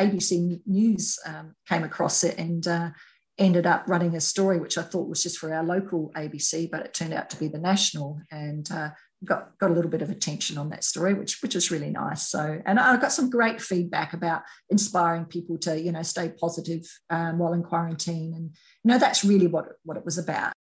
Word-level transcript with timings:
ABC 0.00 0.60
News 0.66 1.18
um, 1.26 1.54
came 1.68 1.84
across 1.84 2.24
it 2.24 2.38
and 2.38 2.66
uh, 2.66 2.90
ended 3.38 3.66
up 3.66 3.84
running 3.86 4.16
a 4.16 4.20
story 4.20 4.60
which 4.60 4.78
I 4.78 4.82
thought 4.82 5.08
was 5.08 5.22
just 5.22 5.38
for 5.38 5.52
our 5.52 5.64
local 5.64 6.12
ABC, 6.16 6.70
but 6.70 6.80
it 6.80 6.94
turned 6.94 7.14
out 7.14 7.30
to 7.30 7.36
be 7.36 7.48
the 7.48 7.58
national 7.58 8.20
and 8.30 8.70
uh, 8.70 8.90
got 9.24 9.58
got 9.58 9.70
a 9.70 9.74
little 9.74 9.90
bit 9.90 10.02
of 10.02 10.10
attention 10.10 10.58
on 10.58 10.70
that 10.70 10.84
story, 10.84 11.14
which 11.14 11.42
which 11.42 11.54
was 11.54 11.70
really 11.70 11.90
nice. 11.90 12.28
So, 12.28 12.60
and 12.64 12.78
I 12.78 12.96
got 12.96 13.12
some 13.12 13.30
great 13.30 13.60
feedback 13.60 14.12
about 14.12 14.42
inspiring 14.70 15.24
people 15.24 15.58
to 15.58 15.80
you 15.80 15.92
know 15.92 16.02
stay 16.02 16.32
positive 16.40 16.82
um, 17.10 17.38
while 17.38 17.52
in 17.52 17.62
quarantine, 17.62 18.34
and 18.34 18.50
you 18.84 18.90
know 18.90 18.98
that's 18.98 19.24
really 19.24 19.46
what 19.46 19.66
what 19.84 19.96
it 19.96 20.04
was 20.04 20.18
about. 20.18 20.52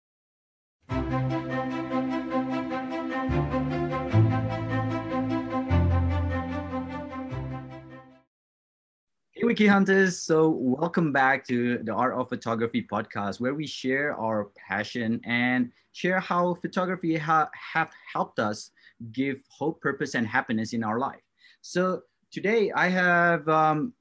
Wicked 9.50 9.68
Hunters. 9.68 10.21
So, 10.21 10.50
welcome 10.50 11.11
back 11.11 11.43
to 11.47 11.79
the 11.79 11.92
Art 11.92 12.14
of 12.14 12.29
Photography 12.29 12.83
podcast, 12.83 13.39
where 13.39 13.55
we 13.55 13.65
share 13.65 14.15
our 14.15 14.51
passion 14.55 15.19
and 15.24 15.71
share 15.91 16.19
how 16.19 16.54
photography 16.54 17.18
ha- 17.18 17.50
have 17.74 17.89
helped 18.14 18.38
us 18.38 18.69
give 19.11 19.38
hope, 19.50 19.82
purpose, 19.82 20.14
and 20.14 20.27
happiness 20.27 20.74
in 20.74 20.83
our 20.83 21.00
life. 21.00 21.24
So, 21.61 22.04
today 22.32 22.71
I 22.75 22.89
have 22.89 23.50
um, 23.50 23.93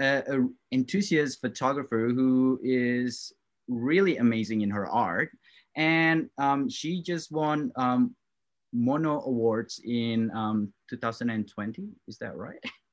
an 0.00 0.52
enthusiast 0.72 1.40
photographer 1.40 2.08
who 2.12 2.58
is 2.64 3.32
really 3.68 4.16
amazing 4.16 4.62
in 4.62 4.70
her 4.70 4.88
art. 4.90 5.30
And 5.76 6.28
um, 6.36 6.68
she 6.68 7.00
just 7.00 7.30
won 7.30 7.70
um, 7.76 8.16
Mono 8.72 9.20
Awards 9.20 9.80
in 9.84 10.32
um, 10.32 10.72
2020. 10.90 11.90
Is 12.08 12.18
that 12.18 12.36
right? 12.36 12.58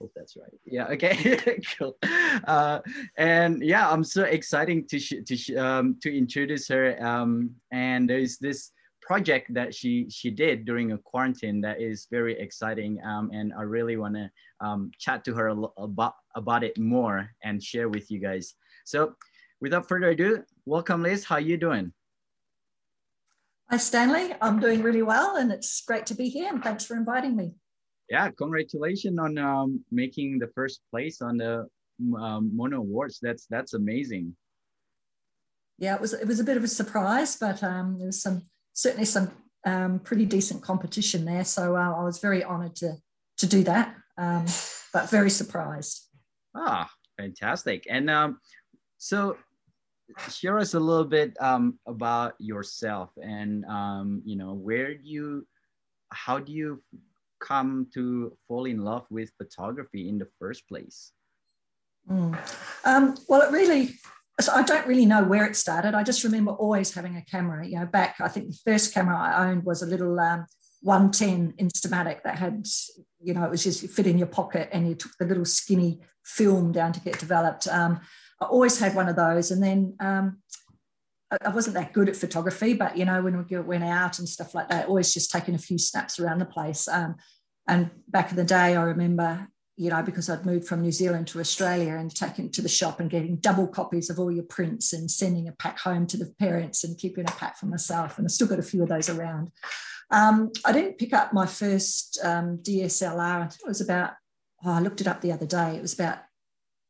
Hope 0.00 0.12
that's 0.14 0.36
right. 0.36 0.52
Yeah. 0.64 0.86
Okay. 0.86 1.38
cool. 1.78 1.96
Uh, 2.46 2.80
and 3.16 3.62
yeah, 3.62 3.90
I'm 3.90 4.04
so 4.04 4.24
excited 4.24 4.88
to 4.88 4.98
to 5.22 5.56
um, 5.56 5.96
to 6.02 6.16
introduce 6.16 6.68
her. 6.68 7.02
Um, 7.04 7.50
and 7.72 8.08
there's 8.08 8.38
this 8.38 8.72
project 9.02 9.52
that 9.54 9.74
she 9.74 10.08
she 10.10 10.30
did 10.30 10.64
during 10.64 10.92
a 10.92 10.98
quarantine 10.98 11.60
that 11.60 11.80
is 11.80 12.06
very 12.10 12.38
exciting. 12.38 13.00
Um, 13.04 13.30
and 13.32 13.52
I 13.52 13.62
really 13.62 13.96
want 13.96 14.14
to 14.14 14.30
um, 14.60 14.90
chat 14.98 15.24
to 15.24 15.34
her 15.34 15.48
about 15.78 16.14
about 16.34 16.64
it 16.64 16.78
more 16.78 17.30
and 17.42 17.62
share 17.62 17.88
with 17.88 18.10
you 18.10 18.18
guys. 18.18 18.54
So, 18.84 19.14
without 19.60 19.88
further 19.88 20.10
ado, 20.10 20.44
welcome, 20.66 21.02
Liz. 21.02 21.24
How 21.24 21.36
are 21.36 21.40
you 21.40 21.56
doing? 21.56 21.92
Hi, 23.70 23.78
Stanley. 23.78 24.34
I'm 24.42 24.60
doing 24.60 24.82
really 24.82 25.02
well, 25.02 25.36
and 25.36 25.50
it's 25.50 25.80
great 25.80 26.06
to 26.06 26.14
be 26.14 26.28
here. 26.28 26.52
And 26.52 26.62
thanks 26.62 26.84
for 26.84 26.96
inviting 26.96 27.34
me 27.36 27.54
yeah, 28.08 28.30
congratulations 28.30 29.18
on 29.18 29.38
um, 29.38 29.84
making 29.90 30.38
the 30.38 30.48
first 30.54 30.80
place 30.90 31.22
on 31.22 31.38
the 31.38 31.66
um, 32.18 32.50
Mono 32.54 32.78
Awards. 32.78 33.18
That's 33.20 33.46
that's 33.46 33.74
amazing. 33.74 34.36
Yeah, 35.78 35.94
it 35.94 36.00
was 36.00 36.12
it 36.12 36.26
was 36.26 36.40
a 36.40 36.44
bit 36.44 36.56
of 36.56 36.64
a 36.64 36.68
surprise, 36.68 37.36
but 37.36 37.62
um, 37.62 37.98
there 37.98 38.06
was 38.06 38.22
some 38.22 38.42
certainly 38.72 39.06
some 39.06 39.30
um, 39.64 39.98
pretty 40.00 40.26
decent 40.26 40.62
competition 40.62 41.24
there. 41.24 41.44
So 41.44 41.76
uh, 41.76 41.94
I 41.98 42.04
was 42.04 42.18
very 42.18 42.44
honoured 42.44 42.76
to 42.76 42.94
to 43.38 43.46
do 43.46 43.64
that, 43.64 43.94
um, 44.18 44.44
but 44.92 45.10
very 45.10 45.30
surprised. 45.30 46.08
Ah, 46.54 46.90
fantastic! 47.16 47.84
And 47.88 48.10
um, 48.10 48.38
so 48.98 49.36
share 50.30 50.58
us 50.58 50.74
a 50.74 50.80
little 50.80 51.04
bit 51.04 51.34
um, 51.40 51.78
about 51.86 52.34
yourself 52.38 53.10
and 53.22 53.64
um, 53.64 54.22
you 54.24 54.36
know 54.36 54.52
where 54.52 54.94
do 54.94 55.08
you 55.08 55.46
how 56.10 56.38
do 56.38 56.52
you 56.52 56.82
come 57.44 57.88
to 57.94 58.36
fall 58.48 58.64
in 58.64 58.78
love 58.78 59.06
with 59.10 59.30
photography 59.38 60.08
in 60.08 60.18
the 60.18 60.28
first 60.38 60.66
place? 60.68 61.12
Mm. 62.10 62.36
Um, 62.84 63.16
well, 63.28 63.42
it 63.42 63.52
really, 63.52 63.94
so 64.40 64.52
I 64.52 64.62
don't 64.62 64.86
really 64.86 65.06
know 65.06 65.24
where 65.24 65.46
it 65.46 65.56
started. 65.56 65.94
I 65.94 66.02
just 66.02 66.24
remember 66.24 66.52
always 66.52 66.94
having 66.94 67.16
a 67.16 67.22
camera. 67.22 67.66
You 67.66 67.80
know, 67.80 67.86
back, 67.86 68.16
I 68.20 68.28
think 68.28 68.48
the 68.48 68.58
first 68.64 68.94
camera 68.94 69.16
I 69.16 69.48
owned 69.48 69.64
was 69.64 69.82
a 69.82 69.86
little 69.86 70.18
um, 70.18 70.46
110 70.82 71.54
Instamatic 71.58 72.22
that 72.24 72.38
had, 72.38 72.66
you 73.22 73.34
know, 73.34 73.44
it 73.44 73.50
was 73.50 73.64
just 73.64 73.86
fit 73.88 74.06
in 74.06 74.18
your 74.18 74.26
pocket 74.26 74.68
and 74.72 74.88
you 74.88 74.94
took 74.94 75.12
the 75.18 75.26
little 75.26 75.44
skinny 75.44 76.00
film 76.24 76.72
down 76.72 76.92
to 76.92 77.00
get 77.00 77.18
developed. 77.18 77.66
Um, 77.68 78.00
I 78.40 78.46
always 78.46 78.78
had 78.78 78.94
one 78.94 79.08
of 79.08 79.16
those. 79.16 79.50
And 79.50 79.62
then 79.62 79.96
um, 80.00 80.38
I 81.44 81.50
wasn't 81.50 81.74
that 81.74 81.92
good 81.92 82.08
at 82.08 82.16
photography, 82.16 82.74
but 82.74 82.96
you 82.96 83.04
know, 83.04 83.22
when 83.22 83.44
we 83.44 83.58
went 83.58 83.84
out 83.84 84.18
and 84.18 84.28
stuff 84.28 84.54
like 84.54 84.68
that, 84.68 84.88
always 84.88 85.14
just 85.14 85.30
taking 85.30 85.54
a 85.54 85.58
few 85.58 85.78
snaps 85.78 86.18
around 86.18 86.38
the 86.38 86.44
place. 86.46 86.88
Um, 86.88 87.16
and 87.68 87.90
back 88.08 88.30
in 88.30 88.36
the 88.36 88.44
day, 88.44 88.76
I 88.76 88.82
remember, 88.82 89.48
you 89.76 89.90
know, 89.90 90.02
because 90.02 90.28
I'd 90.28 90.46
moved 90.46 90.66
from 90.66 90.82
New 90.82 90.92
Zealand 90.92 91.26
to 91.28 91.40
Australia 91.40 91.94
and 91.94 92.14
taking 92.14 92.50
to 92.52 92.62
the 92.62 92.68
shop 92.68 93.00
and 93.00 93.10
getting 93.10 93.36
double 93.36 93.66
copies 93.66 94.10
of 94.10 94.18
all 94.18 94.30
your 94.30 94.44
prints 94.44 94.92
and 94.92 95.10
sending 95.10 95.48
a 95.48 95.52
pack 95.52 95.78
home 95.78 96.06
to 96.08 96.16
the 96.16 96.32
parents 96.38 96.84
and 96.84 96.98
keeping 96.98 97.24
a 97.24 97.32
pack 97.32 97.56
for 97.58 97.66
myself. 97.66 98.18
And 98.18 98.26
I 98.26 98.28
still 98.28 98.46
got 98.46 98.58
a 98.58 98.62
few 98.62 98.82
of 98.82 98.88
those 98.88 99.08
around. 99.08 99.50
Um, 100.10 100.52
I 100.64 100.72
didn't 100.72 100.98
pick 100.98 101.14
up 101.14 101.32
my 101.32 101.46
first 101.46 102.18
um, 102.22 102.58
DSLR. 102.58 103.42
I 103.42 103.46
think 103.46 103.62
it 103.64 103.68
was 103.68 103.80
about, 103.80 104.12
oh, 104.64 104.72
I 104.72 104.80
looked 104.80 105.00
it 105.00 105.08
up 105.08 105.22
the 105.22 105.32
other 105.32 105.46
day. 105.46 105.76
It 105.76 105.82
was 105.82 105.94
about 105.94 106.18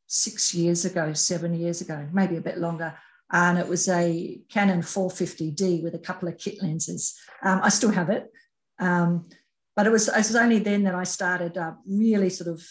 six 0.07 0.53
years 0.53 0.85
ago, 0.85 1.13
seven 1.13 1.53
years 1.53 1.81
ago, 1.81 2.07
maybe 2.11 2.35
a 2.35 2.41
bit 2.41 2.57
longer 2.57 2.93
and 3.35 3.57
it 3.57 3.67
was 3.67 3.89
a 3.89 4.39
Canon 4.47 4.79
450D 4.79 5.83
with 5.83 5.93
a 5.93 5.99
couple 5.99 6.29
of 6.29 6.37
kit 6.37 6.63
lenses. 6.63 7.19
Um, 7.43 7.59
I 7.61 7.67
still 7.67 7.91
have 7.91 8.09
it, 8.09 8.31
um, 8.79 9.27
but 9.75 9.85
it 9.85 9.89
was, 9.89 10.07
it 10.07 10.15
was 10.15 10.37
only 10.37 10.59
then 10.59 10.83
that 10.83 10.95
I 10.95 11.03
started 11.03 11.57
uh, 11.57 11.73
really 11.85 12.29
sort 12.29 12.47
of 12.47 12.65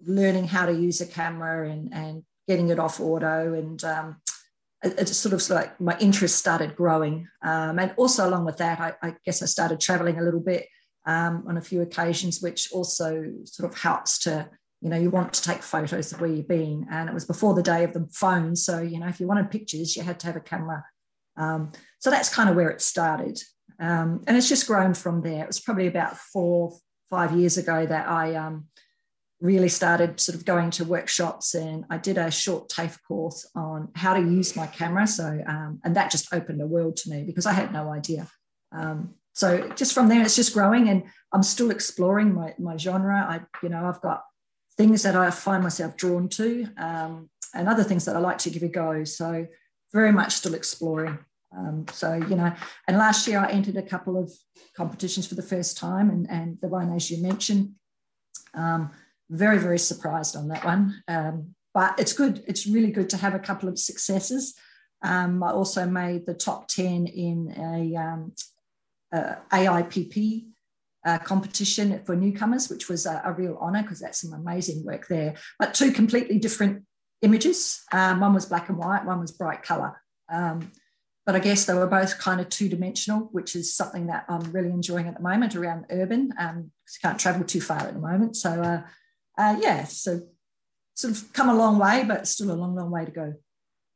learning 0.00 0.46
how 0.46 0.66
to 0.66 0.72
use 0.72 1.00
a 1.00 1.06
camera 1.06 1.68
and, 1.68 1.92
and 1.92 2.22
getting 2.46 2.68
it 2.68 2.78
off 2.78 3.00
auto 3.00 3.54
and 3.54 3.82
um, 3.82 4.20
it, 4.84 4.96
it, 4.96 5.08
sort 5.08 5.32
of 5.32 5.50
like 5.50 5.80
my 5.80 5.98
interest 5.98 6.36
started 6.38 6.76
growing. 6.76 7.26
Um, 7.42 7.80
and 7.80 7.92
also 7.96 8.28
along 8.28 8.44
with 8.44 8.58
that, 8.58 8.78
I, 8.78 8.94
I, 9.02 9.14
guess 9.24 9.42
I 9.42 9.46
started 9.46 9.80
traveling 9.80 10.20
a 10.20 10.22
little 10.22 10.38
bit 10.38 10.68
um, 11.04 11.42
on 11.48 11.56
a 11.56 11.62
few 11.62 11.82
occasions, 11.82 12.40
which 12.40 12.70
also 12.70 13.24
sort 13.42 13.72
of 13.72 13.76
helps 13.76 14.20
to 14.20 14.48
you 14.86 14.90
know 14.90 14.96
you 14.96 15.10
want 15.10 15.32
to 15.32 15.42
take 15.42 15.64
photos 15.64 16.12
of 16.12 16.20
where 16.20 16.30
you've 16.30 16.46
been 16.46 16.86
and 16.92 17.08
it 17.08 17.12
was 17.12 17.24
before 17.24 17.54
the 17.54 17.62
day 17.62 17.82
of 17.82 17.92
the 17.92 18.06
phone 18.12 18.54
so 18.54 18.80
you 18.80 19.00
know 19.00 19.08
if 19.08 19.18
you 19.18 19.26
wanted 19.26 19.50
pictures 19.50 19.96
you 19.96 20.04
had 20.04 20.20
to 20.20 20.28
have 20.28 20.36
a 20.36 20.40
camera. 20.40 20.84
Um, 21.36 21.72
so 21.98 22.08
that's 22.08 22.32
kind 22.32 22.48
of 22.48 22.54
where 22.54 22.70
it 22.70 22.80
started. 22.80 23.36
Um, 23.80 24.22
and 24.28 24.36
it's 24.36 24.48
just 24.48 24.68
grown 24.68 24.94
from 24.94 25.22
there. 25.22 25.42
It 25.42 25.48
was 25.48 25.58
probably 25.58 25.88
about 25.88 26.16
four 26.16 26.78
five 27.10 27.32
years 27.36 27.58
ago 27.58 27.84
that 27.84 28.08
i 28.08 28.34
um, 28.36 28.66
really 29.40 29.68
started 29.68 30.20
sort 30.20 30.38
of 30.38 30.44
going 30.44 30.70
to 30.70 30.84
workshops 30.84 31.54
and 31.54 31.84
i 31.90 31.98
did 31.98 32.16
a 32.16 32.30
short 32.30 32.68
tafe 32.68 32.98
course 33.08 33.44
on 33.56 33.88
how 33.96 34.14
to 34.14 34.20
use 34.20 34.54
my 34.54 34.68
camera. 34.68 35.04
So 35.08 35.26
um, 35.48 35.80
and 35.82 35.96
that 35.96 36.12
just 36.12 36.32
opened 36.32 36.62
a 36.62 36.66
world 36.66 36.96
to 36.98 37.10
me 37.10 37.24
because 37.24 37.46
i 37.46 37.52
had 37.52 37.72
no 37.72 37.90
idea. 37.90 38.28
Um, 38.70 39.16
so 39.32 39.68
just 39.70 39.94
from 39.94 40.08
there 40.08 40.22
it's 40.22 40.36
just 40.36 40.54
growing 40.54 40.88
and 40.88 41.02
i'm 41.32 41.42
still 41.42 41.72
exploring 41.72 42.32
my, 42.32 42.54
my 42.56 42.76
genre. 42.76 43.18
I 43.28 43.40
you 43.64 43.68
know 43.68 43.84
i've 43.84 44.00
got 44.00 44.22
things 44.76 45.02
that 45.02 45.16
I 45.16 45.30
find 45.30 45.62
myself 45.62 45.96
drawn 45.96 46.28
to, 46.30 46.68
um, 46.76 47.30
and 47.54 47.68
other 47.68 47.84
things 47.84 48.04
that 48.04 48.16
I 48.16 48.18
like 48.18 48.38
to 48.38 48.50
give 48.50 48.62
a 48.62 48.68
go. 48.68 49.04
So, 49.04 49.46
very 49.92 50.12
much 50.12 50.34
still 50.34 50.54
exploring. 50.54 51.18
Um, 51.56 51.86
so, 51.92 52.14
you 52.14 52.36
know, 52.36 52.52
and 52.86 52.98
last 52.98 53.26
year 53.26 53.38
I 53.38 53.50
entered 53.50 53.76
a 53.76 53.82
couple 53.82 54.18
of 54.18 54.30
competitions 54.76 55.26
for 55.26 55.36
the 55.36 55.42
first 55.42 55.78
time, 55.78 56.10
and, 56.10 56.28
and 56.30 56.58
the 56.60 56.68
one, 56.68 56.92
as 56.94 57.10
you 57.10 57.22
mentioned, 57.22 57.72
um, 58.54 58.90
very, 59.30 59.58
very 59.58 59.78
surprised 59.78 60.36
on 60.36 60.48
that 60.48 60.64
one. 60.64 61.02
Um, 61.08 61.54
but 61.72 61.98
it's 61.98 62.12
good, 62.12 62.42
it's 62.46 62.66
really 62.66 62.90
good 62.90 63.10
to 63.10 63.16
have 63.16 63.34
a 63.34 63.38
couple 63.38 63.68
of 63.68 63.78
successes. 63.78 64.54
Um, 65.02 65.42
I 65.42 65.50
also 65.50 65.86
made 65.86 66.26
the 66.26 66.34
top 66.34 66.68
10 66.68 67.06
in 67.06 67.54
a, 67.56 67.96
um, 67.96 68.32
a 69.12 69.36
AIPP 69.52 70.46
competition 71.18 72.02
for 72.04 72.16
newcomers, 72.16 72.68
which 72.68 72.88
was 72.88 73.06
a, 73.06 73.22
a 73.24 73.32
real 73.32 73.56
honour 73.60 73.82
because 73.82 74.00
that's 74.00 74.20
some 74.20 74.32
amazing 74.32 74.84
work 74.84 75.06
there. 75.08 75.34
But 75.58 75.74
two 75.74 75.92
completely 75.92 76.38
different 76.38 76.84
images. 77.22 77.82
Um, 77.92 78.20
one 78.20 78.34
was 78.34 78.46
black 78.46 78.68
and 78.68 78.78
white, 78.78 79.04
one 79.04 79.20
was 79.20 79.32
bright 79.32 79.62
colour. 79.62 80.00
Um, 80.32 80.72
but 81.24 81.34
I 81.34 81.40
guess 81.40 81.64
they 81.64 81.74
were 81.74 81.88
both 81.88 82.18
kind 82.18 82.40
of 82.40 82.48
two 82.48 82.68
dimensional, 82.68 83.28
which 83.32 83.56
is 83.56 83.74
something 83.74 84.06
that 84.06 84.24
I'm 84.28 84.52
really 84.52 84.70
enjoying 84.70 85.08
at 85.08 85.16
the 85.16 85.22
moment 85.22 85.56
around 85.56 85.86
urban. 85.90 86.32
Um, 86.38 86.70
can't 87.02 87.18
travel 87.18 87.44
too 87.44 87.60
far 87.60 87.78
at 87.78 87.94
the 87.94 87.98
moment. 87.98 88.36
So, 88.36 88.62
uh, 88.62 88.82
uh, 89.36 89.56
yeah, 89.60 89.84
so 89.84 90.20
sort 90.94 91.14
of 91.14 91.32
come 91.32 91.48
a 91.48 91.54
long 91.54 91.78
way, 91.78 92.04
but 92.06 92.28
still 92.28 92.52
a 92.52 92.54
long, 92.54 92.76
long 92.76 92.90
way 92.90 93.04
to 93.04 93.10
go. 93.10 93.34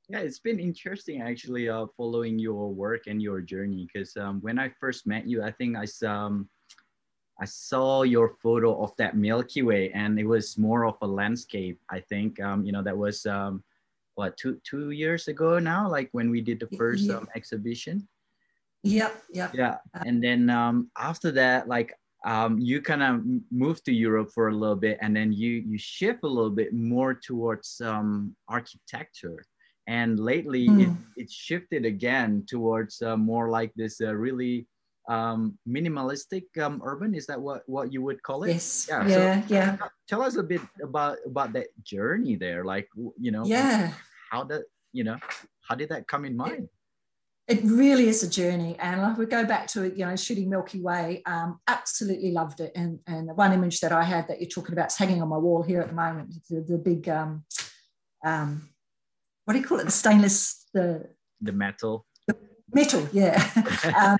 Yeah, 0.08 0.18
it's 0.18 0.40
been 0.40 0.58
interesting 0.58 1.22
actually 1.22 1.68
uh, 1.68 1.86
following 1.96 2.36
your 2.36 2.74
work 2.74 3.02
and 3.06 3.22
your 3.22 3.40
journey 3.40 3.86
because 3.92 4.16
um, 4.16 4.40
when 4.40 4.58
I 4.58 4.72
first 4.80 5.06
met 5.06 5.24
you, 5.26 5.40
I 5.40 5.52
think 5.52 5.76
I 5.76 5.86
um, 6.04 6.48
I 7.40 7.46
saw 7.46 8.02
your 8.02 8.36
photo 8.42 8.82
of 8.82 8.94
that 8.98 9.16
Milky 9.16 9.62
Way, 9.62 9.90
and 9.92 10.20
it 10.20 10.26
was 10.26 10.58
more 10.58 10.84
of 10.84 10.96
a 11.00 11.06
landscape. 11.06 11.80
I 11.88 12.00
think 12.00 12.38
um, 12.40 12.64
you 12.64 12.72
know 12.72 12.82
that 12.82 12.96
was 12.96 13.24
um, 13.24 13.64
what 14.14 14.36
two 14.36 14.60
two 14.62 14.90
years 14.90 15.26
ago 15.28 15.58
now, 15.58 15.88
like 15.88 16.10
when 16.12 16.30
we 16.30 16.42
did 16.42 16.60
the 16.60 16.76
first 16.76 17.08
um, 17.08 17.26
exhibition. 17.34 18.06
Yep, 18.82 19.24
yep. 19.32 19.54
Yeah, 19.54 19.76
and 20.06 20.22
then 20.22 20.50
um, 20.50 20.90
after 20.98 21.30
that, 21.32 21.66
like 21.66 21.94
um, 22.26 22.58
you 22.58 22.82
kind 22.82 23.02
of 23.02 23.22
moved 23.50 23.86
to 23.86 23.92
Europe 23.92 24.30
for 24.34 24.48
a 24.48 24.54
little 24.54 24.76
bit, 24.76 24.98
and 25.00 25.16
then 25.16 25.32
you 25.32 25.64
you 25.66 25.78
shift 25.78 26.20
a 26.24 26.28
little 26.28 26.50
bit 26.50 26.74
more 26.74 27.14
towards 27.14 27.80
um, 27.80 28.36
architecture. 28.48 29.42
And 29.86 30.20
lately, 30.20 30.68
mm. 30.68 30.82
it, 30.82 31.24
it 31.24 31.30
shifted 31.30 31.84
again 31.84 32.44
towards 32.46 33.02
uh, 33.02 33.16
more 33.16 33.48
like 33.48 33.72
this 33.74 34.00
uh, 34.00 34.14
really 34.14 34.68
um, 35.10 35.58
minimalistic 35.68 36.44
um, 36.62 36.80
urban. 36.84 37.14
Is 37.14 37.26
that 37.26 37.40
what 37.40 37.62
what 37.66 37.92
you 37.92 38.02
would 38.02 38.22
call 38.22 38.44
it? 38.44 38.52
Yes. 38.52 38.86
Yeah. 38.88 39.06
Yeah. 39.06 39.40
So 39.42 39.54
yeah. 39.54 39.76
Tell 40.08 40.22
us 40.22 40.36
a 40.36 40.42
bit 40.42 40.62
about 40.82 41.18
about 41.26 41.52
that 41.54 41.68
journey 41.82 42.36
there. 42.36 42.64
Like 42.64 42.88
you 43.18 43.32
know. 43.32 43.44
Yeah. 43.44 43.92
How 44.30 44.44
did 44.44 44.62
you 44.92 45.04
know? 45.04 45.18
How 45.68 45.74
did 45.74 45.88
that 45.90 46.06
come 46.06 46.24
in 46.24 46.36
mind? 46.36 46.68
it 47.50 47.60
really 47.64 48.08
is 48.08 48.22
a 48.22 48.30
journey. 48.30 48.76
And 48.78 49.00
I 49.00 49.12
would 49.12 49.28
go 49.28 49.44
back 49.44 49.66
to 49.68 49.90
you 49.90 50.06
know 50.06 50.14
shooting 50.14 50.48
Milky 50.48 50.80
Way. 50.80 51.22
Um, 51.26 51.58
absolutely 51.66 52.30
loved 52.30 52.60
it. 52.60 52.70
And 52.76 53.00
and 53.08 53.28
the 53.28 53.34
one 53.34 53.52
image 53.52 53.80
that 53.80 53.92
I 53.92 54.04
had 54.04 54.28
that 54.28 54.40
you're 54.40 54.48
talking 54.48 54.72
about 54.72 54.92
is 54.92 54.96
hanging 54.96 55.20
on 55.20 55.28
my 55.28 55.36
wall 55.36 55.62
here 55.62 55.80
at 55.80 55.88
the 55.88 55.94
moment. 55.94 56.32
The, 56.48 56.60
the 56.60 56.78
big 56.78 57.08
um, 57.08 57.44
um, 58.24 58.68
what 59.44 59.54
do 59.54 59.60
you 59.60 59.66
call 59.66 59.80
it? 59.80 59.84
The 59.84 59.90
stainless 59.90 60.66
the 60.72 61.10
the 61.40 61.52
metal. 61.52 62.06
The 62.28 62.36
metal, 62.72 63.08
yeah. 63.12 63.44
um, 64.00 64.18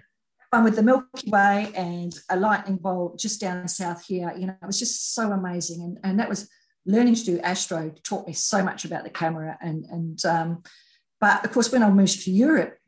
one 0.51 0.65
with 0.65 0.77
the 0.77 0.83
Milky 0.83 1.31
Way 1.31 1.73
and 1.77 2.13
a 2.29 2.37
lightning 2.37 2.77
bolt 2.77 3.19
just 3.19 3.41
down 3.41 3.69
south 3.69 4.05
here. 4.05 4.33
You 4.37 4.47
know, 4.47 4.57
it 4.61 4.67
was 4.67 4.79
just 4.79 5.15
so 5.15 5.33
amazing. 5.33 5.83
And 5.83 5.99
and 6.03 6.19
that 6.21 6.29
was 6.29 6.49
learning 6.87 7.15
to 7.15 7.25
do 7.25 7.41
astro 7.41 7.93
taught 8.03 8.27
me 8.27 8.33
so 8.33 8.63
much 8.65 8.85
about 8.85 9.05
the 9.05 9.11
camera 9.11 9.57
and 9.61 9.85
and 9.87 10.25
um, 10.25 10.63
but 11.21 11.45
of 11.45 11.53
course 11.53 11.71
when 11.71 11.83
I 11.83 11.91
moved 11.91 12.23
to 12.23 12.31
Europe 12.31 12.81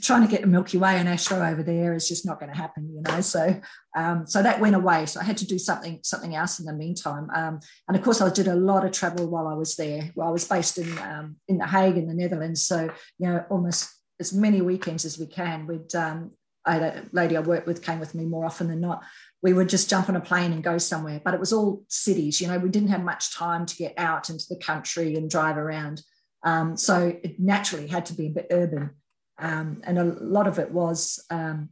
trying 0.00 0.22
to 0.22 0.28
get 0.28 0.40
the 0.40 0.46
Milky 0.46 0.78
Way 0.78 0.96
and 0.96 1.08
Astro 1.08 1.44
over 1.44 1.62
there 1.62 1.94
is 1.94 2.08
just 2.08 2.24
not 2.24 2.40
going 2.40 2.50
to 2.50 2.56
happen, 2.56 2.90
you 2.90 3.02
know. 3.02 3.20
So, 3.20 3.60
um, 3.94 4.26
so 4.26 4.42
that 4.42 4.60
went 4.60 4.74
away. 4.74 5.06
So 5.06 5.20
I 5.20 5.24
had 5.24 5.36
to 5.38 5.46
do 5.46 5.58
something 5.58 6.00
something 6.02 6.34
else 6.34 6.58
in 6.58 6.66
the 6.66 6.72
meantime. 6.72 7.28
Um, 7.34 7.60
and 7.86 7.96
of 7.96 8.02
course, 8.02 8.20
I 8.20 8.30
did 8.30 8.48
a 8.48 8.54
lot 8.54 8.84
of 8.84 8.92
travel 8.92 9.26
while 9.26 9.46
I 9.46 9.54
was 9.54 9.76
there. 9.76 10.10
Well, 10.14 10.28
I 10.28 10.30
was 10.30 10.46
based 10.48 10.78
in 10.78 10.98
um, 10.98 11.36
in 11.48 11.58
the 11.58 11.66
Hague 11.66 11.96
in 11.96 12.06
the 12.06 12.14
Netherlands. 12.14 12.62
So 12.62 12.90
you 13.18 13.28
know, 13.28 13.44
almost 13.50 13.90
as 14.20 14.32
many 14.32 14.60
weekends 14.60 15.04
as 15.04 15.18
we 15.18 15.26
can. 15.26 15.66
We'd 15.66 15.94
um, 15.94 16.32
I 16.66 16.74
had 16.74 16.82
a 16.82 17.04
lady 17.12 17.36
I 17.36 17.40
worked 17.40 17.66
with 17.66 17.82
came 17.82 18.00
with 18.00 18.14
me 18.14 18.24
more 18.24 18.46
often 18.46 18.68
than 18.68 18.80
not. 18.80 19.02
We 19.42 19.52
would 19.52 19.68
just 19.68 19.90
jump 19.90 20.08
on 20.08 20.16
a 20.16 20.20
plane 20.20 20.52
and 20.52 20.62
go 20.62 20.78
somewhere. 20.78 21.20
But 21.24 21.34
it 21.34 21.40
was 21.40 21.52
all 21.52 21.84
cities. 21.88 22.40
You 22.40 22.48
know, 22.48 22.58
we 22.58 22.70
didn't 22.70 22.88
have 22.88 23.02
much 23.02 23.34
time 23.34 23.66
to 23.66 23.76
get 23.76 23.94
out 23.98 24.30
into 24.30 24.46
the 24.48 24.56
country 24.56 25.14
and 25.14 25.30
drive 25.30 25.58
around. 25.58 26.02
Um, 26.42 26.76
so 26.76 27.16
it 27.22 27.38
naturally 27.38 27.86
had 27.86 28.06
to 28.06 28.14
be 28.14 28.26
a 28.26 28.30
bit 28.30 28.46
urban. 28.50 28.90
Um, 29.38 29.82
and 29.84 29.98
a 29.98 30.04
lot 30.04 30.46
of 30.46 30.58
it 30.58 30.70
was, 30.70 31.24
um, 31.30 31.70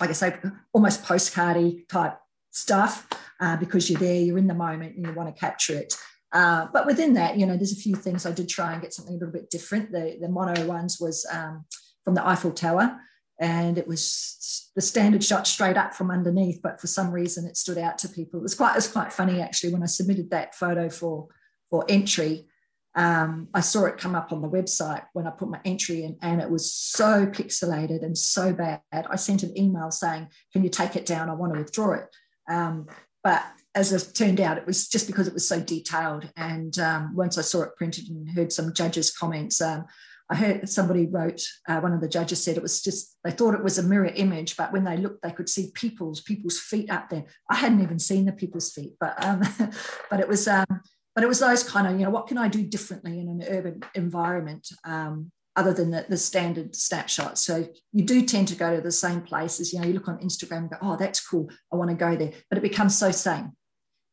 like 0.00 0.10
I 0.10 0.14
say, 0.14 0.36
almost 0.72 1.04
postcardy 1.04 1.86
type 1.88 2.18
stuff 2.50 3.06
uh, 3.40 3.56
because 3.56 3.90
you're 3.90 4.00
there, 4.00 4.20
you're 4.20 4.38
in 4.38 4.46
the 4.46 4.54
moment, 4.54 4.96
and 4.96 5.06
you 5.06 5.12
want 5.12 5.34
to 5.34 5.38
capture 5.38 5.74
it. 5.74 5.94
Uh, 6.32 6.68
but 6.72 6.86
within 6.86 7.14
that, 7.14 7.36
you 7.36 7.46
know, 7.46 7.56
there's 7.56 7.72
a 7.72 7.76
few 7.76 7.96
things 7.96 8.24
I 8.24 8.32
did 8.32 8.48
try 8.48 8.72
and 8.72 8.80
get 8.80 8.94
something 8.94 9.14
a 9.14 9.18
little 9.18 9.32
bit 9.32 9.50
different. 9.50 9.90
The, 9.90 10.16
the 10.20 10.28
mono 10.28 10.64
ones 10.66 10.98
was 11.00 11.26
um, 11.32 11.64
from 12.04 12.14
the 12.14 12.26
Eiffel 12.26 12.52
Tower, 12.52 12.98
and 13.40 13.78
it 13.78 13.88
was 13.88 14.70
the 14.76 14.82
standard 14.82 15.24
shot 15.24 15.46
straight 15.46 15.76
up 15.76 15.94
from 15.94 16.10
underneath. 16.10 16.60
But 16.62 16.80
for 16.80 16.86
some 16.86 17.10
reason, 17.10 17.46
it 17.46 17.56
stood 17.56 17.78
out 17.78 17.98
to 17.98 18.08
people. 18.08 18.38
It 18.38 18.44
was 18.44 18.54
quite, 18.54 18.72
it 18.72 18.76
was 18.76 18.88
quite 18.88 19.12
funny 19.12 19.40
actually 19.40 19.72
when 19.72 19.82
I 19.82 19.86
submitted 19.86 20.30
that 20.30 20.54
photo 20.54 20.88
for 20.88 21.28
for 21.70 21.84
entry 21.88 22.46
um, 22.94 23.48
I 23.54 23.60
saw 23.60 23.84
it 23.84 23.98
come 23.98 24.16
up 24.16 24.32
on 24.32 24.42
the 24.42 24.48
website 24.48 25.04
when 25.12 25.26
I 25.26 25.30
put 25.30 25.48
my 25.48 25.60
entry 25.64 26.02
in, 26.02 26.16
and 26.22 26.40
it 26.40 26.50
was 26.50 26.72
so 26.72 27.26
pixelated 27.26 28.02
and 28.02 28.18
so 28.18 28.52
bad. 28.52 28.80
I 28.92 29.16
sent 29.16 29.42
an 29.42 29.56
email 29.56 29.90
saying, 29.90 30.28
Can 30.52 30.64
you 30.64 30.70
take 30.70 30.96
it 30.96 31.06
down? 31.06 31.30
I 31.30 31.34
want 31.34 31.52
to 31.54 31.60
withdraw 31.60 31.94
it. 31.94 32.08
Um, 32.48 32.86
but 33.22 33.44
as 33.76 33.92
it 33.92 34.14
turned 34.14 34.40
out, 34.40 34.58
it 34.58 34.66
was 34.66 34.88
just 34.88 35.06
because 35.06 35.28
it 35.28 35.34
was 35.34 35.46
so 35.46 35.60
detailed. 35.60 36.28
And 36.36 36.76
um, 36.80 37.14
once 37.14 37.38
I 37.38 37.42
saw 37.42 37.62
it 37.62 37.76
printed 37.76 38.08
and 38.08 38.28
heard 38.30 38.52
some 38.52 38.74
judges' 38.74 39.12
comments, 39.12 39.60
um, 39.60 39.84
I 40.30 40.36
heard 40.36 40.68
somebody 40.68 41.06
wrote, 41.06 41.42
uh, 41.68 41.80
one 41.80 41.92
of 41.92 42.00
the 42.00 42.08
judges 42.08 42.42
said 42.42 42.56
it 42.56 42.62
was 42.62 42.80
just, 42.80 43.18
they 43.24 43.32
thought 43.32 43.54
it 43.54 43.64
was 43.64 43.78
a 43.78 43.82
mirror 43.82 44.12
image, 44.14 44.56
but 44.56 44.72
when 44.72 44.84
they 44.84 44.96
looked, 44.96 45.22
they 45.22 45.32
could 45.32 45.48
see 45.48 45.72
people's, 45.74 46.20
people's 46.20 46.60
feet 46.60 46.88
up 46.88 47.10
there. 47.10 47.24
I 47.50 47.56
hadn't 47.56 47.82
even 47.82 47.98
seen 47.98 48.26
the 48.26 48.32
people's 48.32 48.70
feet, 48.70 48.92
but, 49.00 49.22
um, 49.24 49.42
but 50.10 50.20
it 50.20 50.28
was, 50.28 50.46
um, 50.46 50.82
but 51.14 51.24
it 51.24 51.26
was 51.26 51.40
those 51.40 51.64
kind 51.64 51.88
of, 51.88 51.98
you 51.98 52.04
know, 52.04 52.10
what 52.10 52.28
can 52.28 52.38
I 52.38 52.46
do 52.46 52.62
differently 52.62 53.18
in 53.18 53.28
an 53.28 53.42
urban 53.48 53.80
environment 53.94 54.68
um, 54.84 55.32
other 55.56 55.74
than 55.74 55.90
the, 55.90 56.06
the, 56.08 56.16
standard 56.16 56.76
snapshots? 56.76 57.42
So 57.42 57.68
you 57.92 58.04
do 58.04 58.24
tend 58.24 58.48
to 58.48 58.54
go 58.54 58.76
to 58.76 58.80
the 58.80 58.92
same 58.92 59.22
places. 59.22 59.72
You 59.72 59.80
know, 59.80 59.88
you 59.88 59.94
look 59.94 60.08
on 60.08 60.20
Instagram 60.20 60.58
and 60.58 60.70
go, 60.70 60.76
oh, 60.80 60.96
that's 60.96 61.26
cool. 61.26 61.50
I 61.72 61.76
want 61.76 61.90
to 61.90 61.96
go 61.96 62.14
there. 62.14 62.32
But 62.48 62.58
it 62.58 62.62
becomes 62.62 62.96
so 62.96 63.10
same. 63.10 63.50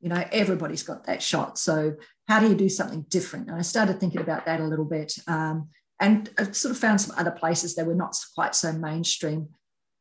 You 0.02 0.10
know, 0.10 0.24
everybody's 0.32 0.84
got 0.84 1.06
that 1.06 1.22
shot. 1.22 1.60
So 1.60 1.94
how 2.28 2.40
do 2.40 2.50
you 2.50 2.56
do 2.56 2.70
something 2.70 3.06
different? 3.10 3.50
And 3.50 3.58
I 3.58 3.62
started 3.62 4.00
thinking 4.00 4.22
about 4.22 4.46
that 4.48 4.60
a 4.60 4.66
little 4.66 4.86
bit. 4.86 5.14
Um, 5.28 5.70
and 6.00 6.30
I 6.38 6.52
sort 6.52 6.72
of 6.72 6.78
found 6.78 7.02
some 7.02 7.16
other 7.18 7.32
places 7.32 7.76
that 7.76 7.86
were 7.86 7.96
not 7.96 8.16
quite 8.36 8.56
so 8.56 8.72
mainstream. 8.72 9.50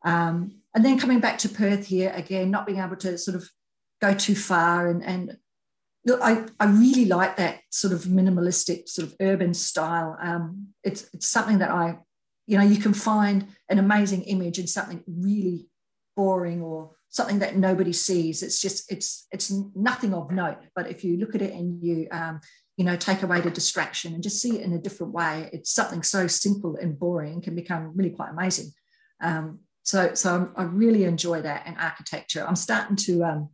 Um, 0.04 0.60
and 0.74 0.84
then 0.84 0.98
coming 0.98 1.20
back 1.20 1.38
to 1.38 1.48
Perth 1.48 1.86
here 1.86 2.12
again, 2.14 2.50
not 2.50 2.66
being 2.66 2.78
able 2.78 2.96
to 2.96 3.16
sort 3.16 3.36
of 3.36 3.48
go 4.00 4.14
too 4.14 4.34
far 4.34 4.88
and, 4.88 5.02
and 5.02 5.36
I, 6.22 6.44
I 6.60 6.66
really 6.66 7.06
like 7.06 7.36
that 7.36 7.60
sort 7.70 7.92
of 7.92 8.02
minimalistic, 8.02 8.88
sort 8.88 9.08
of 9.08 9.16
urban 9.20 9.54
style. 9.54 10.16
Um, 10.22 10.68
it's, 10.84 11.08
it's 11.12 11.26
something 11.26 11.58
that 11.58 11.70
I, 11.70 11.98
you 12.46 12.56
know, 12.56 12.64
you 12.64 12.76
can 12.76 12.94
find 12.94 13.48
an 13.68 13.78
amazing 13.78 14.22
image 14.22 14.58
in 14.58 14.68
something 14.68 15.02
really 15.06 15.66
boring 16.16 16.62
or 16.62 16.92
something 17.08 17.40
that 17.40 17.56
nobody 17.56 17.92
sees. 17.92 18.42
It's 18.42 18.60
just, 18.60 18.90
it's, 18.92 19.26
it's 19.32 19.50
nothing 19.74 20.14
of 20.14 20.30
note. 20.30 20.58
But 20.76 20.88
if 20.88 21.02
you 21.02 21.16
look 21.16 21.34
at 21.34 21.42
it 21.42 21.52
and 21.52 21.82
you, 21.82 22.06
um, 22.12 22.40
you 22.76 22.84
know, 22.84 22.96
take 22.96 23.22
away 23.22 23.40
the 23.40 23.50
distraction 23.50 24.14
and 24.14 24.22
just 24.22 24.40
see 24.40 24.58
it 24.58 24.62
in 24.62 24.74
a 24.74 24.78
different 24.78 25.12
way, 25.12 25.48
it's 25.52 25.72
something 25.72 26.02
so 26.02 26.26
simple 26.26 26.76
and 26.76 26.98
boring 26.98 27.40
can 27.40 27.54
become 27.54 27.92
really 27.94 28.10
quite 28.10 28.30
amazing. 28.30 28.70
Um, 29.22 29.60
so, 29.82 30.14
so 30.14 30.52
I 30.56 30.64
really 30.64 31.04
enjoy 31.04 31.42
that 31.42 31.66
in 31.66 31.76
architecture. 31.76 32.44
I'm 32.46 32.56
starting 32.56 32.96
to, 32.96 33.24
um, 33.24 33.50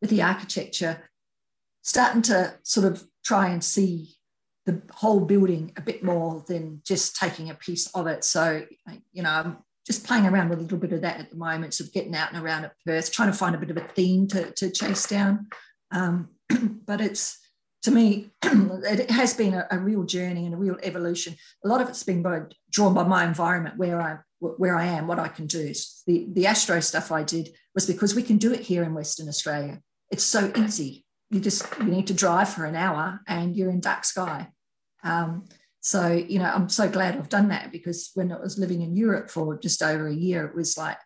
with 0.00 0.10
the 0.10 0.22
architecture, 0.22 1.10
starting 1.82 2.22
to 2.22 2.54
sort 2.62 2.86
of 2.86 3.04
try 3.24 3.48
and 3.48 3.62
see 3.62 4.14
the 4.66 4.80
whole 4.92 5.20
building 5.20 5.72
a 5.76 5.80
bit 5.80 6.04
more 6.04 6.44
than 6.46 6.80
just 6.84 7.16
taking 7.16 7.50
a 7.50 7.54
piece 7.54 7.88
of 7.88 8.06
it. 8.06 8.22
So, 8.22 8.64
you 9.12 9.22
know, 9.22 9.30
I'm 9.30 9.56
just 9.84 10.06
playing 10.06 10.26
around 10.26 10.50
with 10.50 10.60
a 10.60 10.62
little 10.62 10.78
bit 10.78 10.92
of 10.92 11.00
that 11.00 11.18
at 11.18 11.30
the 11.30 11.36
moment, 11.36 11.74
sort 11.74 11.88
of 11.88 11.94
getting 11.94 12.14
out 12.14 12.32
and 12.32 12.44
around 12.44 12.64
at 12.64 12.74
Perth, 12.86 13.10
trying 13.10 13.32
to 13.32 13.36
find 13.36 13.56
a 13.56 13.58
bit 13.58 13.70
of 13.70 13.76
a 13.76 13.88
theme 13.88 14.28
to, 14.28 14.52
to 14.52 14.70
chase 14.70 15.08
down. 15.08 15.48
Um, 15.90 16.28
but 16.86 17.00
it's, 17.00 17.41
to 17.82 17.90
me, 17.90 18.30
it 18.42 19.10
has 19.10 19.34
been 19.34 19.54
a, 19.54 19.66
a, 19.70 19.78
real 19.78 20.04
journey 20.04 20.44
and 20.46 20.54
a 20.54 20.58
real 20.58 20.78
evolution. 20.82 21.34
A 21.64 21.68
lot 21.68 21.80
of 21.80 21.88
it's 21.88 22.02
been 22.02 22.22
by, 22.22 22.42
drawn 22.70 22.94
by 22.94 23.04
my 23.04 23.24
environment 23.24 23.76
where 23.76 24.00
I 24.00 24.18
where 24.38 24.76
I 24.76 24.86
am, 24.86 25.06
what 25.06 25.20
I 25.20 25.28
can 25.28 25.46
do. 25.46 25.72
The 26.06 26.26
the 26.32 26.46
astro 26.46 26.80
stuff 26.80 27.12
I 27.12 27.22
did 27.22 27.50
was 27.74 27.86
because 27.86 28.14
we 28.14 28.22
can 28.22 28.38
do 28.38 28.52
it 28.52 28.60
here 28.60 28.82
in 28.82 28.94
Western 28.94 29.28
Australia. 29.28 29.80
It's 30.10 30.24
so 30.24 30.52
easy 30.56 31.04
you 31.32 31.40
just 31.40 31.66
you 31.78 31.86
need 31.86 32.06
to 32.08 32.14
drive 32.14 32.50
for 32.50 32.66
an 32.66 32.76
hour 32.76 33.20
and 33.26 33.56
you're 33.56 33.70
in 33.70 33.80
dark 33.80 34.04
sky. 34.04 34.48
Um, 35.02 35.46
so 35.80 36.12
you 36.12 36.38
know, 36.38 36.44
I'm 36.44 36.68
so 36.68 36.88
glad 36.88 37.16
I've 37.16 37.30
done 37.30 37.48
that 37.48 37.72
because 37.72 38.10
when 38.14 38.30
I 38.30 38.38
was 38.38 38.58
living 38.58 38.82
in 38.82 38.94
Europe 38.94 39.30
for 39.30 39.58
just 39.58 39.82
over 39.82 40.06
a 40.06 40.14
year, 40.14 40.44
it 40.44 40.54
was 40.54 40.76
like 40.76 40.98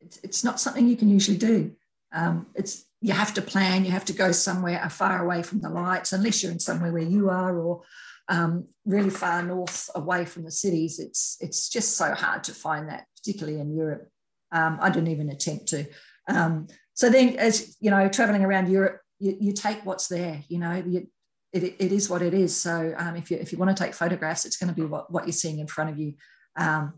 it's, 0.00 0.20
it's 0.22 0.44
not 0.44 0.60
something 0.60 0.86
you 0.86 0.96
can 0.96 1.08
usually 1.08 1.38
do. 1.38 1.72
Um, 2.12 2.46
it's 2.54 2.84
you 3.00 3.12
have 3.12 3.32
to 3.34 3.42
plan, 3.42 3.84
you 3.84 3.90
have 3.92 4.04
to 4.06 4.12
go 4.12 4.32
somewhere 4.32 4.88
far 4.90 5.24
away 5.24 5.42
from 5.42 5.60
the 5.60 5.70
lights, 5.70 6.12
unless 6.12 6.42
you're 6.42 6.52
in 6.52 6.58
somewhere 6.58 6.92
where 6.92 7.02
you 7.02 7.30
are 7.30 7.58
or 7.58 7.82
um, 8.28 8.66
really 8.84 9.10
far 9.10 9.42
north 9.42 9.90
away 9.94 10.24
from 10.24 10.44
the 10.44 10.50
cities. 10.50 10.98
It's 10.98 11.36
it's 11.40 11.68
just 11.68 11.96
so 11.96 12.14
hard 12.14 12.44
to 12.44 12.52
find 12.52 12.88
that, 12.88 13.06
particularly 13.16 13.60
in 13.60 13.74
Europe. 13.74 14.08
Um, 14.52 14.78
I 14.80 14.90
didn't 14.90 15.08
even 15.08 15.30
attempt 15.30 15.68
to. 15.68 15.86
Um, 16.28 16.66
so 16.94 17.08
then, 17.08 17.36
as 17.36 17.76
you 17.80 17.90
know, 17.90 18.08
traveling 18.08 18.44
around 18.44 18.70
Europe, 18.70 19.00
you, 19.18 19.36
you 19.40 19.52
take 19.52 19.84
what's 19.86 20.08
there, 20.08 20.42
you 20.48 20.58
know, 20.58 20.82
you, 20.86 21.08
it, 21.52 21.76
it 21.78 21.92
is 21.92 22.08
what 22.10 22.22
it 22.22 22.34
is. 22.34 22.54
So 22.54 22.94
um, 22.96 23.16
if 23.16 23.30
you 23.30 23.38
if 23.38 23.52
you 23.52 23.58
want 23.58 23.74
to 23.76 23.82
take 23.82 23.94
photographs, 23.94 24.44
it's 24.44 24.56
going 24.56 24.72
to 24.72 24.80
be 24.80 24.86
what, 24.86 25.10
what 25.10 25.24
you're 25.24 25.32
seeing 25.32 25.58
in 25.58 25.66
front 25.66 25.90
of 25.90 25.98
you. 25.98 26.14
Um, 26.56 26.94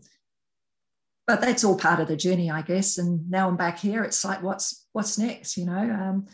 but 1.27 1.41
that's 1.41 1.63
all 1.63 1.77
part 1.77 1.99
of 1.99 2.07
the 2.07 2.17
journey, 2.17 2.51
I 2.51 2.61
guess. 2.61 2.97
And 2.97 3.29
now 3.29 3.47
I'm 3.47 3.57
back 3.57 3.79
here. 3.79 4.03
It's 4.03 4.23
like, 4.25 4.43
what's 4.43 4.87
what's 4.93 5.17
next? 5.17 5.57
You 5.57 5.65
know, 5.65 5.77
um, 5.77 6.27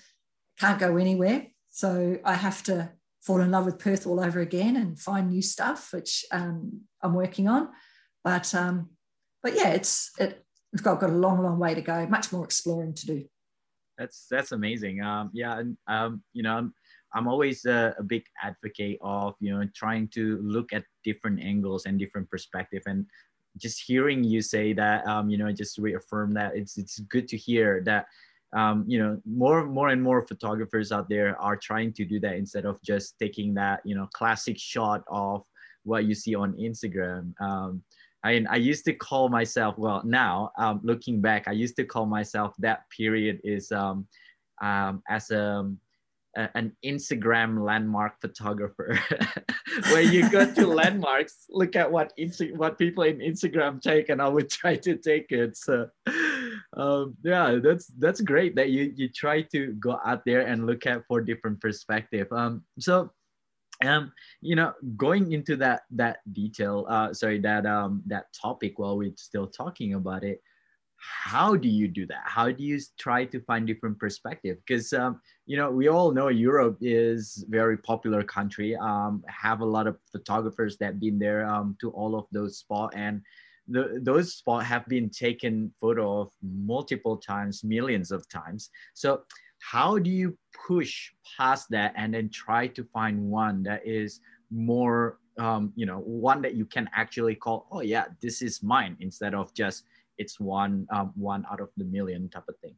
can't 0.59 0.79
go 0.79 0.97
anywhere, 0.97 1.47
so 1.69 2.17
I 2.25 2.33
have 2.33 2.63
to 2.63 2.91
fall 3.21 3.41
in 3.41 3.51
love 3.51 3.65
with 3.65 3.79
Perth 3.79 4.07
all 4.07 4.23
over 4.23 4.39
again 4.39 4.75
and 4.75 4.99
find 4.99 5.29
new 5.29 5.41
stuff, 5.41 5.89
which 5.93 6.25
um, 6.31 6.81
I'm 7.01 7.13
working 7.13 7.47
on. 7.47 7.69
But 8.23 8.53
um, 8.55 8.89
but 9.43 9.55
yeah, 9.55 9.69
it's 9.69 10.11
it, 10.19 10.43
it's 10.73 10.81
got, 10.81 10.99
got 10.99 11.09
a 11.09 11.13
long, 11.13 11.41
long 11.43 11.59
way 11.59 11.73
to 11.75 11.81
go. 11.81 12.05
Much 12.07 12.31
more 12.31 12.43
exploring 12.43 12.93
to 12.95 13.05
do 13.05 13.25
that's 13.99 14.25
that's 14.31 14.53
amazing. 14.53 15.03
Um, 15.03 15.29
yeah, 15.33 15.59
and 15.59 15.77
um, 15.87 16.23
you 16.33 16.41
know, 16.41 16.55
I'm 16.55 16.73
I'm 17.13 17.27
always 17.27 17.65
a, 17.65 17.93
a, 17.99 18.03
big 18.03 18.23
advocate 18.41 18.97
of 19.01 19.35
you 19.39 19.51
know 19.51 19.67
trying 19.75 20.07
to 20.13 20.39
look 20.41 20.71
at 20.73 20.85
different 21.03 21.41
angles 21.41 21.85
and 21.85 21.99
different 21.99 22.29
perspective, 22.29 22.81
and 22.87 23.05
just 23.59 23.83
hearing 23.85 24.23
you 24.23 24.41
say 24.41 24.73
that, 24.73 25.05
um, 25.07 25.29
you 25.29 25.37
know, 25.37 25.51
just 25.51 25.77
reaffirm 25.77 26.33
that 26.33 26.55
it's 26.55 26.77
it's 26.77 26.99
good 27.01 27.27
to 27.27 27.37
hear 27.37 27.81
that 27.85 28.07
um, 28.53 28.83
you 28.87 28.97
know 28.99 29.21
more 29.25 29.65
more 29.65 29.89
and 29.89 30.01
more 30.01 30.25
photographers 30.25 30.91
out 30.91 31.07
there 31.07 31.39
are 31.39 31.55
trying 31.55 31.93
to 31.93 32.05
do 32.05 32.19
that 32.19 32.35
instead 32.35 32.65
of 32.65 32.81
just 32.81 33.17
taking 33.19 33.53
that 33.53 33.81
you 33.83 33.95
know 33.95 34.07
classic 34.13 34.57
shot 34.57 35.03
of 35.07 35.43
what 35.83 36.05
you 36.05 36.15
see 36.15 36.35
on 36.35 36.53
instagram. 36.53 37.33
Um, 37.41 37.83
I, 38.23 38.43
I 38.49 38.57
used 38.57 38.83
to 38.85 38.93
call 38.93 39.29
myself 39.29 39.77
well 39.77 40.01
now 40.03 40.51
um, 40.57 40.81
looking 40.83 41.21
back 41.21 41.47
i 41.47 41.53
used 41.53 41.77
to 41.77 41.85
call 41.85 42.05
myself 42.05 42.53
that 42.59 42.81
period 42.89 43.39
is 43.45 43.71
um, 43.71 44.07
um, 44.61 45.01
as 45.07 45.31
a 45.31 45.71
an 46.35 46.75
Instagram 46.85 47.63
landmark 47.63 48.19
photographer, 48.21 48.99
where 49.91 50.01
you 50.01 50.29
go 50.29 50.51
to 50.53 50.67
landmarks, 50.81 51.45
look 51.49 51.75
at 51.75 51.91
what 51.91 52.13
what 52.55 52.77
people 52.77 53.03
in 53.03 53.19
Instagram 53.19 53.81
take, 53.81 54.09
and 54.09 54.21
I 54.21 54.27
would 54.27 54.49
try 54.61 54.75
to 54.75 54.95
take 54.95 55.31
it. 55.31 55.57
So, 55.57 55.89
um, 56.77 57.17
yeah, 57.23 57.59
that's 57.61 57.87
that's 57.97 58.21
great 58.21 58.55
that 58.55 58.69
you 58.69 58.93
you 58.95 59.09
try 59.09 59.41
to 59.53 59.73
go 59.73 59.99
out 60.05 60.23
there 60.25 60.41
and 60.41 60.65
look 60.65 60.85
at 60.85 61.03
for 61.07 61.21
different 61.21 61.59
perspective. 61.61 62.27
Um, 62.31 62.63
so, 62.79 63.11
um, 63.83 64.11
you 64.41 64.55
know, 64.55 64.73
going 64.97 65.31
into 65.31 65.55
that 65.57 65.81
that 65.91 66.19
detail, 66.31 66.85
uh, 66.89 67.13
sorry, 67.13 67.39
that 67.39 67.65
um 67.65 68.03
that 68.05 68.27
topic 68.39 68.77
while 68.77 68.97
we're 68.97 69.13
still 69.17 69.47
talking 69.47 69.95
about 69.95 70.23
it, 70.23 70.41
how 70.99 71.55
do 71.55 71.69
you 71.69 71.87
do 71.87 72.05
that? 72.07 72.23
How 72.25 72.51
do 72.51 72.63
you 72.63 72.79
try 72.97 73.25
to 73.25 73.39
find 73.41 73.65
different 73.65 73.97
perspective? 73.99 74.57
Because 74.65 74.93
um, 74.93 75.21
you 75.45 75.57
know 75.57 75.71
we 75.71 75.87
all 75.87 76.11
know 76.11 76.27
europe 76.27 76.77
is 76.81 77.45
very 77.49 77.77
popular 77.77 78.23
country. 78.23 78.75
Um, 78.75 79.23
have 79.27 79.61
a 79.61 79.65
lot 79.65 79.87
of 79.87 79.97
photographers 80.11 80.77
that 80.77 80.99
been 80.99 81.19
there 81.19 81.45
um, 81.45 81.77
to 81.81 81.89
all 81.91 82.15
of 82.15 82.25
those 82.31 82.57
spots 82.57 82.95
and 82.95 83.21
the, 83.69 83.99
those 84.01 84.33
spots 84.33 84.65
have 84.65 84.85
been 84.87 85.09
taken 85.09 85.71
photo 85.79 86.21
of 86.21 86.31
multiple 86.41 87.17
times 87.17 87.63
millions 87.63 88.11
of 88.11 88.27
times. 88.27 88.71
So 88.95 89.21
how 89.59 89.99
do 89.99 90.09
you 90.09 90.37
push 90.67 91.11
past 91.37 91.67
that 91.69 91.93
and 91.95 92.13
then 92.13 92.29
try 92.29 92.67
to 92.67 92.83
find 92.83 93.21
one 93.21 93.63
that 93.63 93.85
is 93.85 94.21
more 94.49 95.19
um, 95.37 95.71
you 95.75 95.85
know 95.85 95.99
one 95.99 96.41
that 96.41 96.55
you 96.55 96.65
can 96.65 96.89
actually 96.93 97.35
call 97.35 97.67
oh 97.71 97.81
yeah 97.81 98.05
this 98.21 98.41
is 98.41 98.63
mine 98.63 98.97
instead 98.99 99.33
of 99.33 99.53
just 99.53 99.83
it's 100.19 100.39
one 100.39 100.85
um, 100.91 101.13
one 101.15 101.45
out 101.51 101.61
of 101.61 101.69
the 101.77 101.85
million 101.85 102.29
type 102.29 102.43
of 102.47 102.57
thing? 102.59 102.75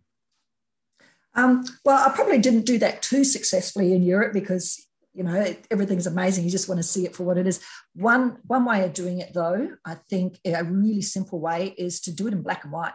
Um, 1.33 1.65
well, 1.83 2.07
I 2.07 2.13
probably 2.13 2.39
didn't 2.39 2.65
do 2.65 2.77
that 2.79 3.01
too 3.01 3.23
successfully 3.23 3.93
in 3.93 4.03
Europe 4.03 4.33
because 4.33 4.85
you 5.13 5.23
know 5.23 5.53
everything's 5.69 6.07
amazing. 6.07 6.45
You 6.45 6.51
just 6.51 6.69
want 6.69 6.79
to 6.79 6.83
see 6.83 7.05
it 7.05 7.15
for 7.15 7.23
what 7.23 7.37
it 7.37 7.47
is. 7.47 7.61
One 7.95 8.37
one 8.45 8.63
way 8.63 8.85
of 8.85 8.93
doing 8.93 9.19
it, 9.19 9.33
though, 9.33 9.71
I 9.85 9.95
think 10.09 10.39
a 10.45 10.63
really 10.63 11.01
simple 11.01 11.39
way 11.39 11.75
is 11.77 11.99
to 12.01 12.13
do 12.13 12.27
it 12.27 12.33
in 12.33 12.43
black 12.43 12.63
and 12.63 12.71
white. 12.71 12.93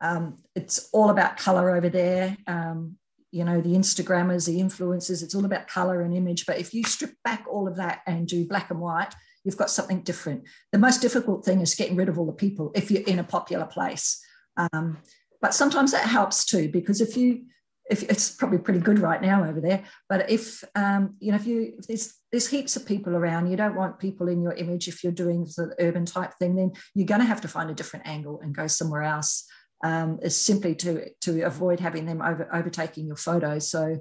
Um, 0.00 0.38
it's 0.54 0.88
all 0.92 1.10
about 1.10 1.36
color 1.36 1.74
over 1.74 1.88
there. 1.88 2.36
Um, 2.46 2.96
you 3.30 3.44
know 3.44 3.60
the 3.60 3.74
Instagrammers, 3.74 4.46
the 4.46 4.60
influencers. 4.60 5.22
It's 5.22 5.34
all 5.34 5.44
about 5.44 5.68
color 5.68 6.00
and 6.00 6.16
image. 6.16 6.46
But 6.46 6.58
if 6.58 6.72
you 6.72 6.84
strip 6.84 7.14
back 7.24 7.44
all 7.50 7.68
of 7.68 7.76
that 7.76 8.00
and 8.06 8.26
do 8.26 8.46
black 8.46 8.70
and 8.70 8.80
white, 8.80 9.14
you've 9.48 9.56
got 9.56 9.70
something 9.70 10.02
different. 10.02 10.42
The 10.72 10.78
most 10.78 11.00
difficult 11.00 11.42
thing 11.42 11.62
is 11.62 11.74
getting 11.74 11.96
rid 11.96 12.10
of 12.10 12.18
all 12.18 12.26
the 12.26 12.34
people 12.34 12.70
if 12.74 12.90
you're 12.90 13.02
in 13.04 13.18
a 13.18 13.24
popular 13.24 13.64
place. 13.64 14.22
Um, 14.58 14.98
but 15.40 15.54
sometimes 15.54 15.90
that 15.92 16.04
helps 16.04 16.44
too, 16.44 16.68
because 16.70 17.00
if 17.00 17.16
you, 17.16 17.46
if 17.90 18.02
it's 18.02 18.30
probably 18.30 18.58
pretty 18.58 18.80
good 18.80 18.98
right 18.98 19.22
now 19.22 19.48
over 19.48 19.58
there, 19.58 19.84
but 20.06 20.30
if 20.30 20.62
um, 20.74 21.16
you 21.18 21.30
know, 21.30 21.36
if 21.36 21.46
you 21.46 21.72
if 21.78 21.86
there's 21.86 22.14
there's 22.30 22.46
heaps 22.46 22.76
of 22.76 22.84
people 22.84 23.16
around, 23.16 23.50
you 23.50 23.56
don't 23.56 23.74
want 23.74 23.98
people 23.98 24.28
in 24.28 24.42
your 24.42 24.52
image 24.52 24.86
if 24.86 25.02
you're 25.02 25.10
doing 25.24 25.44
the 25.56 25.74
urban 25.80 26.04
type 26.04 26.34
thing, 26.34 26.54
then 26.56 26.72
you're 26.94 27.06
going 27.06 27.22
to 27.22 27.26
have 27.26 27.40
to 27.40 27.48
find 27.48 27.70
a 27.70 27.74
different 27.74 28.06
angle 28.06 28.40
and 28.42 28.54
go 28.54 28.66
somewhere 28.66 29.02
else. 29.02 29.48
Um, 29.82 30.18
is 30.22 30.38
simply 30.38 30.74
to 30.74 31.08
to 31.22 31.42
avoid 31.42 31.80
having 31.80 32.04
them 32.04 32.20
over 32.20 32.54
overtaking 32.54 33.06
your 33.06 33.16
photos. 33.16 33.70
So, 33.70 34.00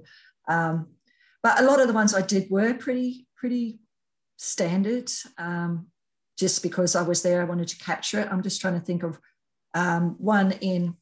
um, 0.50 0.88
but 1.42 1.62
a 1.62 1.64
lot 1.64 1.80
of 1.80 1.88
the 1.88 1.94
ones 1.94 2.14
I 2.14 2.24
did 2.24 2.50
were 2.50 2.74
pretty 2.74 3.28
pretty 3.38 3.80
standard. 4.38 5.12
Um, 5.38 5.88
just 6.40 6.62
because 6.64 6.96
I 6.96 7.02
was 7.02 7.24
there, 7.24 7.42
I 7.42 7.46
wanted 7.46 7.68
to 7.70 7.78
capture 7.78 8.20
it. 8.20 8.28
I'm 8.32 8.44
just 8.44 8.62
trying 8.62 8.80
to 8.80 8.86
think 8.86 9.04
of 9.04 9.20
um, 9.74 10.16
one 10.20 10.52
in 10.54 10.96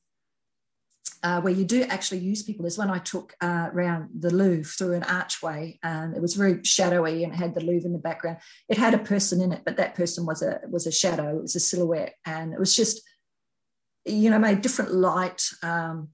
uh, 1.23 1.41
where 1.41 1.53
you 1.53 1.65
do 1.65 1.81
actually 1.83 2.19
use 2.19 2.43
people. 2.43 2.63
There's 2.63 2.77
one 2.77 2.89
I 2.89 2.99
took 2.99 3.35
uh, 3.41 3.69
around 3.73 4.09
the 4.19 4.33
Louvre 4.33 4.63
through 4.63 4.93
an 4.93 5.03
archway, 5.03 5.79
and 5.81 6.15
it 6.15 6.21
was 6.21 6.35
very 6.35 6.63
shadowy, 6.63 7.23
and 7.23 7.33
it 7.33 7.35
had 7.35 7.55
the 7.55 7.63
Louvre 7.63 7.85
in 7.85 7.93
the 7.93 7.99
background. 7.99 8.37
It 8.69 8.77
had 8.77 8.93
a 8.93 8.99
person 8.99 9.41
in 9.41 9.51
it, 9.51 9.63
but 9.65 9.77
that 9.77 9.95
person 9.95 10.25
was 10.25 10.41
a 10.41 10.61
was 10.69 10.87
a 10.87 10.91
shadow. 10.91 11.37
It 11.37 11.41
was 11.41 11.55
a 11.55 11.59
silhouette, 11.59 12.13
and 12.25 12.53
it 12.53 12.59
was 12.59 12.75
just, 12.75 13.01
you 14.05 14.29
know, 14.29 14.39
made 14.39 14.61
different 14.61 14.93
light. 14.93 15.41
Um, 15.63 16.09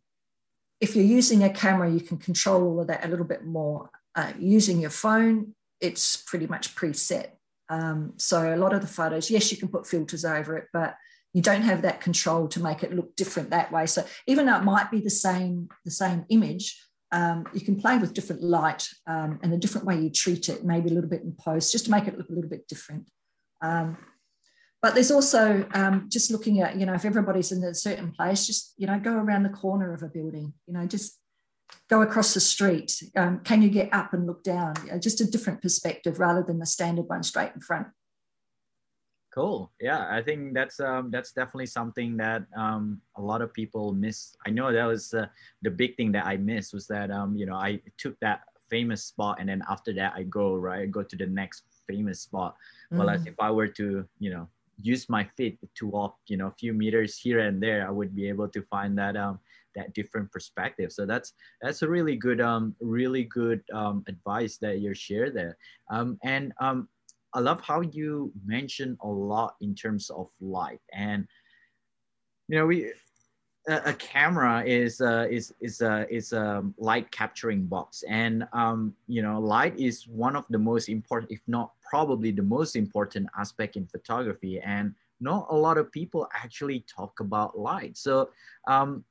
if 0.80 0.96
you're 0.96 1.06
using 1.06 1.44
a 1.44 1.50
camera, 1.50 1.92
you 1.92 2.02
can 2.02 2.18
control 2.18 2.64
all 2.64 2.82
of 2.82 2.88
that 2.88 3.06
a 3.06 3.10
little 3.10 3.26
bit 3.26 3.46
more. 3.46 3.90
Uh, 4.16 4.32
using 4.40 4.80
your 4.80 4.90
phone, 4.90 5.56
it's 5.82 6.18
pretty 6.18 6.48
much 6.48 6.76
preset. 6.76 7.28
Um, 7.70 8.14
so 8.18 8.54
a 8.54 8.58
lot 8.58 8.74
of 8.74 8.82
the 8.82 8.88
photos, 8.88 9.32
yes, 9.32 9.52
you 9.52 9.58
can 9.58 9.70
put 9.70 9.88
filters 9.88 10.26
over 10.26 10.58
it, 10.58 10.68
but 10.74 10.96
you 11.34 11.42
don't 11.42 11.62
have 11.62 11.84
that 11.84 12.02
control 12.02 12.48
to 12.50 12.60
make 12.60 12.84
it 12.84 12.94
look 12.94 13.16
different 13.16 13.52
that 13.52 13.72
way. 13.72 13.86
So 13.86 14.06
even 14.28 14.46
though 14.46 14.58
it 14.58 14.64
might 14.64 14.92
be 14.92 15.00
the 15.00 15.10
same, 15.10 15.70
the 15.86 15.92
same 15.92 16.26
image, 16.30 16.78
um, 17.14 17.46
you 17.54 17.62
can 17.62 17.80
play 17.80 17.98
with 17.98 18.14
different 18.14 18.44
light 18.44 18.88
um, 19.08 19.40
and 19.42 19.54
a 19.54 19.58
different 19.58 19.88
way 19.88 20.00
you 20.00 20.10
treat 20.10 20.50
it, 20.50 20.66
maybe 20.66 20.90
a 20.90 20.94
little 20.94 21.10
bit 21.10 21.24
in 21.24 21.34
post, 21.34 21.72
just 21.72 21.86
to 21.86 21.92
make 21.92 22.08
it 22.08 22.18
look 22.18 22.30
a 22.30 22.34
little 22.34 22.50
bit 22.50 22.68
different. 22.68 23.10
Um, 23.62 23.98
but 24.82 24.94
there's 24.96 25.12
also 25.12 25.66
um, 25.74 26.08
just 26.10 26.32
looking 26.32 26.62
at, 26.62 26.78
you 26.78 26.86
know, 26.86 26.94
if 26.94 27.06
everybody's 27.06 27.52
in 27.52 27.64
a 27.64 27.74
certain 27.74 28.12
place, 28.12 28.48
just, 28.48 28.74
you 28.78 28.88
know, 28.88 29.00
go 29.00 29.14
around 29.14 29.44
the 29.44 29.50
corner 29.50 29.94
of 29.94 30.04
a 30.04 30.08
building, 30.08 30.54
you 30.68 30.74
know, 30.74 30.86
just 30.86 31.21
go 31.92 32.02
across 32.02 32.34
the 32.34 32.40
street? 32.40 33.04
Um, 33.18 33.42
can 33.44 33.62
you 33.62 33.70
get 33.70 33.94
up 33.94 34.14
and 34.14 34.26
look 34.26 34.44
down? 34.44 34.76
just 35.02 35.20
a 35.20 35.30
different 35.30 35.62
perspective 35.62 36.20
rather 36.20 36.42
than 36.42 36.58
the 36.58 36.66
standard 36.66 37.08
one 37.08 37.22
straight 37.22 37.52
in 37.54 37.60
front. 37.60 37.88
Cool. 39.36 39.72
Yeah, 39.80 40.08
I 40.10 40.22
think 40.22 40.54
that's 40.54 40.80
um, 40.80 41.10
that's 41.10 41.32
definitely 41.32 41.68
something 41.68 42.18
that 42.18 42.44
um, 42.56 43.02
a 43.16 43.22
lot 43.22 43.42
of 43.42 43.54
people 43.54 43.94
miss. 43.94 44.36
I 44.46 44.50
know 44.50 44.74
that 44.74 44.86
was 44.86 45.14
uh, 45.14 45.28
the 45.62 45.72
big 45.72 45.96
thing 45.96 46.12
that 46.14 46.26
I 46.26 46.36
missed 46.36 46.74
was 46.74 46.86
that 46.88 47.12
um, 47.12 47.38
you 47.38 47.46
know 47.46 47.56
I 47.56 47.80
took 47.98 48.20
that 48.20 48.42
famous 48.70 49.06
spot 49.06 49.38
and 49.40 49.48
then 49.48 49.62
after 49.70 49.94
that 49.94 50.14
I 50.16 50.24
go 50.24 50.56
right 50.56 50.82
I 50.82 50.86
go 50.86 51.04
to 51.04 51.16
the 51.16 51.28
next 51.28 51.64
famous 51.88 52.22
spot. 52.22 52.56
Mm. 52.92 52.98
Well, 52.98 53.10
as 53.10 53.26
if 53.26 53.36
I 53.40 53.52
were 53.52 53.70
to 53.80 54.06
you 54.20 54.32
know 54.32 54.50
use 54.82 55.08
my 55.08 55.24
feet 55.38 55.60
to 55.76 55.88
walk 55.88 56.18
you 56.28 56.36
know 56.36 56.48
a 56.48 56.56
few 56.60 56.74
meters 56.74 57.18
here 57.18 57.40
and 57.40 57.64
there, 57.64 57.88
I 57.88 57.92
would 57.92 58.14
be 58.14 58.28
able 58.28 58.50
to 58.50 58.62
find 58.64 58.98
that 58.98 59.16
um, 59.16 59.40
that 59.76 59.94
different 59.94 60.32
perspective. 60.32 60.92
So 60.92 61.06
that's 61.06 61.34
that's 61.62 61.82
a 61.82 61.90
really 61.90 62.16
good 62.16 62.42
um 62.42 62.76
really 62.82 63.24
good 63.24 63.64
um, 63.74 64.04
advice 64.08 64.58
that 64.58 64.80
you 64.80 64.94
share 64.94 65.30
there. 65.30 65.58
Um, 65.90 66.18
and 66.24 66.54
um, 66.60 66.88
I 67.34 67.40
love 67.40 67.62
how 67.62 67.82
you 67.82 68.32
mention 68.46 68.98
a 69.02 69.08
lot 69.08 69.56
in 69.62 69.74
terms 69.74 70.10
of 70.10 70.30
light 70.42 70.82
and 70.92 71.28
you 72.50 72.58
know 72.58 72.66
we 72.66 72.92
a, 73.68 73.82
a 73.86 73.94
camera 73.94 74.64
is 74.66 75.02
uh, 75.02 75.28
is 75.30 75.54
is 75.62 75.82
a 75.82 76.06
is 76.14 76.34
a 76.34 76.64
light 76.78 77.10
capturing 77.12 77.66
box 77.66 78.04
and 78.08 78.48
um, 78.54 78.94
you 79.08 79.22
know 79.22 79.40
light 79.40 79.78
is 79.80 80.08
one 80.08 80.36
of 80.36 80.46
the 80.50 80.58
most 80.58 80.90
important 80.90 81.32
if 81.32 81.42
not 81.48 81.72
probably 81.90 82.32
the 82.32 82.44
most 82.44 82.76
important 82.76 83.28
aspect 83.38 83.76
in 83.76 83.86
photography 83.86 84.60
and 84.60 84.94
not 85.20 85.48
a 85.52 85.56
lot 85.56 85.78
of 85.78 85.92
people 85.92 86.28
actually 86.34 86.84
talk 86.94 87.20
about 87.20 87.58
light 87.58 87.96
so 87.96 88.30
um, 88.68 89.04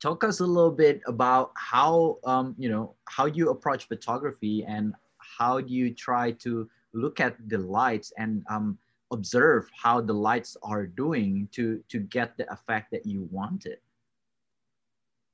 talk 0.00 0.24
us 0.24 0.40
a 0.40 0.46
little 0.46 0.70
bit 0.70 1.00
about 1.06 1.52
how 1.56 2.18
um, 2.24 2.54
you 2.58 2.68
know 2.68 2.94
how 3.06 3.26
you 3.26 3.50
approach 3.50 3.88
photography 3.88 4.64
and 4.66 4.94
how 5.18 5.60
do 5.60 5.72
you 5.72 5.92
try 5.92 6.30
to 6.32 6.68
look 6.92 7.20
at 7.20 7.36
the 7.48 7.58
lights 7.58 8.12
and 8.18 8.44
um, 8.48 8.78
observe 9.12 9.68
how 9.74 10.00
the 10.00 10.12
lights 10.12 10.56
are 10.62 10.86
doing 10.86 11.48
to 11.52 11.82
to 11.88 11.98
get 11.98 12.36
the 12.36 12.50
effect 12.52 12.90
that 12.90 13.06
you 13.06 13.28
wanted 13.30 13.78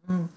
mm. 0.08 0.28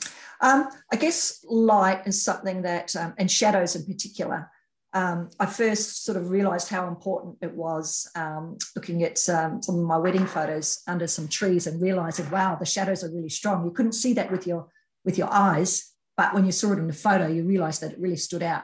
um, 0.42 0.70
i 0.92 0.96
guess 0.96 1.44
light 1.50 2.02
is 2.06 2.22
something 2.22 2.62
that 2.62 2.96
um, 2.96 3.14
and 3.18 3.30
shadows 3.30 3.76
in 3.76 3.86
particular 3.86 4.50
um, 4.94 5.32
I 5.40 5.48
first 5.48 6.06
sort 6.06 6.18
of 6.18 6.30
realized 6.30 6.70
how 6.70 6.88
important 6.88 7.38
it 7.42 7.54
was 7.54 8.10
um, 8.16 8.58
looking 8.76 9.04
at 9.04 9.18
um, 9.28 9.62
some 9.62 9.80
of 9.80 9.86
my 9.86 9.98
wedding 9.98 10.28
photos 10.28 10.82
under 10.88 11.08
some 11.08 11.28
trees 11.28 11.66
and 11.66 11.82
realizing, 11.82 12.30
wow, 12.30 12.56
the 12.56 12.66
shadows 12.66 13.04
are 13.04 13.12
really 13.12 13.30
strong. 13.30 13.66
You 13.66 13.72
couldn't 13.72 13.94
see 13.94 14.14
that 14.14 14.32
with 14.32 14.46
your 14.46 14.68
with 15.04 15.18
your 15.18 15.32
eyes, 15.32 15.92
but 16.16 16.34
when 16.34 16.46
you 16.46 16.52
saw 16.52 16.72
it 16.72 16.80
in 16.80 16.88
the 16.88 16.94
photo, 16.94 17.28
you 17.28 17.44
realized 17.44 17.82
that 17.82 17.94
it 17.94 18.00
really 18.00 18.16
stood 18.16 18.44
out. 18.44 18.64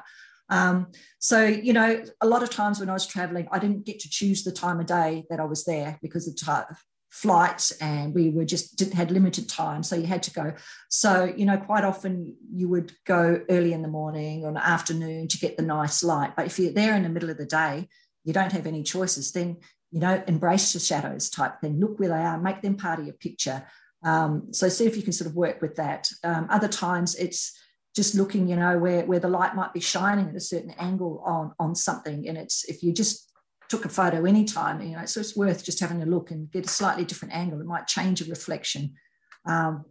Um, 0.50 0.91
so, 1.19 1.45
you 1.45 1.74
know, 1.74 2.03
a 2.21 2.27
lot 2.27 2.43
of 2.43 2.50
times 2.50 2.79
when 2.79 2.89
I 2.89 2.93
was 2.93 3.05
traveling, 3.05 3.48
I 3.51 3.59
didn't 3.59 3.86
get 3.86 4.00
to 4.00 4.09
choose 4.09 4.43
the 4.43 4.51
time 4.51 4.79
of 4.79 4.86
day 4.86 5.25
that 5.29 5.39
I 5.39 5.45
was 5.45 5.65
there 5.65 6.00
because 6.01 6.27
of 6.27 6.36
flights 7.10 7.72
and 7.82 8.13
we 8.13 8.30
were 8.30 8.46
just 8.46 8.80
had 8.94 9.12
limited 9.12 9.50
time 9.50 9.82
so 9.82 9.96
you 9.96 10.06
had 10.06 10.22
to 10.22 10.32
go 10.32 10.54
so 10.89 11.34
you 11.36 11.46
know 11.46 11.58
quite 11.58 11.84
often 11.84 12.36
you 12.54 12.70
would 12.70 12.92
go 13.06 13.42
early 13.50 13.74
in 13.74 13.82
the 13.82 13.88
morning 13.88 14.46
or 14.46 14.56
afternoon 14.58 15.28
to 15.28 15.39
get 15.39 15.58
the 15.58 15.63
nice 15.63 16.04
light 16.04 16.36
but 16.36 16.46
if 16.46 16.60
you're 16.60 16.72
there 16.72 16.96
in 16.96 17.04
the 17.04 17.10
middle 17.10 17.30
of 17.30 17.38
the 17.38 17.46
day 17.46 17.88
you 18.24 18.32
don't 18.32 18.51
have 18.51 18.68
any 18.68 18.84
choices 18.84 19.32
then 19.32 19.58
you 19.92 20.00
know 20.00 20.24
embrace 20.28 20.74
the 20.74 20.80
shadows 20.80 21.30
type 21.30 21.60
thing 21.62 21.80
look 21.80 22.00
where 22.00 22.10
they 22.10 22.16
are 22.16 22.39
make 22.39 22.62
them 22.62 22.78
part 22.78 23.00
of 23.00 23.06
your 23.06 23.16
picture 23.16 23.66
Um, 24.04 24.54
so 24.54 24.70
see 24.70 24.86
if 24.86 24.96
you 24.96 25.04
can 25.04 25.13
sort 25.13 25.30
of 25.30 25.36
work 25.36 25.62
with 25.62 25.75
that. 25.75 26.10
Um, 26.24 26.48
other 26.50 26.68
times 26.70 27.16
it's 27.16 27.51
just 27.96 28.16
looking, 28.16 28.48
you 28.48 28.56
know, 28.56 28.78
where, 28.78 29.06
where 29.06 29.20
the 29.20 29.28
light 29.28 29.56
might 29.56 29.74
be 29.74 29.80
shining 29.80 30.30
at 30.30 30.36
a 30.36 30.39
certain 30.39 30.72
angle 30.80 31.22
on, 31.25 31.54
on 31.60 31.75
something. 31.75 32.28
And 32.28 32.38
it's 32.38 32.63
if 32.66 32.82
you 32.82 32.94
just 32.94 33.28
took 33.70 33.86
a 33.86 33.90
photo 33.90 34.26
anytime, 34.26 34.82
you 34.82 34.98
know, 34.98 35.06
so 35.06 35.20
it's 35.20 35.36
worth 35.36 35.64
just 35.64 35.80
having 35.80 36.02
a 36.02 36.06
look 36.06 36.32
and 36.32 36.52
get 36.52 36.66
a 36.66 36.70
slightly 36.70 37.06
different 37.06 37.36
angle. 37.36 37.62
It 37.62 37.68
might 37.68 37.88
change 37.88 38.22
a 38.22 38.26
reflection. 38.26 38.96
Um, 39.46 39.86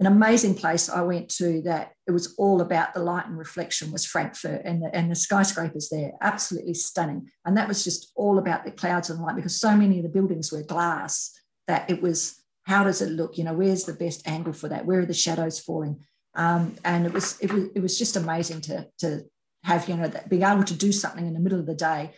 an 0.00 0.06
amazing 0.06 0.54
place 0.54 0.88
I 0.88 1.02
went 1.02 1.28
to 1.36 1.60
that 1.62 1.92
it 2.06 2.10
was 2.10 2.34
all 2.38 2.62
about 2.62 2.94
the 2.94 3.00
light 3.00 3.26
and 3.26 3.38
reflection 3.38 3.92
was 3.92 4.06
Frankfurt 4.06 4.62
and 4.64 4.82
the, 4.82 4.94
and 4.94 5.10
the 5.10 5.14
skyscrapers 5.14 5.90
there, 5.90 6.12
absolutely 6.22 6.74
stunning. 6.74 7.28
And 7.44 7.56
that 7.56 7.68
was 7.68 7.84
just 7.84 8.10
all 8.16 8.38
about 8.38 8.64
the 8.64 8.70
clouds 8.70 9.10
and 9.10 9.20
light 9.20 9.36
because 9.36 9.60
so 9.60 9.76
many 9.76 9.98
of 9.98 10.02
the 10.02 10.08
buildings 10.08 10.50
were 10.50 10.62
glass 10.62 11.38
that 11.68 11.90
it 11.90 12.00
was 12.02 12.42
how 12.64 12.84
does 12.84 13.02
it 13.02 13.10
look? 13.10 13.36
You 13.36 13.44
know, 13.44 13.54
where's 13.54 13.84
the 13.84 13.92
best 13.92 14.26
angle 14.26 14.52
for 14.52 14.68
that? 14.68 14.86
Where 14.86 15.00
are 15.00 15.06
the 15.06 15.14
shadows 15.14 15.60
falling? 15.60 16.00
Um, 16.34 16.76
and 16.84 17.04
it 17.06 17.12
was 17.12 17.38
it 17.40 17.52
was 17.52 17.64
it 17.74 17.80
was 17.80 17.98
just 17.98 18.16
amazing 18.16 18.60
to 18.62 18.86
to 19.00 19.24
have 19.64 19.88
you 19.88 19.96
know 19.96 20.08
that 20.08 20.28
being 20.28 20.42
able 20.42 20.64
to 20.64 20.74
do 20.74 20.92
something 20.92 21.26
in 21.26 21.34
the 21.34 21.40
middle 21.40 21.58
of 21.58 21.66
the 21.66 21.74
day. 21.74 22.12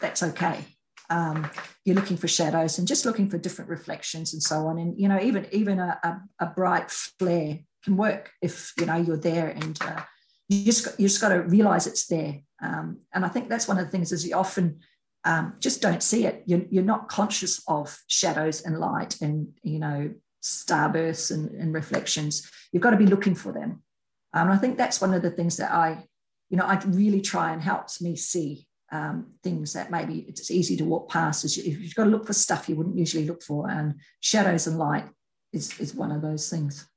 That's 0.00 0.22
okay. 0.22 0.64
Um, 1.08 1.48
you're 1.84 1.94
looking 1.94 2.16
for 2.16 2.28
shadows 2.28 2.78
and 2.78 2.88
just 2.88 3.04
looking 3.04 3.30
for 3.30 3.38
different 3.38 3.70
reflections 3.70 4.32
and 4.32 4.42
so 4.42 4.66
on. 4.66 4.78
And 4.78 4.98
you 5.00 5.08
know, 5.08 5.20
even 5.20 5.46
even 5.52 5.78
a, 5.78 5.98
a, 6.02 6.44
a 6.44 6.46
bright 6.46 6.90
flare 6.90 7.60
can 7.84 7.96
work 7.96 8.30
if 8.42 8.72
you 8.78 8.86
know 8.86 8.96
you're 8.96 9.16
there 9.16 9.48
and 9.48 9.78
uh, 9.82 10.02
you 10.48 10.64
just 10.64 10.84
got, 10.84 11.00
you 11.00 11.08
just 11.08 11.20
got 11.20 11.30
to 11.30 11.42
realize 11.42 11.86
it's 11.86 12.06
there. 12.06 12.40
Um, 12.62 13.00
and 13.12 13.24
I 13.24 13.28
think 13.28 13.48
that's 13.48 13.68
one 13.68 13.78
of 13.78 13.84
the 13.84 13.90
things 13.90 14.12
is 14.12 14.26
you 14.26 14.34
often 14.34 14.80
um, 15.24 15.54
just 15.60 15.82
don't 15.82 16.02
see 16.02 16.24
it. 16.24 16.42
You're, 16.46 16.62
you're 16.70 16.84
not 16.84 17.08
conscious 17.08 17.62
of 17.66 17.98
shadows 18.06 18.62
and 18.62 18.78
light 18.78 19.20
and, 19.20 19.48
you 19.62 19.78
know, 19.78 20.14
starbursts 20.42 21.32
and, 21.32 21.50
and 21.50 21.74
reflections. 21.74 22.48
You've 22.72 22.82
got 22.82 22.90
to 22.90 22.96
be 22.96 23.06
looking 23.06 23.34
for 23.34 23.52
them. 23.52 23.82
Um, 24.32 24.50
I 24.50 24.56
think 24.56 24.78
that's 24.78 25.00
one 25.00 25.14
of 25.14 25.22
the 25.22 25.30
things 25.30 25.56
that 25.56 25.72
I, 25.72 26.04
you 26.48 26.56
know, 26.56 26.64
I 26.64 26.80
really 26.86 27.20
try 27.20 27.52
and 27.52 27.60
helps 27.60 28.00
me 28.00 28.14
see 28.14 28.68
um, 28.92 29.32
things 29.42 29.72
that 29.72 29.90
maybe 29.90 30.24
it's 30.28 30.50
easy 30.50 30.76
to 30.76 30.84
walk 30.84 31.10
past. 31.10 31.44
Is 31.44 31.56
you, 31.56 31.76
you've 31.76 31.94
got 31.94 32.04
to 32.04 32.10
look 32.10 32.26
for 32.26 32.32
stuff 32.32 32.68
you 32.68 32.76
wouldn't 32.76 32.96
usually 32.96 33.26
look 33.26 33.42
for, 33.42 33.68
and 33.68 33.94
shadows 34.20 34.66
and 34.66 34.78
light 34.78 35.06
is 35.52 35.78
is 35.80 35.94
one 35.94 36.12
of 36.12 36.22
those 36.22 36.48
things. 36.48 36.88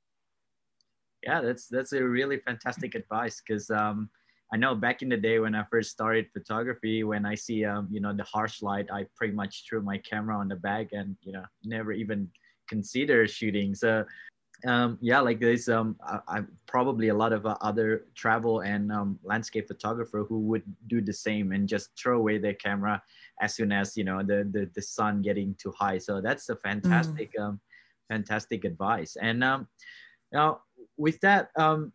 Yeah, 1.22 1.40
that's 1.40 1.66
that's 1.66 1.92
a 1.92 2.02
really 2.02 2.38
fantastic 2.38 2.94
advice 2.94 3.42
because 3.46 3.70
um, 3.70 4.08
I 4.52 4.56
know 4.56 4.74
back 4.74 5.02
in 5.02 5.08
the 5.08 5.16
day 5.16 5.38
when 5.38 5.54
I 5.54 5.64
first 5.70 5.90
started 5.90 6.26
photography, 6.32 7.04
when 7.04 7.26
I 7.26 7.34
see 7.34 7.64
um, 7.64 7.88
you 7.90 8.00
know 8.00 8.14
the 8.14 8.24
harsh 8.24 8.62
light, 8.62 8.88
I 8.92 9.06
pretty 9.16 9.34
much 9.34 9.64
threw 9.68 9.82
my 9.82 9.98
camera 9.98 10.36
on 10.36 10.48
the 10.48 10.56
bag 10.56 10.88
and 10.92 11.16
you 11.22 11.32
know 11.32 11.44
never 11.64 11.92
even 11.92 12.28
consider 12.68 13.26
shooting. 13.26 13.74
So 13.74 14.04
um, 14.66 14.98
yeah, 15.00 15.20
like 15.20 15.40
there's 15.40 15.68
um, 15.68 15.96
I, 16.28 16.42
probably 16.66 17.08
a 17.08 17.14
lot 17.14 17.32
of 17.32 17.46
uh, 17.46 17.56
other 17.60 18.06
travel 18.14 18.60
and 18.60 18.92
um, 18.92 19.18
landscape 19.22 19.68
photographer 19.68 20.24
who 20.28 20.40
would 20.40 20.62
do 20.86 21.00
the 21.00 21.12
same 21.12 21.52
and 21.52 21.68
just 21.68 21.90
throw 21.98 22.18
away 22.18 22.38
their 22.38 22.54
camera 22.54 23.02
as 23.40 23.54
soon 23.54 23.72
as 23.72 23.96
you 23.96 24.04
know 24.04 24.22
the 24.22 24.48
the, 24.50 24.70
the 24.74 24.82
sun 24.82 25.22
getting 25.22 25.54
too 25.54 25.72
high. 25.78 25.98
So 25.98 26.20
that's 26.20 26.48
a 26.48 26.56
fantastic 26.56 27.32
mm. 27.38 27.42
um, 27.42 27.60
fantastic 28.08 28.64
advice. 28.64 29.16
And 29.20 29.42
um, 29.42 29.68
now 30.32 30.60
with 30.96 31.20
that 31.20 31.50
um, 31.56 31.92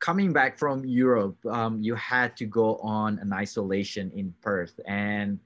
coming 0.00 0.32
back 0.32 0.58
from 0.58 0.84
Europe, 0.84 1.36
um, 1.46 1.82
you 1.82 1.94
had 1.94 2.36
to 2.38 2.46
go 2.46 2.76
on 2.76 3.18
an 3.18 3.32
isolation 3.32 4.10
in 4.12 4.34
Perth, 4.40 4.78
and 4.86 5.38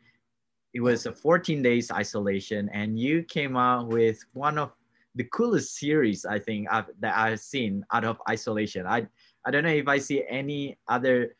it 0.75 0.81
was 0.81 1.07
a 1.07 1.13
14 1.13 1.63
days 1.63 1.91
isolation. 1.91 2.69
And 2.73 2.99
you 2.99 3.23
came 3.23 3.57
out 3.57 3.89
with 3.89 4.23
one 4.35 4.59
of 4.59 4.73
the 5.17 5.25
coolest 5.25 5.77
series 5.77 6.25
I 6.25 6.39
think 6.39 6.69
I've, 6.71 6.87
that 7.01 7.17
I've 7.17 7.41
seen 7.41 7.85
out 7.93 8.05
of 8.05 8.21
isolation. 8.29 8.87
I 8.87 9.07
I 9.45 9.51
don't 9.51 9.65
know 9.65 9.71
if 9.71 9.89
I 9.89 9.99
see 9.99 10.25
any 10.29 10.79
other 10.89 11.35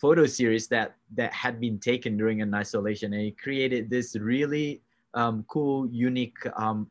photo 0.00 0.26
series 0.26 0.68
that 0.68 0.96
that 1.14 1.32
had 1.32 1.60
been 1.60 1.78
taken 1.78 2.16
during 2.16 2.42
an 2.42 2.52
isolation, 2.54 3.12
and 3.14 3.22
it 3.22 3.38
created 3.38 3.88
this 3.88 4.16
really 4.16 4.82
um, 5.14 5.44
cool, 5.48 5.88
unique 5.88 6.38
um, 6.56 6.90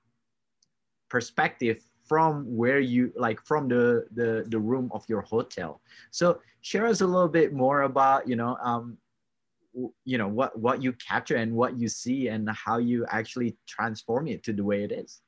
perspective 1.10 1.84
from 2.08 2.46
where 2.56 2.80
you 2.80 3.12
like 3.16 3.40
from 3.46 3.68
the 3.68 4.08
the 4.14 4.46
the 4.48 4.60
room 4.60 4.90
of 4.94 5.04
your 5.10 5.22
hotel 5.22 5.82
so 6.10 6.40
share 6.62 6.88
us 6.88 7.02
a 7.02 7.06
little 7.06 7.28
bit 7.28 7.52
more 7.52 7.82
about 7.82 8.28
you 8.28 8.36
know 8.36 8.58
um 8.64 8.98
you 10.06 10.18
know 10.18 10.28
what 10.28 10.58
what 10.58 10.82
you 10.82 10.94
capture 10.94 11.36
and 11.36 11.54
what 11.54 11.78
you 11.78 11.88
see 11.88 12.30
and 12.30 12.50
how 12.50 12.78
you 12.78 13.06
actually 13.10 13.58
transform 13.68 14.28
it 14.28 14.42
to 14.42 14.54
the 14.54 14.64
way 14.64 14.84
it 14.84 14.92
is 14.92 15.22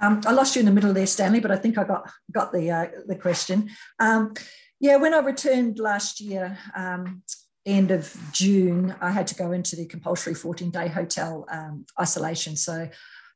um, 0.00 0.20
I 0.26 0.32
lost 0.32 0.56
you 0.56 0.60
in 0.60 0.66
the 0.66 0.72
middle 0.72 0.92
there, 0.92 1.06
Stanley, 1.06 1.40
but 1.40 1.50
I 1.50 1.56
think 1.56 1.78
I 1.78 1.84
got 1.84 2.10
got 2.32 2.52
the 2.52 2.70
uh, 2.70 2.86
the 3.06 3.16
question. 3.16 3.70
Um, 3.98 4.34
yeah, 4.80 4.96
when 4.96 5.14
I 5.14 5.18
returned 5.18 5.78
last 5.78 6.20
year, 6.20 6.58
um, 6.74 7.22
end 7.66 7.90
of 7.90 8.14
June, 8.32 8.94
I 9.00 9.10
had 9.10 9.26
to 9.28 9.34
go 9.34 9.52
into 9.52 9.76
the 9.76 9.86
compulsory 9.86 10.34
14 10.34 10.70
day 10.70 10.88
hotel 10.88 11.46
um, 11.50 11.86
isolation. 11.98 12.56
So 12.56 12.88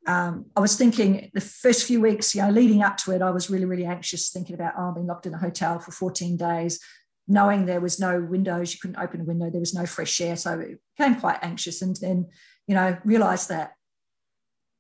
um, 0.07 0.47
I 0.57 0.61
was 0.61 0.77
thinking 0.77 1.31
the 1.35 1.41
first 1.41 1.87
few 1.87 2.01
weeks, 2.01 2.35
you 2.35 2.43
know, 2.43 2.51
leading 2.51 2.83
up 2.83 2.97
to 2.99 3.13
it, 3.13 3.23
I 3.23 3.31
was 3.31 3.51
really, 3.51 3.65
really 3.65 3.85
anxious, 3.85 4.31
thinking 4.31 4.55
about, 4.55 4.75
oh, 4.77 4.93
being 4.93 5.07
locked 5.07 5.27
in 5.27 5.35
a 5.35 5.39
hotel 5.39 5.79
for 5.79 5.93
14 5.93 6.37
days, 6.37 6.81
knowing 7.27 7.67
there 7.67 7.81
was 7.81 7.99
no 7.99 8.21
windows, 8.21 8.73
you 8.73 8.81
couldn't 8.81 9.03
open 9.03 9.21
a 9.21 9.25
window, 9.25 9.51
there 9.51 9.61
was 9.61 9.75
no 9.75 9.87
fresh 9.87 10.21
air. 10.21 10.37
So 10.37 10.59
it 10.61 10.79
became 10.97 11.17
quite 11.17 11.39
anxious. 11.43 11.83
And 11.83 11.97
then, 11.97 12.27
you 12.67 12.75
know, 12.75 12.97
realized 13.05 13.49
that 13.49 13.73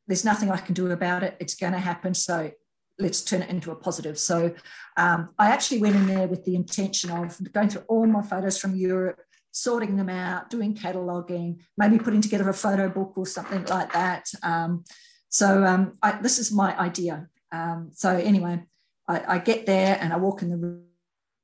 there's 0.08 0.24
nothing 0.24 0.50
I 0.50 0.56
can 0.56 0.74
do 0.74 0.90
about 0.90 1.22
it. 1.22 1.36
It's 1.38 1.54
going 1.54 1.74
to 1.74 1.78
happen. 1.78 2.14
So 2.14 2.50
let's 2.98 3.22
turn 3.22 3.42
it 3.42 3.50
into 3.50 3.70
a 3.70 3.76
positive. 3.76 4.18
So 4.18 4.54
um, 4.96 5.28
I 5.38 5.50
actually 5.50 5.80
went 5.80 5.94
in 5.94 6.06
there 6.06 6.26
with 6.26 6.44
the 6.44 6.56
intention 6.56 7.10
of 7.10 7.40
going 7.52 7.68
through 7.68 7.84
all 7.88 8.06
my 8.06 8.22
photos 8.22 8.58
from 8.58 8.74
Europe, 8.74 9.20
sorting 9.52 9.96
them 9.96 10.08
out, 10.08 10.50
doing 10.50 10.74
cataloging, 10.74 11.60
maybe 11.76 11.98
putting 11.98 12.20
together 12.20 12.48
a 12.48 12.54
photo 12.54 12.88
book 12.88 13.12
or 13.16 13.26
something 13.26 13.64
like 13.66 13.92
that. 13.92 14.28
Um, 14.42 14.84
so 15.28 15.64
um, 15.64 15.92
I, 16.02 16.20
this 16.20 16.38
is 16.38 16.50
my 16.50 16.76
idea. 16.78 17.28
Um, 17.52 17.90
so 17.92 18.16
anyway, 18.16 18.62
I, 19.06 19.36
I, 19.36 19.38
get 19.38 19.66
there 19.66 19.98
and 20.00 20.12
I 20.12 20.16
walk 20.16 20.42
in 20.42 20.50
the 20.50 20.80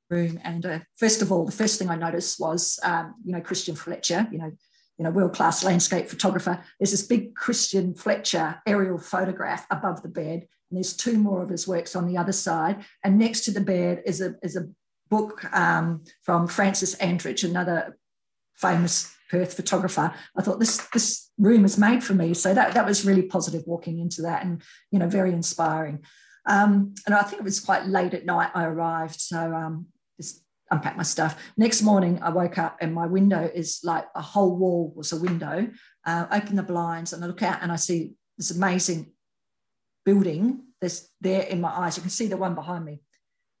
room, 0.09 0.39
and 0.43 0.65
uh, 0.65 0.79
first 0.97 1.23
of 1.23 1.31
all, 1.31 1.45
the 1.45 1.51
first 1.51 1.79
thing 1.79 1.89
I 1.89 1.95
noticed 1.95 2.39
was, 2.39 2.79
um, 2.83 3.15
you 3.23 3.31
know, 3.31 3.41
Christian 3.41 3.75
Fletcher, 3.75 4.27
you 4.31 4.37
know, 4.37 4.51
you 4.97 5.03
know, 5.03 5.09
world-class 5.09 5.63
landscape 5.63 6.07
photographer. 6.07 6.63
There's 6.79 6.91
this 6.91 7.05
big 7.05 7.35
Christian 7.35 7.93
Fletcher 7.93 8.61
aerial 8.65 8.97
photograph 8.97 9.65
above 9.69 10.01
the 10.01 10.09
bed, 10.09 10.47
and 10.69 10.77
there's 10.77 10.95
two 10.95 11.17
more 11.17 11.43
of 11.43 11.49
his 11.49 11.67
works 11.67 11.95
on 11.95 12.07
the 12.07 12.17
other 12.17 12.31
side. 12.31 12.83
And 13.03 13.17
next 13.17 13.41
to 13.45 13.51
the 13.51 13.61
bed 13.61 14.03
is 14.05 14.21
a 14.21 14.35
is 14.41 14.55
a 14.55 14.69
book 15.09 15.43
um, 15.53 16.03
from 16.23 16.47
Frances 16.47 16.95
Andrijich, 16.95 17.47
another 17.47 17.97
famous 18.55 19.13
Perth 19.29 19.53
photographer. 19.53 20.13
I 20.37 20.41
thought 20.41 20.59
this 20.59 20.77
this 20.93 21.29
room 21.37 21.65
is 21.65 21.77
made 21.77 22.03
for 22.03 22.13
me. 22.13 22.33
So 22.33 22.53
that 22.53 22.73
that 22.73 22.85
was 22.85 23.05
really 23.05 23.23
positive 23.23 23.63
walking 23.65 23.99
into 23.99 24.21
that, 24.23 24.45
and 24.45 24.61
you 24.91 24.99
know 24.99 25.07
very 25.09 25.33
inspiring. 25.33 26.03
Um, 26.47 26.93
and 27.05 27.15
I 27.15 27.23
think 27.23 27.41
it 27.41 27.45
was 27.45 27.59
quite 27.59 27.87
late 27.87 28.13
at 28.13 28.25
night 28.25 28.51
I 28.53 28.65
arrived, 28.65 29.19
so 29.19 29.53
um, 29.53 29.87
just 30.17 30.44
unpacked 30.75 30.97
my 30.97 31.03
stuff. 31.03 31.41
Next 31.57 31.81
morning 31.81 32.21
I 32.21 32.29
woke 32.29 32.57
up 32.57 32.77
and 32.81 32.93
my 32.93 33.07
window 33.07 33.49
is 33.53 33.79
like 33.83 34.05
a 34.15 34.21
whole 34.21 34.55
wall 34.55 34.93
was 34.95 35.11
a 35.11 35.19
window. 35.19 35.67
Uh, 36.05 36.25
open 36.31 36.55
the 36.55 36.63
blinds 36.63 37.13
and 37.13 37.23
I 37.23 37.27
look 37.27 37.43
out 37.43 37.59
and 37.61 37.71
I 37.71 37.77
see 37.77 38.13
this 38.37 38.51
amazing 38.51 39.11
building 40.05 40.61
that's 40.81 41.09
there 41.21 41.43
in 41.43 41.61
my 41.61 41.69
eyes. 41.69 41.97
You 41.97 42.01
can 42.01 42.11
see 42.11 42.27
the 42.27 42.37
one 42.37 42.55
behind 42.55 42.85
me 42.85 43.01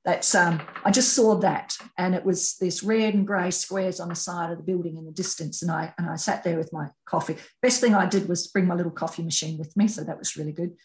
that's 0.05 0.35
um, 0.35 0.61
I 0.85 0.91
just 0.91 1.13
saw 1.13 1.35
that, 1.39 1.75
and 1.97 2.13
it 2.13 2.23
was 2.23 2.57
this 2.57 2.83
red 2.83 3.15
and 3.15 3.25
grey 3.25 3.49
squares 3.49 3.99
on 3.99 4.09
the 4.09 4.15
side 4.15 4.51
of 4.51 4.57
the 4.57 4.63
building 4.63 4.97
in 4.97 5.05
the 5.05 5.11
distance, 5.11 5.63
and 5.63 5.71
I 5.71 5.93
and 5.97 6.07
I 6.07 6.15
sat 6.15 6.43
there 6.43 6.57
with 6.57 6.71
my 6.71 6.89
coffee. 7.05 7.37
Best 7.61 7.81
thing 7.81 7.95
I 7.95 8.05
did 8.05 8.29
was 8.29 8.47
bring 8.47 8.67
my 8.67 8.75
little 8.75 8.91
coffee 8.91 9.23
machine 9.23 9.57
with 9.57 9.75
me, 9.75 9.87
so 9.87 10.03
that 10.03 10.19
was 10.19 10.37
really 10.37 10.51
good. 10.51 10.75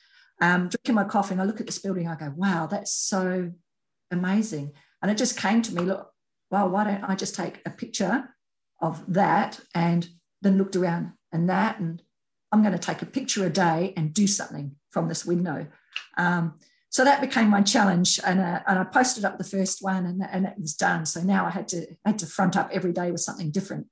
Um, 0.40 0.70
drinking 0.70 0.94
my 0.94 1.04
coffee, 1.04 1.34
and 1.34 1.42
I 1.42 1.44
look 1.44 1.60
at 1.60 1.66
this 1.66 1.78
building, 1.78 2.08
I 2.08 2.16
go, 2.16 2.32
"Wow, 2.34 2.66
that's 2.66 2.94
so 2.94 3.52
amazing!" 4.10 4.72
And 5.02 5.10
it 5.10 5.18
just 5.18 5.38
came 5.38 5.62
to 5.62 5.74
me, 5.74 5.82
look, 5.82 6.09
well, 6.50 6.68
why 6.68 6.84
don't 6.84 7.04
I 7.04 7.14
just 7.14 7.34
take 7.34 7.60
a 7.64 7.70
picture 7.70 8.34
of 8.80 9.12
that, 9.12 9.60
and 9.74 10.08
then 10.42 10.58
looked 10.58 10.76
around 10.76 11.12
and 11.32 11.48
that, 11.48 11.78
and 11.78 12.02
I'm 12.52 12.62
going 12.62 12.72
to 12.72 12.78
take 12.78 13.02
a 13.02 13.06
picture 13.06 13.44
a 13.44 13.50
day 13.50 13.92
and 13.96 14.12
do 14.12 14.26
something 14.26 14.76
from 14.90 15.08
this 15.08 15.24
window. 15.24 15.66
Um, 16.16 16.54
so 16.90 17.04
that 17.04 17.20
became 17.20 17.48
my 17.48 17.62
challenge 17.62 18.18
and, 18.26 18.40
uh, 18.40 18.60
and 18.66 18.78
i 18.78 18.84
posted 18.84 19.24
up 19.24 19.38
the 19.38 19.44
first 19.44 19.80
one 19.80 20.06
and, 20.06 20.22
and 20.30 20.44
it 20.44 20.54
was 20.58 20.74
done. 20.74 21.06
So 21.06 21.22
now 21.22 21.46
i 21.46 21.50
had 21.50 21.68
to 21.68 21.86
had 22.04 22.18
to 22.18 22.26
front 22.26 22.56
up 22.56 22.68
every 22.72 22.92
day 22.92 23.10
with 23.10 23.20
something 23.20 23.50
different. 23.50 23.86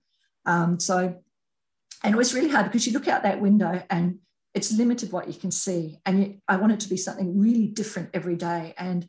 Um, 0.46 0.80
so 0.80 1.16
and 2.02 2.14
it 2.14 2.18
was 2.18 2.34
really 2.34 2.50
hard 2.50 2.66
because 2.66 2.86
you 2.86 2.92
look 2.92 3.08
out 3.08 3.22
that 3.22 3.40
window 3.40 3.82
and 3.88 4.18
it's 4.54 4.72
limited 4.72 5.12
what 5.12 5.28
you 5.28 5.34
can 5.34 5.50
see 5.50 5.98
and 6.06 6.20
you, 6.20 6.34
i 6.48 6.56
want 6.56 6.72
it 6.72 6.80
to 6.80 6.88
be 6.88 6.96
something 6.96 7.38
really 7.38 7.68
different 7.68 8.10
every 8.14 8.36
day. 8.36 8.74
And 8.76 9.06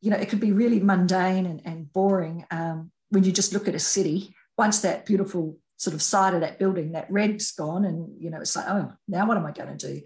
you 0.00 0.10
know 0.10 0.16
it 0.16 0.28
could 0.28 0.40
be 0.40 0.52
really 0.52 0.80
mundane 0.80 1.46
and, 1.46 1.62
and 1.64 1.92
boring 1.92 2.44
um, 2.50 2.90
when 3.10 3.24
you 3.24 3.32
just 3.32 3.52
look 3.52 3.68
at 3.68 3.74
a 3.74 3.80
city 3.80 4.34
once 4.58 4.80
that 4.80 5.06
beautiful 5.06 5.58
sort 5.76 5.94
of 5.94 6.02
side 6.02 6.34
of 6.34 6.40
that 6.40 6.58
building 6.58 6.92
that 6.92 7.10
red's 7.10 7.52
gone 7.52 7.84
and 7.84 8.08
you 8.18 8.30
know 8.30 8.40
it's 8.40 8.56
like 8.56 8.68
oh 8.68 8.92
now 9.08 9.26
what 9.26 9.36
am 9.36 9.46
i 9.46 9.52
going 9.52 9.76
to 9.76 9.94
do 9.94 10.00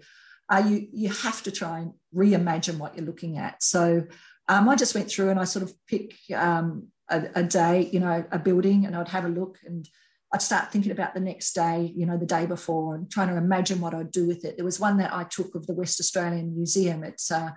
uh, 0.51 0.61
you 0.67 0.87
you 0.91 1.09
have 1.09 1.41
to 1.43 1.51
try 1.51 1.79
and 1.79 1.93
reimagine 2.13 2.77
what 2.77 2.95
you're 2.95 3.05
looking 3.05 3.37
at. 3.37 3.63
So 3.63 4.03
um, 4.49 4.67
I 4.67 4.75
just 4.75 4.93
went 4.93 5.09
through 5.09 5.29
and 5.29 5.39
I 5.39 5.45
sort 5.45 5.63
of 5.63 5.73
pick 5.87 6.13
um, 6.35 6.87
a, 7.09 7.23
a, 7.35 7.43
day, 7.43 7.89
you 7.91 8.01
know, 8.01 8.25
a 8.31 8.37
building, 8.37 8.85
and 8.85 8.95
I'd 8.95 9.07
have 9.07 9.25
a 9.25 9.29
look 9.29 9.59
and 9.65 9.87
I'd 10.33 10.41
start 10.41 10.71
thinking 10.71 10.91
about 10.91 11.13
the 11.13 11.21
next 11.21 11.53
day, 11.53 11.91
you 11.95 12.05
know, 12.05 12.17
the 12.17 12.25
day 12.25 12.45
before, 12.45 12.95
and 12.95 13.09
trying 13.09 13.29
to 13.29 13.37
imagine 13.37 13.79
what 13.79 13.93
I'd 13.93 14.11
do 14.11 14.27
with 14.27 14.43
it. 14.43 14.57
There 14.57 14.65
was 14.65 14.79
one 14.79 14.97
that 14.97 15.13
I 15.13 15.23
took 15.23 15.55
of 15.55 15.67
the 15.67 15.73
West 15.73 15.99
Australian 16.01 16.53
Museum. 16.55 17.03
It's 17.05 17.31
uh, 17.31 17.51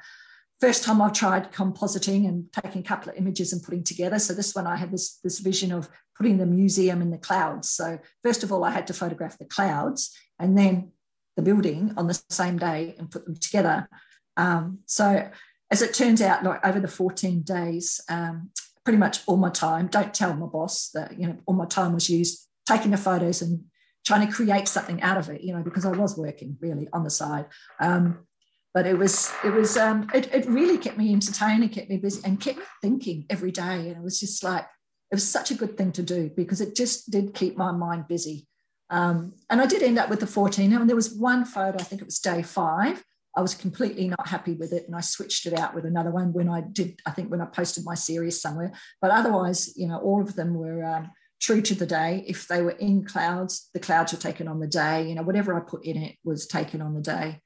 first 0.65 0.83
time 0.83 1.03
I've 1.03 1.13
tried 1.13 1.53
compositing 1.53 2.27
and 2.27 2.51
taking 2.51 2.81
a 2.81 2.85
couple 2.85 3.11
of 3.11 3.19
images 3.19 3.53
and 3.53 3.63
putting 3.63 3.85
together. 3.85 4.19
So 4.19 4.33
this 4.33 4.55
one 4.55 4.67
I 4.67 4.77
had 4.77 4.91
this, 4.91 5.19
this 5.23 5.41
vision 5.41 5.73
of 5.73 5.91
putting 6.17 6.39
the 6.39 6.47
museum 6.47 7.03
in 7.03 7.11
the 7.11 7.19
clouds. 7.19 7.69
So 7.69 7.99
first 8.23 8.43
of 8.43 8.51
all, 8.51 8.65
I 8.65 8.71
had 8.71 8.87
to 8.87 8.95
photograph 8.95 9.37
the 9.37 9.45
clouds 9.45 10.17
and 10.39 10.57
then 10.57 10.93
the 11.37 11.43
building 11.43 11.93
on 11.99 12.07
the 12.07 12.19
same 12.31 12.57
day 12.57 12.95
and 12.99 13.11
put 13.11 13.27
them 13.27 13.37
together. 13.37 13.91
Um, 14.39 14.79
so 14.87 15.29
as 15.71 15.83
it 15.83 15.93
turns 15.93 16.23
out, 16.23 16.45
like 16.45 16.65
over 16.65 16.81
the 16.81 16.89
14 16.89 17.43
days, 17.43 18.01
um, 18.09 18.49
pretty 18.85 18.99
much 18.99 19.21
all 19.27 19.37
my 19.37 19.51
time, 19.51 19.89
don't 19.89 20.15
tell 20.15 20.33
my 20.33 20.47
boss 20.47 20.89
that, 20.95 21.21
you 21.21 21.27
know, 21.27 21.37
all 21.45 21.55
my 21.55 21.67
time 21.67 21.93
was 21.93 22.09
used 22.09 22.49
taking 22.67 22.91
the 22.91 22.97
photos 22.97 23.43
and 23.43 23.65
trying 24.07 24.27
to 24.27 24.33
create 24.33 24.67
something 24.67 25.03
out 25.03 25.19
of 25.19 25.29
it, 25.29 25.43
you 25.43 25.55
know, 25.55 25.63
because 25.63 25.85
I 25.85 25.91
was 25.91 26.17
working 26.17 26.57
really 26.59 26.89
on 26.95 27.05
the 27.05 27.11
side. 27.11 27.45
Um, 27.81 28.27
but 28.75 28.89
it 28.89 28.99
was 28.99 29.33
it 29.45 29.53
was 29.53 29.77
um, 29.77 30.11
it, 30.13 30.29
it 30.35 30.47
really 30.47 30.77
kept 30.77 30.99
me 30.99 31.13
entertained 31.13 31.63
and 31.63 31.73
kept 31.73 31.89
me 31.89 31.97
busy 31.97 32.21
and 32.25 32.41
kept 32.41 32.59
me 32.59 32.65
thinking 32.83 33.25
every 33.31 33.53
day. 33.53 33.89
And 33.89 33.97
it 33.97 34.03
was 34.03 34.19
just 34.19 34.43
like 34.43 34.65
it 34.65 35.15
was 35.15 35.27
such 35.27 35.53
a 35.53 35.55
good 35.55 35.79
thing 35.79 35.93
to 35.93 36.03
do 36.03 36.31
because 36.37 36.61
it 36.61 36.75
just 36.75 37.11
did 37.11 37.35
keep 37.35 37.57
my 37.57 37.71
mind 37.71 38.09
busy. 38.09 38.49
Um, 38.91 39.33
and 39.49 39.63
i 39.63 39.67
did 39.67 39.83
end 39.83 39.99
up 39.99 40.11
with 40.11 40.21
the 40.21 40.27
14 40.27 40.71
and 40.71 40.89
there 40.89 40.95
was 40.95 41.15
one 41.15 41.47
photo 41.47 41.79
i 41.81 41.83
think 41.83 42.03
it 42.03 42.05
was 42.05 42.19
day 42.19 42.43
five. 42.43 43.03
I 43.35 43.41
was 43.41 43.55
completely 43.55 44.09
not 44.09 44.29
happy 44.29 44.53
with 44.53 44.75
it 44.75 44.85
and 44.87 44.95
i 44.95 45.01
switched 45.01 45.47
it 45.47 45.59
out 45.59 45.75
with 45.75 45.87
another 45.87 46.11
one 46.11 46.35
when 46.35 46.51
i 46.51 46.61
did 46.61 47.01
i 47.07 47.11
think 47.11 47.31
when 47.31 47.41
i 47.41 47.47
posted 47.47 47.85
my 47.87 47.95
series 47.95 48.43
somewhere. 48.43 48.73
But 49.01 49.11
otherwise 49.11 49.75
you 49.75 49.89
know 49.89 49.99
all 49.99 50.21
of 50.21 50.37
them 50.37 50.55
were 50.55 50.85
um, 50.85 51.11
true 51.41 51.63
to 51.63 51.75
the 51.75 51.87
day. 51.87 52.25
If 52.29 52.47
they 52.47 52.61
were 52.61 52.73
in 52.73 53.05
clouds 53.07 53.71
the 53.73 53.81
clouds 53.81 54.13
were 54.13 54.19
taken 54.19 54.49
on 54.49 54.61
the 54.61 54.67
day 54.67 55.09
you 55.09 55.15
know 55.15 55.23
whatever 55.23 55.57
i 55.57 55.61
put 55.61 55.87
in 55.87 55.97
it 55.97 56.17
was 56.23 56.47
taken 56.47 56.83
on 56.83 56.93
the 56.93 57.01
day 57.01 57.41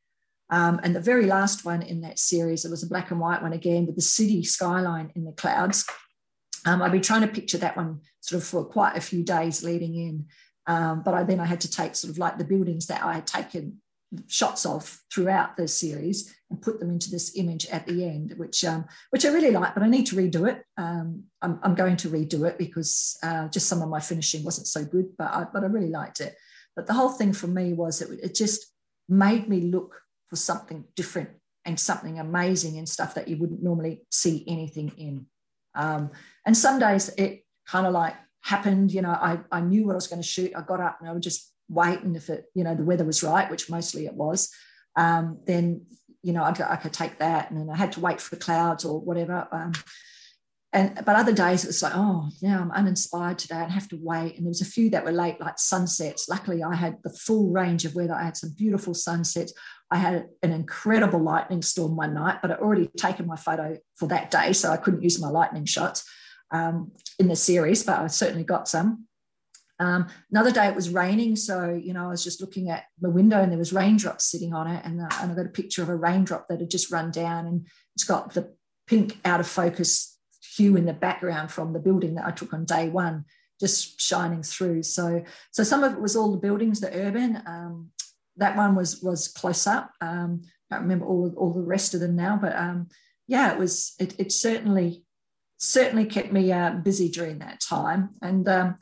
um, 0.50 0.80
and 0.82 0.94
the 0.94 1.00
very 1.00 1.26
last 1.26 1.64
one 1.64 1.82
in 1.82 2.00
that 2.02 2.18
series, 2.18 2.64
it 2.64 2.70
was 2.70 2.82
a 2.82 2.88
black 2.88 3.10
and 3.10 3.20
white 3.20 3.42
one 3.42 3.52
again 3.52 3.86
with 3.86 3.96
the 3.96 4.02
city 4.02 4.42
skyline 4.44 5.12
in 5.14 5.24
the 5.24 5.32
clouds. 5.32 5.84
Um, 6.64 6.82
I've 6.82 6.92
been 6.92 7.02
trying 7.02 7.20
to 7.22 7.28
picture 7.28 7.58
that 7.58 7.76
one 7.76 8.00
sort 8.20 8.42
of 8.42 8.48
for 8.48 8.64
quite 8.64 8.96
a 8.96 9.00
few 9.00 9.22
days 9.22 9.62
leading 9.62 9.94
in. 9.94 10.26
Um, 10.66 11.02
but 11.02 11.14
I, 11.14 11.22
then 11.22 11.40
I 11.40 11.46
had 11.46 11.60
to 11.62 11.70
take 11.70 11.94
sort 11.94 12.10
of 12.10 12.18
like 12.18 12.38
the 12.38 12.44
buildings 12.44 12.86
that 12.86 13.02
I 13.02 13.14
had 13.14 13.26
taken 13.26 13.80
shots 14.26 14.64
of 14.64 15.00
throughout 15.12 15.56
the 15.56 15.68
series 15.68 16.34
and 16.50 16.62
put 16.62 16.80
them 16.80 16.90
into 16.90 17.10
this 17.10 17.36
image 17.36 17.66
at 17.66 17.86
the 17.86 18.04
end, 18.04 18.34
which 18.36 18.64
um, 18.64 18.86
which 19.10 19.26
I 19.26 19.28
really 19.28 19.50
like. 19.50 19.74
But 19.74 19.82
I 19.82 19.88
need 19.88 20.06
to 20.06 20.16
redo 20.16 20.48
it. 20.48 20.62
Um, 20.76 21.24
I'm, 21.42 21.58
I'm, 21.62 21.74
going 21.74 21.96
to 21.98 22.08
redo 22.08 22.46
it 22.46 22.58
because 22.58 23.18
uh, 23.22 23.48
just 23.48 23.68
some 23.68 23.82
of 23.82 23.88
my 23.88 24.00
finishing 24.00 24.44
wasn't 24.44 24.66
so 24.66 24.84
good, 24.84 25.16
but 25.16 25.30
I, 25.30 25.46
but 25.52 25.62
I 25.62 25.66
really 25.66 25.90
liked 25.90 26.20
it. 26.20 26.36
But 26.74 26.86
the 26.86 26.94
whole 26.94 27.10
thing 27.10 27.32
for 27.32 27.48
me 27.48 27.74
was 27.74 28.00
it, 28.00 28.18
it 28.22 28.34
just 28.34 28.72
made 29.08 29.48
me 29.48 29.60
look 29.60 30.00
for 30.28 30.36
something 30.36 30.84
different 30.94 31.30
and 31.64 31.78
something 31.78 32.18
amazing 32.18 32.78
and 32.78 32.88
stuff 32.88 33.14
that 33.14 33.28
you 33.28 33.36
wouldn't 33.36 33.62
normally 33.62 34.02
see 34.10 34.44
anything 34.46 34.92
in. 34.96 35.26
Um, 35.74 36.10
and 36.46 36.56
some 36.56 36.78
days 36.78 37.10
it 37.18 37.44
kind 37.66 37.86
of 37.86 37.92
like 37.92 38.14
happened, 38.42 38.92
you 38.92 39.02
know, 39.02 39.10
I, 39.10 39.40
I 39.52 39.60
knew 39.60 39.84
what 39.84 39.92
I 39.92 39.96
was 39.96 40.06
going 40.06 40.22
to 40.22 40.26
shoot. 40.28 40.52
I 40.56 40.62
got 40.62 40.80
up 40.80 40.98
and 41.00 41.08
I 41.08 41.12
would 41.12 41.22
just 41.22 41.52
wait. 41.68 42.00
And 42.00 42.16
if 42.16 42.30
it, 42.30 42.46
you 42.54 42.64
know, 42.64 42.74
the 42.74 42.84
weather 42.84 43.04
was 43.04 43.22
right, 43.22 43.50
which 43.50 43.70
mostly 43.70 44.06
it 44.06 44.14
was, 44.14 44.50
um, 44.96 45.40
then, 45.46 45.82
you 46.22 46.32
know, 46.32 46.42
I, 46.42 46.54
I 46.68 46.76
could 46.76 46.92
take 46.92 47.18
that 47.18 47.50
and 47.50 47.60
then 47.60 47.70
I 47.70 47.76
had 47.76 47.92
to 47.92 48.00
wait 48.00 48.20
for 48.20 48.36
clouds 48.36 48.84
or 48.84 49.00
whatever. 49.00 49.46
Um, 49.52 49.72
and 50.72 50.94
but 51.06 51.16
other 51.16 51.32
days 51.32 51.64
it 51.64 51.68
was 51.68 51.82
like 51.82 51.94
oh 51.94 52.28
yeah 52.40 52.60
i'm 52.60 52.70
uninspired 52.72 53.38
today 53.38 53.56
i 53.56 53.68
have 53.68 53.88
to 53.88 53.98
wait. 54.00 54.36
And 54.36 54.44
there 54.44 54.50
was 54.50 54.60
a 54.60 54.66
few 54.66 54.90
that 54.90 55.04
were 55.04 55.12
late 55.12 55.40
like 55.40 55.58
sunsets. 55.58 56.28
Luckily 56.28 56.62
i 56.62 56.74
had 56.74 56.98
the 57.02 57.10
full 57.10 57.50
range 57.50 57.84
of 57.84 57.94
weather. 57.94 58.14
I 58.14 58.24
had 58.24 58.36
some 58.36 58.54
beautiful 58.56 58.94
sunsets. 58.94 59.52
I 59.90 59.96
had 59.96 60.26
an 60.42 60.52
incredible 60.52 61.22
lightning 61.22 61.62
storm 61.62 61.96
one 61.96 62.14
night 62.14 62.40
but 62.42 62.50
i'd 62.50 62.58
already 62.58 62.88
taken 62.98 63.26
my 63.26 63.36
photo 63.36 63.78
for 63.96 64.06
that 64.08 64.30
day 64.30 64.52
so 64.52 64.70
i 64.70 64.76
couldn't 64.76 65.02
use 65.02 65.20
my 65.20 65.28
lightning 65.28 65.64
shots 65.64 66.04
um, 66.50 66.92
in 67.18 67.28
the 67.28 67.36
series 67.36 67.82
but 67.82 67.98
i 67.98 68.06
certainly 68.06 68.44
got 68.44 68.68
some. 68.68 69.04
Um, 69.80 70.08
another 70.30 70.50
day 70.50 70.66
it 70.66 70.74
was 70.74 70.90
raining 70.90 71.36
so 71.36 71.70
you 71.70 71.94
know 71.94 72.06
i 72.06 72.08
was 72.08 72.24
just 72.24 72.40
looking 72.40 72.68
at 72.68 72.84
the 73.00 73.08
window 73.08 73.40
and 73.40 73.50
there 73.50 73.58
was 73.58 73.72
raindrops 73.72 74.24
sitting 74.24 74.52
on 74.52 74.66
it 74.66 74.84
and, 74.84 75.00
uh, 75.00 75.08
and 75.20 75.32
i 75.32 75.34
got 75.34 75.46
a 75.46 75.50
picture 75.50 75.82
of 75.82 75.88
a 75.88 75.96
raindrop 75.96 76.48
that 76.48 76.60
had 76.60 76.68
just 76.68 76.90
run 76.90 77.12
down 77.12 77.46
and 77.46 77.66
it's 77.94 78.04
got 78.04 78.34
the 78.34 78.52
pink 78.88 79.18
out 79.24 79.38
of 79.40 79.46
focus 79.46 80.17
hue 80.58 80.76
in 80.76 80.84
the 80.84 80.92
background 80.92 81.50
from 81.50 81.72
the 81.72 81.78
building 81.78 82.16
that 82.16 82.26
I 82.26 82.32
took 82.32 82.52
on 82.52 82.64
day 82.64 82.88
one, 82.88 83.24
just 83.60 84.00
shining 84.00 84.42
through. 84.42 84.82
So, 84.82 85.24
so 85.52 85.62
some 85.62 85.84
of 85.84 85.94
it 85.94 86.00
was 86.00 86.16
all 86.16 86.32
the 86.32 86.38
buildings, 86.38 86.80
the 86.80 86.92
urban. 86.92 87.42
Um, 87.46 87.90
that 88.36 88.56
one 88.56 88.74
was 88.74 89.02
was 89.02 89.28
close 89.28 89.66
up. 89.66 89.90
Um, 90.00 90.42
I 90.70 90.76
don't 90.76 90.84
remember 90.84 91.06
all 91.06 91.32
all 91.36 91.52
the 91.52 91.62
rest 91.62 91.94
of 91.94 92.00
them 92.00 92.16
now, 92.16 92.38
but 92.40 92.54
um, 92.54 92.88
yeah, 93.26 93.52
it 93.52 93.58
was. 93.58 93.94
It, 93.98 94.18
it 94.18 94.32
certainly 94.32 95.04
certainly 95.58 96.04
kept 96.04 96.32
me 96.32 96.52
uh, 96.52 96.70
busy 96.70 97.08
during 97.08 97.38
that 97.40 97.60
time. 97.60 98.10
And 98.22 98.48
um, 98.48 98.76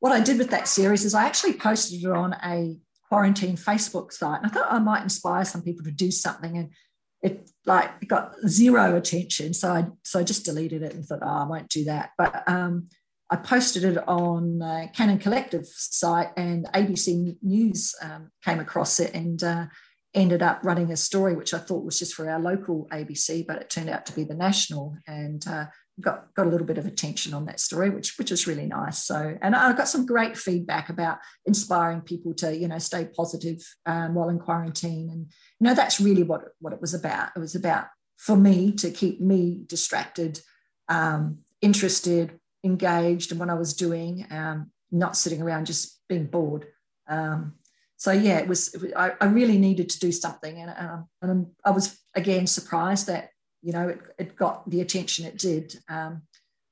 what 0.00 0.12
I 0.12 0.20
did 0.20 0.38
with 0.38 0.50
that 0.50 0.68
series 0.68 1.04
is 1.04 1.14
I 1.14 1.24
actually 1.26 1.54
posted 1.54 2.02
it 2.02 2.10
on 2.10 2.34
a 2.44 2.76
quarantine 3.08 3.56
Facebook 3.56 4.12
site, 4.12 4.42
and 4.42 4.50
I 4.50 4.54
thought 4.54 4.72
I 4.72 4.78
might 4.78 5.02
inspire 5.02 5.44
some 5.44 5.62
people 5.62 5.84
to 5.84 5.92
do 5.92 6.10
something. 6.10 6.58
And 6.58 6.70
it 7.26 7.50
like 7.66 8.08
got 8.08 8.34
zero 8.46 8.96
attention. 8.96 9.52
So 9.52 9.70
I 9.72 9.86
so 10.04 10.20
I 10.20 10.22
just 10.22 10.44
deleted 10.44 10.82
it 10.82 10.94
and 10.94 11.04
thought, 11.04 11.22
oh, 11.22 11.42
I 11.44 11.46
won't 11.46 11.68
do 11.68 11.84
that. 11.84 12.10
But 12.16 12.48
um, 12.48 12.88
I 13.30 13.36
posted 13.36 13.84
it 13.84 13.98
on 14.06 14.62
uh, 14.62 14.86
Canon 14.94 15.18
Collective 15.18 15.66
site, 15.66 16.30
and 16.36 16.66
ABC 16.72 17.36
News 17.42 17.94
um, 18.00 18.30
came 18.44 18.60
across 18.60 19.00
it 19.00 19.12
and 19.14 19.42
uh, 19.42 19.66
ended 20.14 20.42
up 20.42 20.60
running 20.62 20.92
a 20.92 20.96
story 20.96 21.34
which 21.34 21.52
I 21.52 21.58
thought 21.58 21.84
was 21.84 21.98
just 21.98 22.14
for 22.14 22.30
our 22.30 22.38
local 22.38 22.86
ABC, 22.92 23.46
but 23.46 23.56
it 23.56 23.68
turned 23.68 23.90
out 23.90 24.06
to 24.06 24.12
be 24.12 24.22
the 24.22 24.34
national. 24.34 24.96
And 25.06 25.46
uh, 25.48 25.66
got 26.00 26.34
got 26.34 26.46
a 26.46 26.50
little 26.50 26.66
bit 26.66 26.78
of 26.78 26.86
attention 26.86 27.32
on 27.32 27.46
that 27.46 27.60
story, 27.60 27.90
which 27.90 28.18
which 28.18 28.30
is 28.30 28.46
really 28.46 28.66
nice. 28.66 29.04
So, 29.04 29.36
and 29.40 29.54
I 29.54 29.72
got 29.72 29.88
some 29.88 30.06
great 30.06 30.36
feedback 30.36 30.88
about 30.88 31.18
inspiring 31.46 32.02
people 32.02 32.34
to 32.34 32.56
you 32.56 32.68
know 32.68 32.78
stay 32.78 33.08
positive 33.16 33.58
um, 33.86 34.14
while 34.14 34.28
in 34.28 34.38
quarantine, 34.38 35.08
and 35.10 35.26
you 35.58 35.66
know 35.66 35.74
that's 35.74 36.00
really 36.00 36.22
what 36.22 36.42
what 36.60 36.72
it 36.72 36.80
was 36.80 36.94
about. 36.94 37.30
It 37.34 37.40
was 37.40 37.54
about 37.54 37.86
for 38.18 38.36
me 38.36 38.72
to 38.72 38.90
keep 38.90 39.20
me 39.20 39.62
distracted, 39.66 40.40
um, 40.88 41.38
interested, 41.62 42.38
engaged 42.64 43.32
in 43.32 43.38
what 43.38 43.50
I 43.50 43.54
was 43.54 43.74
doing, 43.74 44.26
um, 44.30 44.70
not 44.90 45.16
sitting 45.16 45.42
around 45.42 45.66
just 45.66 46.00
being 46.08 46.26
bored. 46.26 46.66
Um, 47.08 47.54
so 47.96 48.12
yeah, 48.12 48.38
it 48.38 48.48
was. 48.48 48.74
It 48.74 48.82
was 48.82 48.92
I, 48.94 49.12
I, 49.20 49.26
really 49.26 49.56
needed 49.56 49.88
to 49.90 49.98
do 49.98 50.12
something, 50.12 50.60
and, 50.60 50.74
um, 50.76 51.08
and 51.22 51.46
I 51.64 51.70
was 51.70 51.98
again 52.14 52.46
surprised 52.46 53.06
that 53.06 53.30
you 53.66 53.72
know, 53.72 53.88
it, 53.88 54.00
it 54.16 54.36
got 54.36 54.68
the 54.70 54.80
attention 54.80 55.26
it 55.26 55.36
did. 55.36 55.74
Um, 55.88 56.22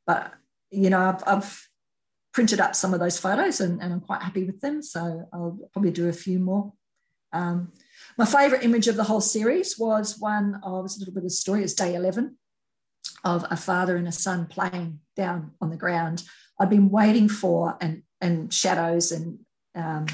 but, 0.06 0.32
you 0.70 0.90
know, 0.90 1.00
I've, 1.00 1.22
I've, 1.26 1.68
printed 2.32 2.58
up 2.58 2.74
some 2.74 2.92
of 2.92 2.98
those 2.98 3.16
photos 3.16 3.60
and, 3.60 3.80
and, 3.80 3.92
I'm 3.92 4.00
quite 4.00 4.20
happy 4.20 4.42
with 4.42 4.60
them. 4.60 4.82
So 4.82 5.28
I'll 5.32 5.56
probably 5.72 5.92
do 5.92 6.08
a 6.08 6.12
few 6.12 6.40
more. 6.40 6.72
Um, 7.32 7.70
my 8.18 8.24
favorite 8.24 8.64
image 8.64 8.88
of 8.88 8.96
the 8.96 9.04
whole 9.04 9.20
series 9.20 9.78
was 9.78 10.18
one 10.18 10.60
of, 10.64 10.82
was 10.82 10.96
a 10.96 10.98
little 10.98 11.14
bit 11.14 11.22
of 11.22 11.28
a 11.28 11.30
story, 11.30 11.62
it's 11.62 11.74
day 11.74 11.94
11 11.94 12.36
of 13.22 13.46
a 13.50 13.56
father 13.56 13.96
and 13.96 14.08
a 14.08 14.12
son 14.12 14.46
playing 14.46 14.98
down 15.14 15.52
on 15.60 15.70
the 15.70 15.76
ground. 15.76 16.24
I'd 16.58 16.70
been 16.70 16.90
waiting 16.90 17.28
for 17.28 17.78
and, 17.80 18.02
and 18.20 18.52
shadows 18.52 19.12
and 19.12 19.38
um, 19.76 20.06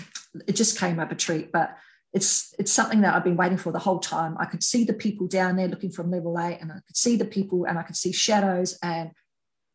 it 0.46 0.56
just 0.56 0.78
came 0.78 1.00
up 1.00 1.12
a 1.12 1.14
treat, 1.14 1.50
but 1.52 1.74
it's 2.12 2.54
it's 2.58 2.72
something 2.72 3.02
that 3.02 3.14
I've 3.14 3.24
been 3.24 3.36
waiting 3.36 3.58
for 3.58 3.72
the 3.72 3.78
whole 3.78 4.00
time. 4.00 4.36
I 4.38 4.46
could 4.46 4.62
see 4.62 4.84
the 4.84 4.92
people 4.92 5.28
down 5.28 5.56
there 5.56 5.68
looking 5.68 5.92
from 5.92 6.10
level 6.10 6.38
eight, 6.40 6.58
and 6.60 6.72
I 6.72 6.80
could 6.86 6.96
see 6.96 7.16
the 7.16 7.24
people, 7.24 7.64
and 7.64 7.78
I 7.78 7.82
could 7.82 7.96
see 7.96 8.12
shadows, 8.12 8.78
and 8.82 9.12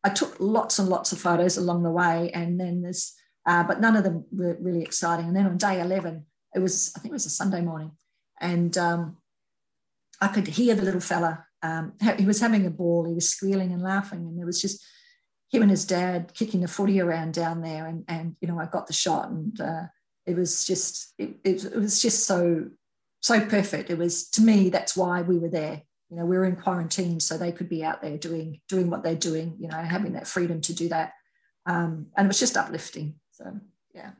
I 0.03 0.09
took 0.09 0.35
lots 0.39 0.77
and 0.77 0.89
lots 0.89 1.11
of 1.11 1.19
photos 1.19 1.57
along 1.57 1.83
the 1.83 1.91
way. 1.91 2.29
And 2.33 2.59
then 2.59 2.81
there's, 2.81 3.13
uh, 3.45 3.63
but 3.63 3.79
none 3.79 3.95
of 3.95 4.03
them 4.03 4.25
were 4.31 4.57
really 4.59 4.83
exciting. 4.83 5.27
And 5.27 5.35
then 5.35 5.45
on 5.45 5.57
day 5.57 5.79
eleven, 5.79 6.25
it 6.53 6.59
was 6.59 6.91
I 6.95 6.99
think 6.99 7.11
it 7.11 7.19
was 7.19 7.25
a 7.25 7.29
Sunday 7.29 7.61
morning, 7.61 7.91
and 8.41 8.77
um, 8.77 9.17
I 10.19 10.27
could 10.27 10.47
hear 10.47 10.75
the 10.75 10.83
little 10.83 11.01
fella. 11.01 11.45
Um, 11.63 11.93
he 12.17 12.25
was 12.25 12.41
having 12.41 12.65
a 12.65 12.69
ball. 12.69 13.05
He 13.05 13.13
was 13.13 13.29
squealing 13.29 13.71
and 13.71 13.81
laughing, 13.81 14.19
and 14.19 14.37
there 14.37 14.45
was 14.45 14.61
just 14.61 14.85
him 15.51 15.61
and 15.61 15.71
his 15.71 15.85
dad 15.85 16.33
kicking 16.33 16.61
the 16.61 16.67
footy 16.67 16.99
around 16.99 17.33
down 17.33 17.61
there. 17.61 17.85
And 17.85 18.03
and 18.09 18.35
you 18.41 18.49
know 18.49 18.59
I 18.59 18.65
got 18.65 18.87
the 18.87 18.93
shot 18.93 19.29
and. 19.29 19.61
Uh, 19.61 19.83
it 20.25 20.35
was 20.35 20.65
just 20.65 21.13
it, 21.17 21.35
it, 21.43 21.75
was 21.75 22.01
just 22.01 22.25
so 22.25 22.69
so 23.21 23.39
perfect 23.45 23.89
it 23.89 23.97
was 23.97 24.29
to 24.29 24.41
me 24.41 24.69
that's 24.69 24.95
why 24.95 25.21
we 25.21 25.37
were 25.37 25.49
there 25.49 25.81
you 26.09 26.17
know 26.17 26.25
we 26.25 26.37
were 26.37 26.45
in 26.45 26.55
quarantine 26.55 27.19
so 27.19 27.37
they 27.37 27.51
could 27.51 27.69
be 27.69 27.83
out 27.83 28.01
there 28.01 28.17
doing 28.17 28.59
doing 28.67 28.89
what 28.89 29.03
they're 29.03 29.15
doing 29.15 29.55
you 29.59 29.67
know 29.67 29.77
having 29.77 30.13
that 30.13 30.27
freedom 30.27 30.61
to 30.61 30.73
do 30.73 30.87
that 30.89 31.13
um, 31.65 32.07
and 32.15 32.25
it 32.25 32.27
was 32.27 32.39
just 32.39 32.57
uplifting 32.57 33.15
so 33.31 33.45
yeah 33.93 34.11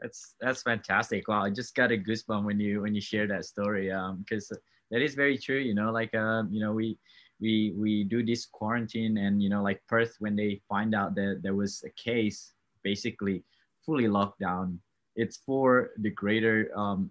That's 0.00 0.34
that's 0.40 0.62
fantastic. 0.62 1.28
Wow, 1.28 1.44
I 1.44 1.50
just 1.50 1.74
got 1.74 1.92
a 1.92 1.96
goosebump 1.96 2.44
when 2.44 2.58
you 2.58 2.80
when 2.82 2.94
you 2.94 3.00
share 3.00 3.26
that 3.28 3.44
story. 3.44 3.92
Um, 3.92 4.24
because 4.24 4.48
that 4.90 5.02
is 5.02 5.14
very 5.14 5.36
true. 5.36 5.58
You 5.58 5.74
know, 5.74 5.92
like 5.92 6.14
um, 6.14 6.48
you 6.50 6.60
know, 6.60 6.72
we 6.72 6.96
we 7.40 7.74
we 7.76 8.04
do 8.04 8.24
this 8.24 8.46
quarantine, 8.46 9.18
and 9.18 9.42
you 9.42 9.50
know, 9.52 9.62
like 9.62 9.82
Perth, 9.88 10.16
when 10.18 10.36
they 10.36 10.60
find 10.68 10.94
out 10.94 11.14
that 11.16 11.40
there 11.42 11.54
was 11.54 11.84
a 11.84 11.90
case, 12.00 12.52
basically 12.82 13.44
fully 13.84 14.08
locked 14.08 14.40
down. 14.40 14.80
It's 15.22 15.38
for 15.46 15.90
the 16.04 16.10
greater 16.10 16.56
um, 16.82 17.10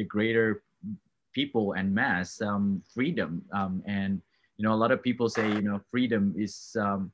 the 0.00 0.04
greater 0.04 0.62
people 1.32 1.74
and 1.78 1.94
mass 1.94 2.40
um, 2.40 2.82
freedom. 2.94 3.42
Um, 3.52 3.82
and 3.86 4.22
you 4.56 4.62
know, 4.64 4.74
a 4.74 4.80
lot 4.82 4.92
of 4.92 5.02
people 5.02 5.28
say 5.28 5.46
you 5.58 5.62
know 5.62 5.80
freedom 5.90 6.34
is 6.36 6.76
um, 6.80 7.12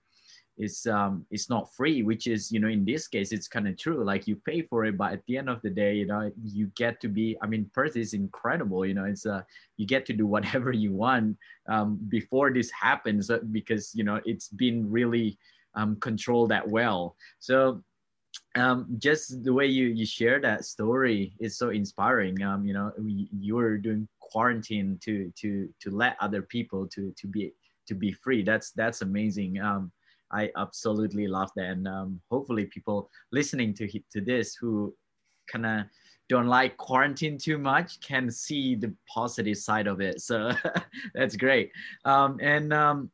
is 0.57 0.87
um 0.87 1.27
it's 1.31 1.51
not 1.51 1.73
free 1.75 2.03
which 2.03 2.27
is 2.27 2.53
you 2.53 2.61
know 2.61 2.69
in 2.69 2.85
this 2.85 3.09
case 3.09 3.33
it's 3.33 3.49
kind 3.49 3.67
of 3.67 3.77
true 3.77 4.05
like 4.05 4.29
you 4.29 4.37
pay 4.37 4.63
for 4.63 4.85
it 4.85 4.97
but 4.97 5.13
at 5.13 5.23
the 5.27 5.37
end 5.37 5.49
of 5.49 5.61
the 5.63 5.71
day 5.71 5.95
you 5.95 6.07
know 6.07 6.31
you 6.45 6.71
get 6.77 7.01
to 7.01 7.09
be 7.09 7.37
i 7.43 7.47
mean 7.47 7.69
perth 7.75 7.97
is 7.97 8.15
incredible 8.15 8.87
you 8.87 8.95
know 8.95 9.05
it's 9.05 9.27
uh 9.27 9.43
you 9.77 9.87
get 9.87 10.07
to 10.07 10.13
do 10.13 10.27
whatever 10.35 10.71
you 10.73 10.93
want 10.93 11.37
um 11.69 11.99
before 12.09 12.53
this 12.53 12.71
happens 12.71 13.31
uh, 13.31 13.39
because 13.51 13.93
you 13.95 14.05
know 14.05 14.21
it's 14.25 14.49
been 14.49 14.89
really 14.91 15.37
um 15.75 15.97
controlled 15.97 16.51
that 16.51 16.67
well 16.69 17.17
so 17.41 17.83
um 18.57 18.87
just 18.99 19.43
the 19.45 19.53
way 19.53 19.67
you 19.67 19.87
you 19.87 20.07
share 20.07 20.41
that 20.41 20.65
story 20.65 21.35
is 21.41 21.59
so 21.59 21.71
inspiring 21.71 22.41
um 22.43 22.65
you 22.65 22.73
know 22.73 22.93
you're 23.39 23.77
doing 23.79 24.07
quarantine 24.21 24.99
to 25.03 25.33
to 25.37 25.69
to 25.81 25.91
let 25.91 26.17
other 26.21 26.43
people 26.43 26.87
to 26.87 27.13
to 27.17 27.27
be 27.27 27.53
to 27.87 27.95
be 27.95 28.13
free 28.13 28.43
that's 28.43 28.71
that's 28.73 29.03
amazing 29.03 29.61
um 29.61 29.91
I 30.35 30.51
absolutely 30.57 31.29
love 31.29 31.51
that. 31.57 31.71
And 31.71 31.87
um, 31.87 32.21
hopefully, 32.31 32.67
people 32.67 33.09
listening 33.33 33.73
to 33.75 33.89
to 33.89 34.21
this 34.21 34.57
who 34.57 34.95
kind 35.51 35.65
of 35.65 35.87
don't 36.29 36.49
like 36.49 36.77
quarantine 36.77 37.39
too 37.39 37.59
much 37.59 38.01
can 38.01 38.31
see 38.31 38.75
the 38.75 38.95
positive 39.09 39.59
side 39.59 39.87
of 39.87 40.01
it. 40.01 40.21
So 40.21 40.53
that's 41.15 41.37
great. 41.37 41.71
Um, 42.05 42.39
and 42.43 42.73
um, 42.73 43.11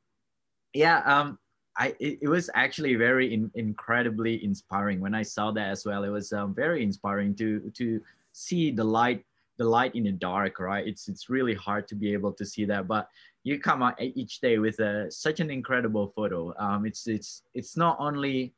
yeah, 0.72 1.02
um, 1.04 1.38
I 1.80 1.88
it, 1.98 2.18
it, 2.22 2.28
was 2.28 2.50
actually 2.54 2.94
very 2.94 3.34
in, 3.34 3.50
incredibly 3.54 4.44
inspiring 4.44 5.00
when 5.00 5.14
I 5.14 5.22
saw 5.22 5.50
that 5.52 5.70
as 5.70 5.84
well. 5.84 6.04
It 6.04 6.10
was 6.10 6.32
um, 6.32 6.54
very 6.54 6.82
inspiring 6.82 7.34
to 7.36 7.72
to 7.74 8.00
see 8.32 8.70
the 8.70 8.84
light 8.84 9.24
the 9.56 9.64
light 9.64 9.94
in 9.94 10.04
the 10.04 10.12
dark 10.12 10.58
right 10.58 10.86
it's 10.86 11.08
it's 11.08 11.28
really 11.28 11.52
hard 11.52 11.86
to 11.86 11.94
be 11.94 12.14
able 12.14 12.32
to 12.32 12.46
see 12.46 12.64
that 12.64 12.88
but 12.88 13.10
you 13.42 13.58
come 13.58 13.82
out 13.82 14.00
each 14.00 14.40
day 14.40 14.58
with 14.58 14.78
a 14.80 15.10
such 15.10 15.40
an 15.40 15.50
incredible 15.50 16.12
photo. 16.14 16.54
Um, 16.58 16.84
it's 16.84 17.06
it's 17.06 17.42
it's 17.54 17.76
not 17.76 17.96
only 17.98 18.52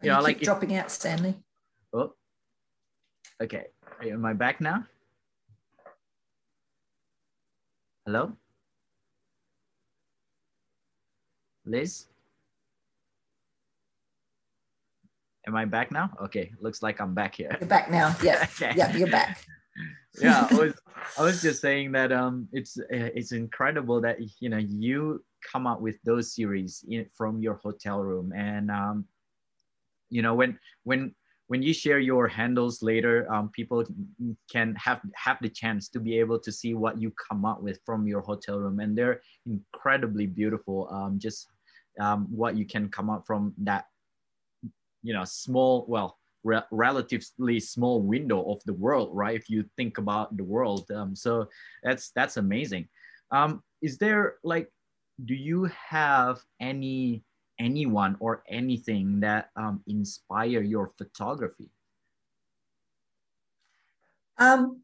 you, 0.00 0.10
know 0.10 0.20
like 0.20 0.40
dropping 0.40 0.72
it, 0.72 0.78
out, 0.78 0.90
Stanley. 0.90 1.34
Oh, 1.92 2.14
okay. 3.42 3.66
Am 4.02 4.24
I 4.24 4.32
back 4.32 4.60
now? 4.60 4.86
Hello, 8.06 8.32
Liz. 11.64 12.06
Am 15.46 15.56
I 15.56 15.64
back 15.64 15.90
now? 15.90 16.10
Okay, 16.22 16.52
looks 16.60 16.82
like 16.82 17.00
I'm 17.00 17.14
back 17.14 17.34
here. 17.34 17.56
You're 17.60 17.68
back 17.68 17.90
now. 17.90 18.14
Yeah, 18.22 18.46
okay. 18.62 18.72
yeah, 18.76 18.96
you're 18.96 19.08
back 19.08 19.44
yeah, 20.18 20.48
I 20.50 20.54
was 20.54 20.74
I 21.18 21.22
was 21.22 21.42
just 21.42 21.60
saying 21.60 21.92
that 21.92 22.12
um 22.12 22.48
it's 22.52 22.78
it's 22.90 23.32
incredible 23.32 24.00
that 24.02 24.18
you 24.40 24.48
know 24.48 24.58
you 24.58 25.24
come 25.50 25.66
up 25.66 25.80
with 25.80 25.96
those 26.04 26.34
series 26.34 26.84
in, 26.88 27.06
from 27.16 27.40
your 27.40 27.54
hotel 27.54 28.00
room 28.00 28.32
and 28.32 28.70
um 28.70 29.04
you 30.10 30.22
know 30.22 30.34
when 30.34 30.58
when 30.84 31.14
when 31.48 31.62
you 31.62 31.74
share 31.74 31.98
your 31.98 32.28
handles 32.28 32.82
later 32.82 33.30
um, 33.32 33.50
people 33.50 33.84
can 34.50 34.74
have 34.76 35.00
have 35.14 35.38
the 35.42 35.48
chance 35.48 35.88
to 35.88 36.00
be 36.00 36.18
able 36.18 36.38
to 36.38 36.52
see 36.52 36.74
what 36.74 37.00
you 37.00 37.12
come 37.28 37.44
up 37.44 37.62
with 37.62 37.78
from 37.84 38.06
your 38.06 38.20
hotel 38.20 38.58
room 38.58 38.80
and 38.80 38.96
they're 38.96 39.20
incredibly 39.46 40.26
beautiful 40.26 40.88
um, 40.92 41.18
just 41.18 41.48
um, 42.00 42.26
what 42.30 42.56
you 42.56 42.64
can 42.64 42.88
come 42.88 43.10
up 43.10 43.24
from 43.26 43.52
that 43.58 43.86
you 45.02 45.12
know 45.12 45.24
small 45.24 45.84
well 45.88 46.18
re- 46.44 46.62
relatively 46.70 47.60
small 47.60 48.02
window 48.02 48.42
of 48.50 48.62
the 48.64 48.74
world, 48.74 49.10
right? 49.12 49.36
If 49.36 49.48
you 49.48 49.64
think 49.76 49.98
about 49.98 50.36
the 50.36 50.44
world, 50.44 50.90
um, 50.90 51.14
so 51.14 51.48
that's 51.82 52.10
that's 52.14 52.36
amazing. 52.36 52.88
Um, 53.30 53.62
is 53.80 53.98
there 53.98 54.36
like, 54.44 54.68
do 55.24 55.34
you 55.34 55.70
have 55.88 56.40
any 56.60 57.24
anyone 57.58 58.16
or 58.20 58.42
anything 58.48 59.20
that 59.20 59.50
um, 59.56 59.82
inspire 59.86 60.62
your 60.62 60.92
photography? 60.98 61.70
Um, 64.38 64.82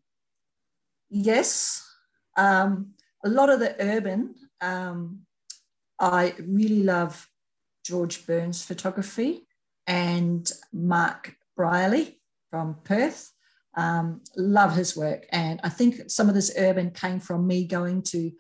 yes, 1.11 1.85
um, 2.37 2.95
a 3.25 3.29
lot 3.29 3.51
of 3.51 3.61
the 3.61 3.75
urban. 3.81 4.35
Um, 4.61 5.27
I 5.99 6.35
really 6.39 6.85
love 6.85 7.29
George 7.85 8.25
Byrne's 8.27 8.65
photography 8.65 9.48
and 9.89 10.49
Mark 10.73 11.35
Brierley 11.57 12.21
from 12.51 12.77
Perth. 12.85 13.33
Um, 13.77 14.21
love 14.37 14.77
his 14.77 14.97
work. 14.97 15.27
And 15.33 15.61
I 15.65 15.69
think 15.69 16.11
some 16.11 16.29
of 16.29 16.35
this 16.35 16.53
urban 16.59 16.91
came 16.91 17.21
from 17.21 17.47
me 17.47 17.65
going 17.65 18.03
to 18.03 18.31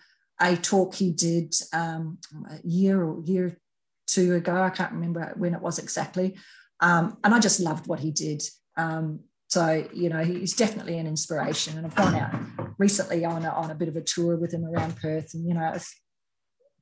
a 0.41 0.57
talk 0.57 0.95
he 0.95 1.11
did 1.11 1.55
um, 1.73 2.19
a 2.51 2.59
year 2.67 3.03
or 3.03 3.23
year 3.25 3.59
two 4.07 4.35
ago. 4.35 4.63
I 4.63 4.71
can't 4.71 4.93
remember 4.93 5.33
when 5.37 5.55
it 5.55 5.61
was 5.61 5.79
exactly. 5.79 6.37
Um, 6.81 7.19
and 7.25 7.35
I 7.35 7.41
just 7.41 7.61
loved 7.61 7.87
what 7.87 8.01
he 8.01 8.11
did. 8.11 8.43
Um, 8.77 9.21
so, 9.49 9.89
you 9.95 10.11
know, 10.11 10.23
he's 10.23 10.55
definitely 10.55 10.99
an 10.99 11.07
inspiration. 11.07 11.77
And 11.79 11.87
I've 11.87 11.95
gone 11.95 12.15
out 12.15 12.35
recently 12.79 13.25
on 13.25 13.45
a, 13.45 13.51
on 13.51 13.71
a 13.71 13.75
bit 13.75 13.89
of 13.89 13.97
a 13.97 14.03
tour 14.03 14.37
with 14.37 14.53
him 14.53 14.65
around 14.65 14.97
Perth, 14.97 15.35
and, 15.35 15.47
you 15.47 15.55
know, 15.55 15.73
it 15.73 15.83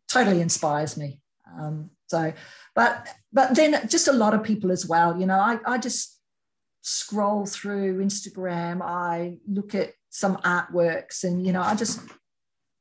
totally 0.08 0.40
inspires 0.40 0.96
me. 0.96 1.20
Um, 1.58 1.90
so, 2.06 2.32
but 2.74 3.08
but 3.32 3.54
then 3.54 3.88
just 3.88 4.08
a 4.08 4.12
lot 4.12 4.34
of 4.34 4.42
people 4.42 4.70
as 4.70 4.86
well. 4.86 5.18
You 5.18 5.26
know, 5.26 5.38
I, 5.38 5.58
I 5.66 5.78
just 5.78 6.18
scroll 6.82 7.46
through 7.46 8.04
Instagram, 8.04 8.80
I 8.80 9.38
look 9.48 9.74
at 9.74 9.92
some 10.10 10.36
artworks, 10.38 11.24
and 11.24 11.44
you 11.46 11.52
know, 11.52 11.62
I 11.62 11.74
just 11.74 12.00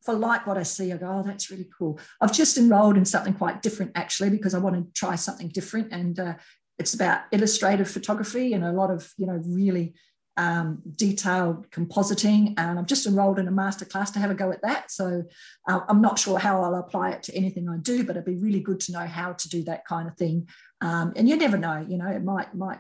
I 0.08 0.12
like 0.12 0.46
what 0.46 0.58
I 0.58 0.64
see, 0.64 0.94
I 0.94 0.98
go, 0.98 1.08
oh, 1.08 1.24
that's 1.24 1.50
really 1.50 1.68
cool. 1.78 2.00
I've 2.22 2.34
just 2.34 2.58
enrolled 2.58 2.98
in 2.98 3.06
something 3.06 3.34
quite 3.34 3.64
different 3.64 3.94
actually 3.96 4.30
because 4.30 4.54
I 4.54 4.60
want 4.60 4.76
to 4.76 4.94
try 4.94 5.16
something 5.16 5.50
different, 5.50 5.92
and 5.92 6.20
uh, 6.20 6.36
it's 6.78 6.94
about 6.94 7.22
illustrative 7.32 7.90
photography 7.90 8.54
and 8.54 8.64
a 8.64 8.72
lot 8.72 8.92
of 8.92 9.12
you 9.18 9.26
know 9.26 9.42
really 9.46 9.96
um, 10.38 10.82
detailed 10.96 11.70
compositing. 11.72 12.54
And 12.58 12.78
I've 12.78 12.86
just 12.86 13.06
enrolled 13.06 13.40
in 13.40 13.48
a 13.48 13.52
masterclass 13.52 14.12
to 14.14 14.20
have 14.20 14.32
a 14.32 14.36
go 14.36 14.52
at 14.52 14.62
that. 14.62 14.92
So 14.92 15.24
uh, 15.68 15.80
I'm 15.88 16.02
not 16.02 16.20
sure 16.20 16.40
how 16.40 16.62
I'll 16.62 16.76
apply 16.76 17.12
it 17.12 17.24
to 17.24 17.36
anything 17.36 17.70
I 17.70 17.78
do, 17.78 18.04
but 18.04 18.16
it'd 18.16 18.26
be 18.26 18.36
really 18.36 18.60
good 18.60 18.80
to 18.82 18.92
know 18.92 19.06
how 19.06 19.34
to 19.34 19.50
do 19.50 19.64
that 19.64 19.86
kind 19.86 20.08
of 20.08 20.16
thing. 20.18 20.48
Um, 20.82 21.14
and 21.16 21.28
you 21.30 21.38
never 21.38 21.58
know, 21.58 21.86
you 21.88 21.98
know, 21.98 22.08
it 22.08 22.24
might 22.24 22.54
might 22.54 22.80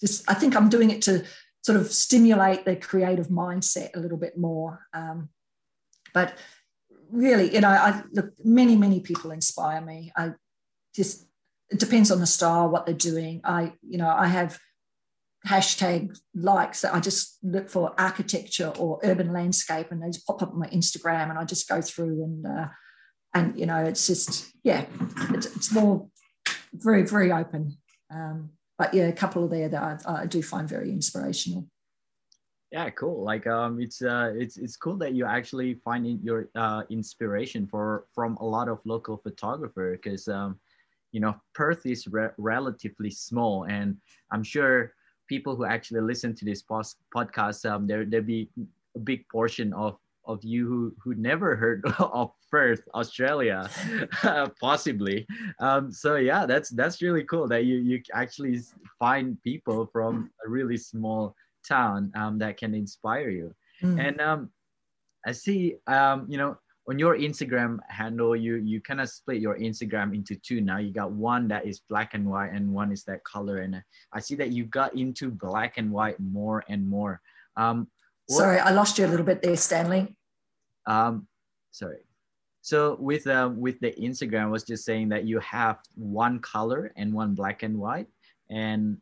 just 0.00 0.28
I 0.30 0.34
think 0.34 0.56
I'm 0.56 0.68
doing 0.68 0.90
it 0.90 1.02
to 1.02 1.24
sort 1.62 1.78
of 1.78 1.92
stimulate 1.92 2.64
the 2.64 2.76
creative 2.76 3.28
mindset 3.28 3.90
a 3.94 4.00
little 4.00 4.18
bit 4.18 4.36
more. 4.38 4.86
Um, 4.92 5.30
but 6.12 6.36
really, 7.10 7.52
you 7.52 7.60
know, 7.60 7.68
I 7.68 8.02
look 8.12 8.32
many 8.44 8.76
many 8.76 9.00
people 9.00 9.30
inspire 9.30 9.80
me. 9.80 10.12
I 10.16 10.32
just 10.94 11.26
it 11.70 11.80
depends 11.80 12.10
on 12.10 12.20
the 12.20 12.26
style, 12.26 12.68
what 12.68 12.86
they're 12.86 12.94
doing. 12.94 13.40
I 13.44 13.72
you 13.82 13.98
know 13.98 14.08
I 14.08 14.26
have 14.26 14.58
hashtag 15.46 16.18
likes 16.34 16.80
that 16.80 16.94
I 16.94 17.00
just 17.00 17.38
look 17.42 17.68
for 17.68 17.98
architecture 17.98 18.72
or 18.78 19.00
urban 19.02 19.32
landscape, 19.32 19.90
and 19.90 20.02
just 20.12 20.26
pop 20.26 20.42
up 20.42 20.52
on 20.52 20.58
my 20.58 20.68
Instagram, 20.68 21.30
and 21.30 21.38
I 21.38 21.44
just 21.44 21.68
go 21.68 21.80
through 21.80 22.22
and 22.24 22.46
uh, 22.46 22.66
and 23.34 23.58
you 23.58 23.66
know 23.66 23.84
it's 23.84 24.06
just 24.06 24.50
yeah, 24.62 24.86
it's, 25.30 25.46
it's 25.54 25.72
more 25.72 26.08
very 26.72 27.02
very 27.02 27.30
open. 27.32 27.76
Um, 28.10 28.50
but 28.78 28.94
yeah, 28.94 29.04
a 29.04 29.12
couple 29.12 29.44
of 29.44 29.50
there 29.50 29.68
that 29.68 30.02
I, 30.06 30.22
I 30.22 30.26
do 30.26 30.42
find 30.42 30.68
very 30.68 30.90
inspirational. 30.90 31.66
Yeah, 32.72 32.90
cool. 32.90 33.22
Like 33.22 33.46
um, 33.46 33.80
it's 33.80 34.02
uh, 34.02 34.32
it's 34.34 34.56
it's 34.56 34.76
cool 34.76 34.96
that 34.96 35.14
you 35.14 35.26
actually 35.26 35.74
find 35.84 36.20
your 36.22 36.48
uh, 36.56 36.82
inspiration 36.90 37.66
for 37.66 38.06
from 38.14 38.36
a 38.38 38.44
lot 38.44 38.68
of 38.68 38.80
local 38.84 39.16
photographer 39.18 39.92
because 39.92 40.26
um, 40.26 40.58
you 41.12 41.20
know 41.20 41.36
Perth 41.54 41.86
is 41.86 42.08
re- 42.08 42.34
relatively 42.36 43.10
small, 43.10 43.64
and 43.64 43.96
I'm 44.32 44.42
sure 44.42 44.92
people 45.28 45.56
who 45.56 45.64
actually 45.64 46.00
listen 46.00 46.34
to 46.34 46.44
this 46.44 46.62
post- 46.62 46.98
podcast 47.14 47.68
um, 47.68 47.86
there 47.86 48.04
there 48.04 48.22
be 48.22 48.48
a 48.96 48.98
big 48.98 49.28
portion 49.28 49.72
of 49.72 49.96
of 50.26 50.42
you 50.42 50.66
who 50.66 50.94
who 51.02 51.14
never 51.14 51.56
heard 51.56 51.84
of 51.98 52.30
Perth, 52.50 52.82
Australia, 52.94 53.68
possibly. 54.60 55.26
Um, 55.60 55.90
so 55.92 56.16
yeah, 56.16 56.46
that's 56.46 56.70
that's 56.70 57.02
really 57.02 57.24
cool 57.24 57.48
that 57.48 57.64
you 57.64 57.76
you 57.76 58.02
actually 58.12 58.60
find 58.98 59.42
people 59.42 59.86
from 59.92 60.30
a 60.46 60.48
really 60.48 60.76
small 60.76 61.34
town 61.66 62.12
um, 62.14 62.38
that 62.38 62.56
can 62.56 62.74
inspire 62.74 63.30
you. 63.30 63.54
Mm. 63.82 64.08
And 64.08 64.20
um, 64.20 64.50
I 65.26 65.32
see, 65.32 65.76
um, 65.86 66.26
you 66.28 66.38
know, 66.38 66.58
on 66.88 66.98
your 66.98 67.16
Instagram 67.16 67.78
handle, 67.88 68.36
you 68.36 68.56
you 68.56 68.80
kind 68.80 69.00
of 69.00 69.08
split 69.08 69.40
your 69.40 69.58
Instagram 69.58 70.14
into 70.14 70.36
two 70.36 70.60
now. 70.60 70.78
You 70.78 70.92
got 70.92 71.12
one 71.12 71.48
that 71.48 71.66
is 71.66 71.80
black 71.80 72.14
and 72.14 72.26
white, 72.26 72.52
and 72.52 72.72
one 72.72 72.92
is 72.92 73.04
that 73.04 73.24
color. 73.24 73.58
And 73.58 73.82
I 74.12 74.20
see 74.20 74.34
that 74.36 74.52
you 74.52 74.64
got 74.64 74.94
into 74.94 75.30
black 75.30 75.78
and 75.78 75.90
white 75.90 76.20
more 76.20 76.64
and 76.68 76.86
more. 76.86 77.20
Um, 77.56 77.88
what, 78.26 78.38
sorry, 78.38 78.58
I 78.58 78.70
lost 78.70 78.98
you 78.98 79.06
a 79.06 79.08
little 79.08 79.24
bit 79.24 79.42
there, 79.42 79.56
Stanley. 79.56 80.14
Um, 80.86 81.26
sorry. 81.70 81.98
So 82.60 82.96
with 83.00 83.26
uh, 83.26 83.50
with 83.54 83.80
the 83.80 83.92
Instagram, 83.92 84.44
I 84.44 84.46
was 84.46 84.64
just 84.64 84.84
saying 84.84 85.08
that 85.10 85.24
you 85.24 85.38
have 85.40 85.78
one 85.94 86.38
color 86.40 86.92
and 86.96 87.12
one 87.12 87.34
black 87.34 87.62
and 87.62 87.78
white, 87.78 88.08
and 88.50 88.98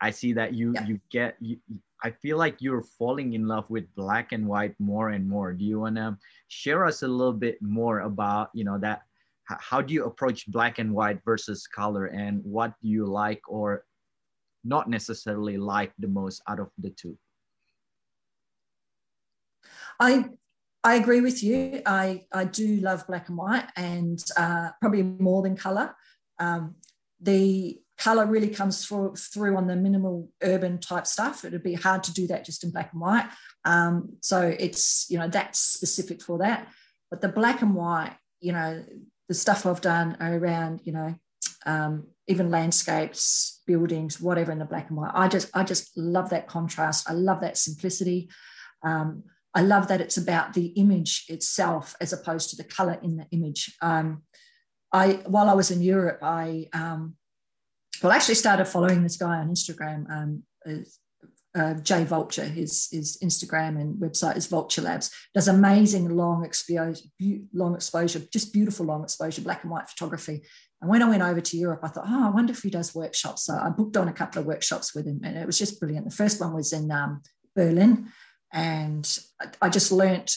I 0.00 0.10
see 0.10 0.34
that 0.34 0.52
you 0.52 0.72
yeah. 0.74 0.86
you 0.86 1.00
get 1.10 1.36
you, 1.40 1.58
I 2.04 2.10
feel 2.10 2.36
like 2.36 2.56
you're 2.60 2.82
falling 2.82 3.34
in 3.34 3.46
love 3.46 3.68
with 3.70 3.92
black 3.94 4.32
and 4.32 4.46
white 4.46 4.74
more 4.80 5.10
and 5.10 5.28
more. 5.28 5.52
Do 5.52 5.64
you 5.64 5.80
want 5.80 5.96
to 5.96 6.18
share 6.48 6.84
us 6.84 7.02
a 7.02 7.08
little 7.08 7.32
bit 7.32 7.62
more 7.62 8.00
about, 8.00 8.50
you 8.54 8.64
know, 8.64 8.78
that 8.78 9.02
how 9.44 9.80
do 9.80 9.94
you 9.94 10.04
approach 10.04 10.50
black 10.50 10.78
and 10.78 10.92
white 10.92 11.20
versus 11.24 11.66
color 11.66 12.06
and 12.06 12.42
what 12.44 12.74
do 12.80 12.88
you 12.88 13.06
like 13.06 13.40
or 13.48 13.84
not 14.64 14.88
necessarily 14.88 15.56
like 15.56 15.92
the 15.98 16.08
most 16.08 16.42
out 16.48 16.60
of 16.60 16.70
the 16.78 16.90
two? 16.90 17.16
I 20.00 20.30
I 20.84 20.96
agree 20.96 21.20
with 21.20 21.42
you. 21.44 21.80
I, 21.86 22.26
I 22.32 22.44
do 22.44 22.76
love 22.80 23.06
black 23.06 23.28
and 23.28 23.38
white 23.38 23.68
and 23.76 24.22
uh, 24.36 24.70
probably 24.80 25.04
more 25.04 25.42
than 25.42 25.56
color. 25.56 25.94
Um, 26.40 26.74
the 27.20 27.80
color 28.02 28.26
really 28.26 28.48
comes 28.48 28.84
through, 28.84 29.14
through 29.14 29.56
on 29.56 29.68
the 29.68 29.76
minimal 29.76 30.28
urban 30.42 30.78
type 30.78 31.06
stuff. 31.06 31.44
It'd 31.44 31.62
be 31.62 31.74
hard 31.74 32.02
to 32.04 32.12
do 32.12 32.26
that 32.26 32.44
just 32.44 32.64
in 32.64 32.70
black 32.70 32.92
and 32.92 33.00
white. 33.00 33.28
Um, 33.64 34.16
so 34.20 34.54
it's, 34.58 35.06
you 35.08 35.18
know, 35.18 35.28
that's 35.28 35.60
specific 35.60 36.20
for 36.20 36.38
that. 36.38 36.66
But 37.10 37.20
the 37.20 37.28
black 37.28 37.62
and 37.62 37.74
white, 37.74 38.16
you 38.40 38.52
know, 38.52 38.84
the 39.28 39.34
stuff 39.34 39.66
I've 39.66 39.80
done 39.80 40.16
around, 40.20 40.80
you 40.84 40.92
know, 40.92 41.14
um, 41.64 42.08
even 42.26 42.50
landscapes, 42.50 43.62
buildings, 43.66 44.20
whatever 44.20 44.50
in 44.50 44.58
the 44.58 44.64
black 44.64 44.88
and 44.88 44.96
white. 44.96 45.12
I 45.14 45.28
just, 45.28 45.48
I 45.54 45.62
just 45.62 45.96
love 45.96 46.30
that 46.30 46.48
contrast. 46.48 47.08
I 47.08 47.12
love 47.12 47.40
that 47.42 47.56
simplicity. 47.56 48.30
Um, 48.82 49.22
I 49.54 49.62
love 49.62 49.86
that 49.88 50.00
it's 50.00 50.16
about 50.16 50.54
the 50.54 50.66
image 50.82 51.26
itself 51.28 51.94
as 52.00 52.12
opposed 52.12 52.50
to 52.50 52.56
the 52.56 52.64
color 52.64 52.98
in 53.02 53.16
the 53.16 53.26
image. 53.30 53.76
Um, 53.80 54.22
I, 54.92 55.20
while 55.26 55.48
I 55.48 55.54
was 55.54 55.70
in 55.70 55.82
Europe, 55.82 56.18
I 56.22 56.66
um, 56.72 57.16
well, 58.02 58.12
I 58.12 58.16
actually 58.16 58.34
started 58.36 58.66
following 58.66 59.02
this 59.02 59.16
guy 59.16 59.38
on 59.38 59.48
Instagram, 59.48 60.10
um, 60.10 60.42
uh, 61.54 61.74
Jay 61.74 62.04
Vulture. 62.04 62.44
His, 62.44 62.88
his 62.90 63.18
Instagram 63.22 63.80
and 63.80 63.96
website 63.96 64.36
is 64.36 64.46
Vulture 64.46 64.82
Labs. 64.82 65.10
Does 65.34 65.48
amazing 65.48 66.16
long 66.16 66.44
exposure, 66.44 67.00
long 67.52 67.74
exposure, 67.74 68.22
just 68.32 68.52
beautiful 68.52 68.86
long 68.86 69.04
exposure, 69.04 69.42
black 69.42 69.62
and 69.62 69.70
white 69.70 69.88
photography. 69.88 70.42
And 70.80 70.90
when 70.90 71.02
I 71.02 71.08
went 71.08 71.22
over 71.22 71.40
to 71.40 71.56
Europe, 71.56 71.80
I 71.84 71.88
thought, 71.88 72.06
oh, 72.08 72.26
I 72.26 72.30
wonder 72.30 72.52
if 72.52 72.62
he 72.62 72.70
does 72.70 72.94
workshops. 72.94 73.44
So 73.44 73.54
I 73.54 73.68
booked 73.70 73.96
on 73.96 74.08
a 74.08 74.12
couple 74.12 74.40
of 74.40 74.46
workshops 74.46 74.94
with 74.94 75.06
him, 75.06 75.20
and 75.22 75.36
it 75.36 75.46
was 75.46 75.58
just 75.58 75.78
brilliant. 75.78 76.08
The 76.08 76.16
first 76.16 76.40
one 76.40 76.52
was 76.54 76.72
in 76.72 76.90
um, 76.90 77.22
Berlin, 77.54 78.08
and 78.52 79.18
I 79.60 79.68
just 79.68 79.92
learnt 79.92 80.34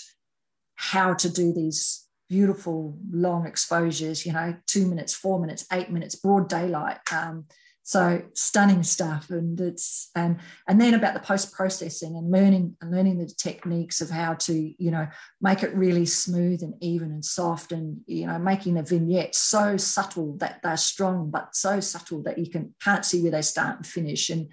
how 0.75 1.15
to 1.15 1.29
do 1.29 1.51
these 1.51 2.04
beautiful 2.29 2.97
long 3.11 3.45
exposures, 3.45 4.25
you 4.25 4.33
know, 4.33 4.55
two 4.67 4.87
minutes, 4.87 5.13
four 5.13 5.39
minutes, 5.39 5.65
eight 5.71 5.89
minutes, 5.89 6.15
broad 6.15 6.49
daylight. 6.49 6.97
Um, 7.11 7.45
so 7.83 8.23
stunning 8.33 8.81
stuff. 8.81 9.29
And 9.29 9.61
it's 9.61 10.09
and 10.15 10.39
and 10.67 10.81
then 10.81 10.95
about 10.95 11.13
the 11.13 11.19
post-processing 11.19 12.15
and 12.15 12.31
learning 12.31 12.75
and 12.81 12.91
learning 12.91 13.19
the 13.19 13.27
techniques 13.27 14.01
of 14.01 14.09
how 14.09 14.33
to, 14.33 14.73
you 14.83 14.89
know, 14.89 15.07
make 15.39 15.61
it 15.61 15.75
really 15.75 16.07
smooth 16.07 16.63
and 16.63 16.73
even 16.81 17.11
and 17.11 17.23
soft 17.23 17.71
and 17.71 18.01
you 18.07 18.25
know, 18.25 18.39
making 18.39 18.73
the 18.73 18.81
vignettes 18.81 19.37
so 19.37 19.77
subtle 19.77 20.35
that 20.37 20.61
they're 20.63 20.77
strong, 20.77 21.29
but 21.29 21.55
so 21.55 21.79
subtle 21.79 22.23
that 22.23 22.39
you 22.39 22.49
can 22.49 22.73
can't 22.83 23.05
see 23.05 23.21
where 23.21 23.31
they 23.31 23.43
start 23.43 23.77
and 23.77 23.85
finish. 23.85 24.31
And 24.31 24.49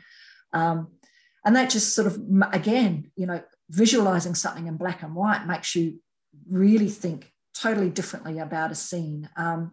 um, 0.52 0.88
and 1.42 1.56
that 1.56 1.70
just 1.70 1.94
sort 1.94 2.08
of 2.08 2.20
again, 2.52 3.11
you 3.16 3.26
know, 3.26 3.40
visualizing 3.70 4.35
something 4.35 4.66
in 4.66 4.76
black 4.76 5.02
and 5.02 5.14
white 5.14 5.46
makes 5.46 5.74
you 5.74 6.00
really 6.50 6.90
think 6.90 7.32
totally 7.54 7.90
differently 7.90 8.38
about 8.38 8.70
a 8.70 8.74
scene. 8.74 9.28
Um, 9.36 9.72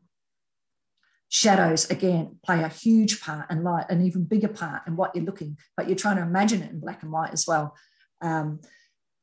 shadows 1.32 1.88
again 1.92 2.38
play 2.44 2.64
a 2.64 2.68
huge 2.68 3.22
part 3.22 3.46
and 3.52 3.64
light 3.64 3.86
an 3.90 4.04
even 4.04 4.24
bigger 4.24 4.48
part 4.48 4.82
in 4.88 4.96
what 4.96 5.16
you're 5.16 5.24
looking 5.24 5.56
but 5.78 5.88
you're 5.88 5.96
trying 5.96 6.16
to 6.16 6.24
imagine 6.24 6.64
it 6.64 6.72
in 6.72 6.80
black 6.80 7.04
and 7.04 7.12
white 7.12 7.32
as 7.32 7.46
well. 7.48 7.76
Um, 8.20 8.62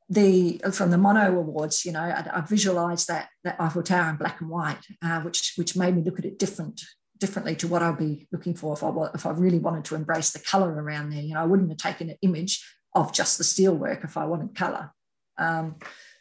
the 0.08 0.60
from 0.72 0.90
the 0.90 0.98
mono 0.98 1.36
awards 1.36 1.84
you 1.84 1.90
know 1.90 2.00
i, 2.00 2.24
I 2.32 2.40
visualized 2.42 3.08
that 3.08 3.28
that 3.42 3.60
eiffel 3.60 3.82
tower 3.82 4.10
in 4.10 4.16
black 4.16 4.40
and 4.40 4.48
white 4.48 4.78
uh, 5.02 5.20
which 5.22 5.54
which 5.56 5.76
made 5.76 5.96
me 5.96 6.02
look 6.02 6.18
at 6.18 6.24
it 6.24 6.38
different 6.38 6.80
differently 7.18 7.56
to 7.56 7.66
what 7.66 7.82
i'd 7.82 7.98
be 7.98 8.28
looking 8.30 8.54
for 8.54 8.72
if 8.72 8.84
i 8.84 8.90
if 9.14 9.26
i 9.26 9.30
really 9.30 9.58
wanted 9.58 9.84
to 9.86 9.96
embrace 9.96 10.30
the 10.30 10.38
color 10.38 10.70
around 10.70 11.10
there. 11.10 11.22
You 11.22 11.34
know 11.34 11.40
i 11.40 11.46
wouldn't 11.46 11.70
have 11.70 11.78
taken 11.78 12.10
an 12.10 12.18
image 12.22 12.64
of 12.94 13.12
just 13.12 13.36
the 13.36 13.44
steel 13.44 13.74
work 13.74 14.04
if 14.04 14.16
i 14.16 14.24
wanted 14.24 14.54
color. 14.54 14.92
Um, 15.38 15.76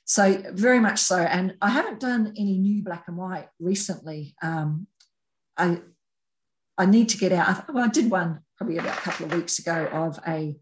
so 0.06 0.42
very 0.52 0.80
much 0.80 1.00
so. 1.00 1.18
And 1.18 1.56
I 1.62 1.70
haven't 1.70 2.00
done 2.00 2.34
any 2.38 2.58
new 2.58 2.84
black 2.84 3.06
and 3.08 3.18
white 3.18 3.48
recently. 3.60 4.36
Um, 4.42 4.88
I 5.58 5.82
I 6.78 6.86
need 6.86 7.10
to 7.10 7.18
get 7.18 7.32
out. 7.32 7.74
Well, 7.74 7.86
I 7.86 7.88
did 7.90 8.10
one 8.10 8.40
probably 8.58 8.78
about 8.78 8.98
a 8.98 9.02
couple 9.02 9.26
of 9.26 9.34
weeks 9.34 9.60
ago 9.60 9.88
of 9.92 10.20
a 10.28 10.56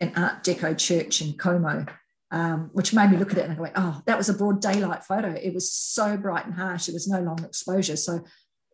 an 0.00 0.12
Art 0.16 0.42
Deco 0.42 0.76
church 0.76 1.22
in 1.22 1.34
Como, 1.34 1.86
um, 2.32 2.70
which 2.72 2.92
made 2.92 3.10
me 3.10 3.18
look 3.18 3.30
at 3.30 3.38
it 3.38 3.44
and 3.44 3.52
I 3.52 3.56
go, 3.56 3.70
oh, 3.76 4.02
that 4.06 4.18
was 4.18 4.28
a 4.28 4.34
broad 4.34 4.60
daylight 4.60 5.04
photo. 5.04 5.30
It 5.32 5.54
was 5.54 5.72
so 5.72 6.16
bright 6.16 6.44
and 6.44 6.54
harsh. 6.54 6.88
It 6.88 6.94
was 6.94 7.06
no 7.06 7.20
long 7.20 7.44
exposure. 7.44 7.96
So 7.96 8.24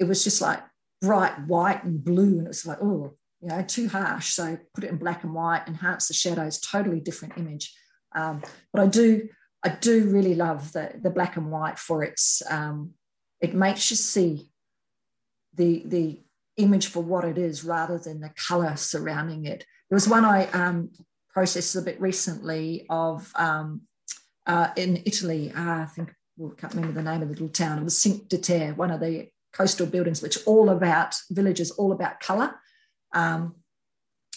it 0.00 0.04
was 0.04 0.24
just 0.24 0.40
like 0.40 0.62
bright 1.02 1.46
white 1.46 1.84
and 1.84 2.02
blue. 2.02 2.38
And 2.38 2.46
it 2.46 2.48
was 2.48 2.64
like, 2.64 2.78
oh, 2.80 3.14
you 3.42 3.48
know, 3.48 3.62
too 3.62 3.88
harsh. 3.88 4.30
So 4.30 4.56
put 4.74 4.84
it 4.84 4.90
in 4.90 4.96
black 4.96 5.22
and 5.22 5.34
white, 5.34 5.64
enhance 5.66 6.08
the 6.08 6.14
shadows, 6.14 6.60
totally 6.60 7.00
different 7.00 7.36
image. 7.36 7.76
Um, 8.14 8.42
but 8.72 8.82
I 8.82 8.86
do, 8.86 9.28
I 9.64 9.70
do 9.70 10.08
really 10.08 10.34
love 10.34 10.72
the, 10.72 10.92
the 11.00 11.10
black 11.10 11.36
and 11.36 11.50
white 11.50 11.78
for 11.78 12.04
its, 12.04 12.42
um, 12.48 12.92
it 13.40 13.54
makes 13.54 13.90
you 13.90 13.96
see 13.96 14.50
the, 15.54 15.82
the 15.84 16.20
image 16.56 16.86
for 16.86 17.02
what 17.02 17.24
it 17.24 17.38
is 17.38 17.64
rather 17.64 17.98
than 17.98 18.20
the 18.20 18.30
color 18.30 18.76
surrounding 18.76 19.46
it. 19.46 19.64
There 19.90 19.96
was 19.96 20.08
one 20.08 20.24
I 20.24 20.46
um, 20.50 20.90
processed 21.30 21.74
a 21.74 21.82
bit 21.82 22.00
recently 22.00 22.86
of 22.88 23.32
um, 23.34 23.82
uh, 24.46 24.68
in 24.76 25.02
Italy, 25.04 25.52
uh, 25.54 25.80
I 25.80 25.86
think, 25.86 26.14
well, 26.36 26.54
I 26.56 26.60
can't 26.60 26.74
remember 26.74 26.94
the 26.94 27.10
name 27.10 27.22
of 27.22 27.28
the 27.28 27.34
little 27.34 27.48
town, 27.48 27.78
it 27.78 27.84
was 27.84 27.98
Cinque 27.98 28.28
Terre, 28.28 28.74
one 28.74 28.92
of 28.92 29.00
the 29.00 29.28
coastal 29.52 29.86
buildings, 29.86 30.22
which 30.22 30.38
all 30.46 30.70
about 30.70 31.16
villages, 31.30 31.72
all 31.72 31.90
about 31.92 32.20
color. 32.20 32.54
Um, 33.12 33.56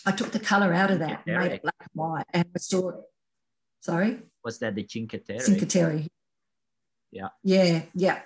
I 0.03 0.13
took 0.13 0.31
the 0.31 0.39
color 0.39 0.73
out 0.73 0.89
of 0.89 0.99
that, 0.99 1.27
made 1.27 1.51
it 1.51 1.61
black 1.61 1.75
and 1.79 1.89
white, 1.93 2.25
and 2.33 2.47
I 2.55 2.59
saw. 2.59 2.91
Sorry 3.81 4.19
was 4.43 4.59
that 4.59 4.75
the 4.75 4.85
Cinque 4.87 5.23
Terre? 5.25 5.39
Cinque 5.39 5.67
Terre. 5.67 6.07
Yeah. 7.11 7.29
Yeah, 7.43 7.83
yeah. 7.93 8.19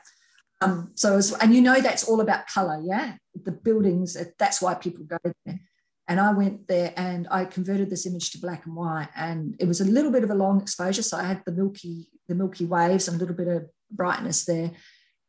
Um, 0.62 0.91
so, 0.95 1.15
was, 1.15 1.34
and 1.34 1.54
you 1.54 1.62
know 1.62 1.80
that's 1.82 2.08
all 2.08 2.21
about 2.21 2.47
color, 2.47 2.82
yeah. 2.84 3.15
The 3.43 3.51
buildings, 3.51 4.17
that's 4.39 4.62
why 4.62 4.73
people 4.75 5.04
go 5.04 5.17
there. 5.45 5.60
And 6.08 6.19
I 6.19 6.32
went 6.34 6.67
there 6.67 6.93
and 6.95 7.28
I 7.32 7.45
converted 7.45 7.89
this 7.89 8.06
image 8.06 8.32
to 8.32 8.38
black 8.38 8.65
and 8.65 8.75
white, 8.75 9.10
and 9.15 9.56
it 9.60 9.67
was 9.67 9.82
a 9.82 9.86
little 9.86 10.12
bit 10.12 10.23
of 10.23 10.30
a 10.30 10.36
long 10.36 10.62
exposure. 10.62 11.01
So 11.01 11.17
I 11.17 11.23
had 11.23 11.43
the 11.45 11.51
milky, 11.51 12.08
the 12.28 12.36
milky 12.36 12.65
waves 12.65 13.08
and 13.08 13.17
a 13.17 13.19
little 13.19 13.36
bit 13.36 13.47
of 13.47 13.69
brightness 13.91 14.45
there, 14.45 14.71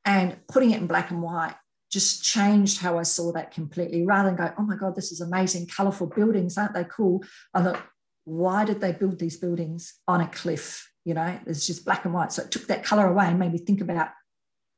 and 0.04 0.36
putting 0.48 0.70
it 0.70 0.80
in 0.80 0.86
black 0.86 1.10
and 1.10 1.22
white 1.22 1.54
just 1.90 2.22
changed 2.22 2.80
how 2.80 2.98
I 2.98 3.04
saw 3.04 3.32
that 3.32 3.52
completely. 3.52 4.04
Rather 4.04 4.28
than 4.28 4.36
go, 4.36 4.52
oh 4.58 4.62
my 4.62 4.76
god, 4.76 4.94
this 4.94 5.12
is 5.12 5.20
amazing, 5.20 5.66
colorful 5.66 6.08
buildings, 6.08 6.58
aren't 6.58 6.74
they 6.74 6.84
cool? 6.84 7.24
I 7.54 7.62
thought, 7.62 7.82
why 8.26 8.64
did 8.64 8.80
they 8.80 8.92
build 8.92 9.18
these 9.18 9.38
buildings 9.38 9.94
on 10.06 10.20
a 10.20 10.26
cliff? 10.26 10.90
You 11.04 11.14
know, 11.14 11.38
it's 11.46 11.66
just 11.66 11.84
black 11.84 12.04
and 12.04 12.12
white. 12.12 12.32
So 12.32 12.42
it 12.42 12.50
took 12.50 12.66
that 12.66 12.84
color 12.84 13.06
away 13.06 13.26
and 13.26 13.38
made 13.38 13.52
me 13.52 13.58
think 13.58 13.80
about 13.80 14.10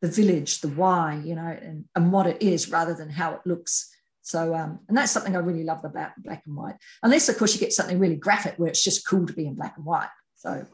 the 0.03 0.09
village, 0.09 0.61
the 0.61 0.69
why, 0.69 1.21
you 1.25 1.35
know, 1.35 1.47
and, 1.47 1.87
and 1.97 2.13
what 2.13 2.27
it 2.27 2.43
is 2.43 2.71
rather 2.71 2.95
than 2.95 3.09
how 3.09 3.33
it 3.33 3.41
looks. 3.47 3.91
So, 4.21 4.55
um, 4.55 4.81
and 4.87 4.97
that's 4.97 5.11
something 5.11 5.35
I 5.35 5.41
really 5.41 5.65
love 5.65 5.85
about 5.85 6.11
black 6.19 6.43
and 6.47 6.55
white. 6.55 6.77
Unless, 7.03 7.31
of 7.31 7.39
course, 7.39 7.55
you 7.55 7.61
get 7.61 7.73
something 7.73 7.99
really 7.99 8.17
graphic 8.17 8.55
where 8.59 8.69
it's 8.69 8.85
just 8.85 9.07
cool 9.07 9.27
to 9.27 9.33
be 9.33 9.47
in 9.47 9.55
black 9.55 9.79
and 9.79 9.87
white. 9.87 10.11
So, 10.37 10.67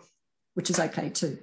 which 0.54 0.68
is 0.68 0.80
okay 0.80 1.10
too. 1.10 1.38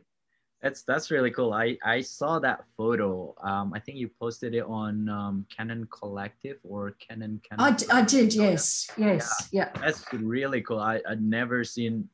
That's 0.61 0.83
that's 0.83 1.09
really 1.09 1.31
cool. 1.31 1.53
I 1.53 1.77
I 1.83 2.01
saw 2.01 2.37
that 2.39 2.63
photo. 2.77 3.33
Um, 3.41 3.73
I 3.73 3.79
think 3.79 3.97
you 3.97 4.09
posted 4.19 4.53
it 4.53 4.63
on 4.63 5.09
um, 5.09 5.45
Canon 5.55 5.87
Collective 5.91 6.57
or 6.63 6.91
Canon. 6.99 7.41
Canon 7.47 7.65
I, 7.65 7.71
d- 7.71 7.87
I 7.91 8.01
did. 8.03 8.33
Yes. 8.33 8.89
Yes. 8.95 9.49
Yeah. 9.51 9.69
yeah. 9.73 9.81
That's 9.81 10.05
really 10.13 10.61
cool. 10.61 10.79
I 10.79 11.01
I'd 11.09 11.21
never 11.21 11.63
seen, 11.63 12.07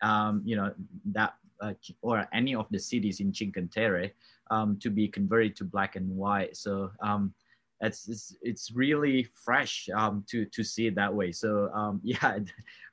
um, 0.00 0.42
you 0.44 0.54
know 0.54 0.72
that 1.06 1.34
uh, 1.60 1.74
or 2.02 2.28
any 2.32 2.54
of 2.54 2.66
the 2.70 2.78
cities 2.78 3.18
in 3.18 3.34
Cinque 3.34 3.58
Terre 3.72 4.12
um, 4.50 4.78
to 4.78 4.88
be 4.90 5.08
converted 5.08 5.56
to 5.56 5.64
black 5.64 5.96
and 5.96 6.08
white. 6.08 6.56
So 6.56 6.92
um, 7.00 7.34
it's, 7.80 8.08
it's, 8.08 8.36
it's 8.42 8.70
really 8.72 9.28
fresh 9.44 9.88
um, 9.94 10.24
to, 10.30 10.46
to 10.46 10.64
see 10.64 10.86
it 10.86 10.94
that 10.94 11.14
way. 11.14 11.32
So 11.32 11.70
um, 11.74 12.00
yeah, 12.04 12.38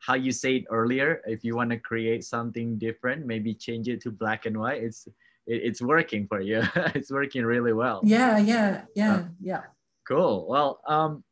how 0.01 0.15
you 0.15 0.31
said 0.31 0.63
earlier, 0.69 1.21
if 1.25 1.43
you 1.43 1.55
want 1.55 1.69
to 1.71 1.77
create 1.77 2.23
something 2.23 2.77
different, 2.77 3.25
maybe 3.25 3.53
change 3.53 3.87
it 3.87 4.01
to 4.01 4.11
black 4.11 4.45
and 4.45 4.57
white. 4.57 4.83
It's, 4.83 5.07
it, 5.47 5.61
it's 5.63 5.81
working 5.81 6.27
for 6.27 6.41
you. 6.41 6.63
it's 6.75 7.11
working 7.11 7.45
really 7.45 7.73
well. 7.73 8.01
Yeah, 8.03 8.37
yeah, 8.37 8.83
yeah, 8.95 9.15
uh, 9.15 9.23
yeah. 9.41 9.61
Cool. 10.07 10.47
Well, 10.47 10.81
um, 10.87 11.23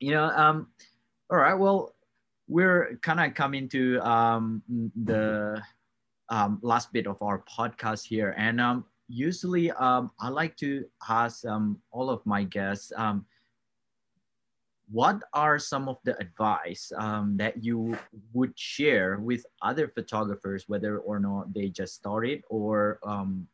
you 0.00 0.10
know, 0.10 0.24
um, 0.24 0.68
all 1.30 1.38
right. 1.38 1.54
Well, 1.54 1.94
we're 2.48 2.98
kind 3.02 3.20
of 3.20 3.34
coming 3.34 3.68
to 3.68 4.00
um, 4.00 4.62
the 5.04 5.62
um, 6.28 6.58
last 6.62 6.92
bit 6.92 7.06
of 7.06 7.22
our 7.22 7.44
podcast 7.48 8.06
here, 8.06 8.34
and 8.36 8.60
um, 8.60 8.84
usually 9.12 9.70
um, 9.72 10.10
I 10.18 10.28
like 10.30 10.56
to 10.56 10.84
ask 11.08 11.44
um, 11.44 11.78
all 11.90 12.08
of 12.08 12.24
my 12.24 12.44
guests. 12.44 12.92
Um, 12.96 13.26
what 14.90 15.22
are 15.32 15.58
some 15.58 15.88
of 15.88 15.98
the 16.04 16.18
advice 16.18 16.92
um, 16.98 17.36
that 17.36 17.62
you 17.62 17.96
would 18.32 18.58
share 18.58 19.18
with 19.18 19.44
other 19.62 19.88
photographers 19.88 20.68
whether 20.68 20.98
or 20.98 21.18
not 21.18 21.52
they 21.54 21.68
just 21.68 21.94
started 21.94 22.42
or 22.48 22.98
um, 23.04 23.46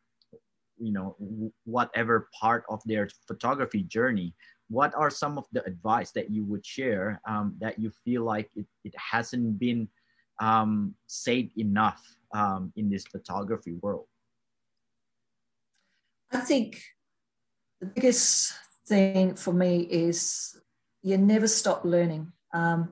you 0.77 0.91
know 0.91 1.15
whatever 1.65 2.29
part 2.33 2.63
of 2.69 2.81
their 2.85 3.09
photography 3.27 3.83
journey 3.83 4.33
what 4.69 4.93
are 4.95 5.09
some 5.09 5.37
of 5.37 5.45
the 5.51 5.63
advice 5.65 6.11
that 6.11 6.29
you 6.29 6.43
would 6.45 6.65
share 6.65 7.21
um, 7.27 7.55
that 7.59 7.79
you 7.79 7.89
feel 8.03 8.23
like 8.23 8.49
it, 8.55 8.65
it 8.83 8.93
hasn't 8.97 9.59
been 9.59 9.87
said 11.07 11.49
enough 11.57 12.01
in 12.75 12.89
this 12.89 13.05
photography 13.05 13.73
world 13.81 14.07
i 16.31 16.39
think 16.39 16.81
the 17.79 17.87
biggest 17.87 18.53
thing 18.87 19.35
for 19.35 19.53
me 19.53 19.79
is 19.81 20.59
you 21.01 21.17
never 21.17 21.47
stop 21.47 21.85
learning. 21.85 22.31
Um, 22.53 22.89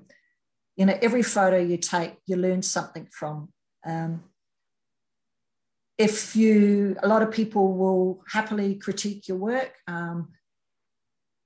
you 0.75 0.85
know, 0.85 0.97
every 1.01 1.23
photo 1.23 1.57
you 1.57 1.77
take, 1.77 2.15
you 2.25 2.37
learn 2.37 2.61
something 2.61 3.07
from. 3.11 3.49
Um, 3.85 4.23
if 5.97 6.35
you, 6.35 6.95
a 7.01 7.07
lot 7.07 7.23
of 7.23 7.31
people 7.31 7.73
will 7.73 8.23
happily 8.29 8.75
critique 8.75 9.27
your 9.27 9.37
work. 9.37 9.73
Um, 9.87 10.29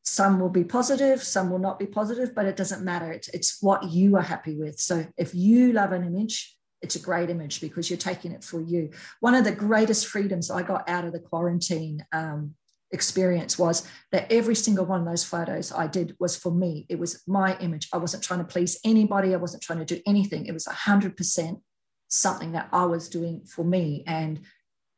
some 0.04 0.39
will 0.39 0.50
be 0.50 0.64
positive, 0.66 1.24
some 1.24 1.50
will 1.50 1.60
not 1.60 1.80
be 1.80 1.86
positive, 1.86 2.36
but 2.36 2.46
it 2.46 2.58
doesn't 2.58 2.84
matter. 2.84 3.12
It's, 3.12 3.30
it's 3.30 3.62
what 3.62 3.89
you 3.89 4.18
are 4.18 4.24
happy 4.24 4.58
with. 4.58 4.80
So 4.80 5.06
if 5.16 5.34
you 5.34 5.72
love 5.72 5.94
an 5.94 6.04
image, 6.04 6.58
it's 6.82 6.95
a 6.95 6.99
great 6.99 7.29
image 7.29 7.61
because 7.61 7.89
you're 7.89 7.97
taking 7.97 8.32
it 8.32 8.43
for 8.43 8.61
you. 8.61 8.89
One 9.19 9.36
of 9.36 9.43
the 9.43 9.51
greatest 9.51 10.07
freedoms 10.07 10.49
I 10.49 10.63
got 10.63 10.89
out 10.89 11.05
of 11.05 11.13
the 11.13 11.19
quarantine 11.19 12.05
um, 12.11 12.55
experience 12.91 13.57
was 13.57 13.88
that 14.11 14.32
every 14.32 14.55
single 14.55 14.86
one 14.86 15.01
of 15.01 15.05
those 15.05 15.23
photos 15.23 15.71
I 15.71 15.88
did 15.88 16.15
was 16.19 16.36
for 16.36 16.51
me. 16.51 16.86
It 16.89 16.99
was 16.99 17.21
my 17.27 17.57
image. 17.59 17.88
I 17.93 17.97
wasn't 17.97 18.23
trying 18.23 18.39
to 18.39 18.45
please 18.45 18.79
anybody. 18.84 19.34
I 19.34 19.38
wasn't 19.38 19.63
trying 19.63 19.79
to 19.79 19.86
do 19.86 20.01
anything. 20.05 20.45
It 20.45 20.53
was 20.53 20.65
100% 20.65 21.61
something 22.07 22.51
that 22.51 22.67
I 22.73 22.86
was 22.86 23.09
doing 23.09 23.41
for 23.45 23.63
me 23.63 24.03
and 24.05 24.41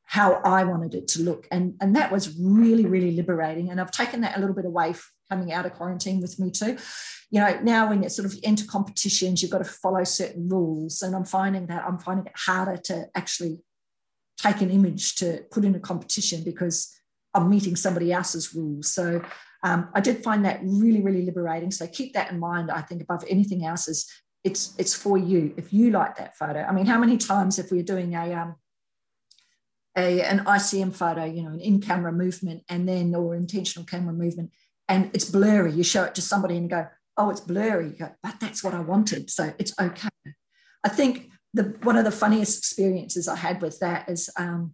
how 0.05 0.41
I 0.43 0.63
wanted 0.63 0.95
it 0.95 1.07
to 1.09 1.21
look. 1.21 1.47
And, 1.51 1.75
and 1.81 1.95
that 1.95 2.11
was 2.11 2.37
really, 2.39 2.85
really 2.85 3.11
liberating. 3.11 3.69
And 3.69 3.79
I've 3.79 3.91
taken 3.91 4.21
that 4.21 4.37
a 4.37 4.39
little 4.39 4.55
bit 4.55 4.65
away 4.65 4.93
coming 5.33 5.51
out 5.51 5.65
of 5.65 5.73
quarantine 5.73 6.21
with 6.21 6.39
me 6.39 6.51
too. 6.51 6.77
You 7.31 7.39
know, 7.39 7.59
now 7.63 7.89
when 7.89 8.03
you 8.03 8.09
sort 8.09 8.27
of 8.27 8.37
enter 8.43 8.65
competitions, 8.65 9.41
you've 9.41 9.51
got 9.51 9.65
to 9.65 9.71
follow 9.83 10.03
certain 10.03 10.47
rules. 10.47 11.01
And 11.01 11.15
I'm 11.15 11.25
finding 11.25 11.65
that 11.67 11.83
I'm 11.87 11.97
finding 11.97 12.27
it 12.27 12.33
harder 12.35 12.77
to 12.77 13.07
actually 13.15 13.59
take 14.37 14.61
an 14.61 14.69
image 14.69 15.15
to 15.15 15.43
put 15.51 15.65
in 15.65 15.75
a 15.75 15.79
competition 15.79 16.43
because 16.43 16.95
I'm 17.33 17.49
meeting 17.49 17.75
somebody 17.75 18.11
else's 18.11 18.53
rules. 18.53 18.93
So 18.93 19.23
um, 19.63 19.89
I 19.95 20.01
did 20.01 20.23
find 20.23 20.45
that 20.45 20.59
really, 20.63 21.01
really 21.01 21.25
liberating. 21.25 21.71
So 21.71 21.87
keep 21.87 22.13
that 22.13 22.31
in 22.31 22.39
mind. 22.39 22.69
I 22.69 22.81
think 22.81 23.01
above 23.01 23.23
anything 23.27 23.65
else 23.65 23.87
is 23.87 24.11
it's 24.43 24.75
it's 24.77 24.93
for 24.93 25.17
you. 25.17 25.53
If 25.57 25.73
you 25.73 25.89
like 25.91 26.17
that 26.17 26.37
photo, 26.37 26.61
I 26.63 26.71
mean, 26.73 26.85
how 26.85 26.99
many 26.99 27.17
times 27.17 27.57
if 27.57 27.71
we're 27.71 27.81
doing 27.81 28.13
a 28.13 28.33
um, 28.33 28.55
a 29.97 30.21
an 30.21 30.39
ICM 30.45 30.93
photo, 30.93 31.23
you 31.23 31.43
know, 31.43 31.51
an 31.51 31.61
in-camera 31.61 32.11
movement, 32.11 32.63
and 32.69 32.87
then 32.87 33.15
or 33.15 33.35
intentional 33.35 33.85
camera 33.85 34.13
movement, 34.13 34.51
and 34.87 35.09
it's 35.13 35.25
blurry, 35.25 35.71
you 35.71 35.83
show 35.83 36.03
it 36.03 36.15
to 36.15 36.21
somebody 36.21 36.55
and 36.55 36.65
you 36.65 36.69
go, 36.69 36.87
"Oh, 37.17 37.29
it's 37.29 37.41
blurry." 37.41 37.89
You 37.89 37.95
go, 37.95 38.11
"But 38.21 38.39
that's 38.39 38.63
what 38.63 38.73
I 38.73 38.79
wanted," 38.79 39.29
so 39.29 39.53
it's 39.57 39.73
okay. 39.79 40.09
I 40.83 40.89
think 40.89 41.29
the 41.53 41.75
one 41.83 41.97
of 41.97 42.05
the 42.05 42.11
funniest 42.11 42.57
experiences 42.59 43.27
I 43.27 43.35
had 43.35 43.61
with 43.61 43.79
that 43.79 44.09
is. 44.09 44.29
Um, 44.37 44.73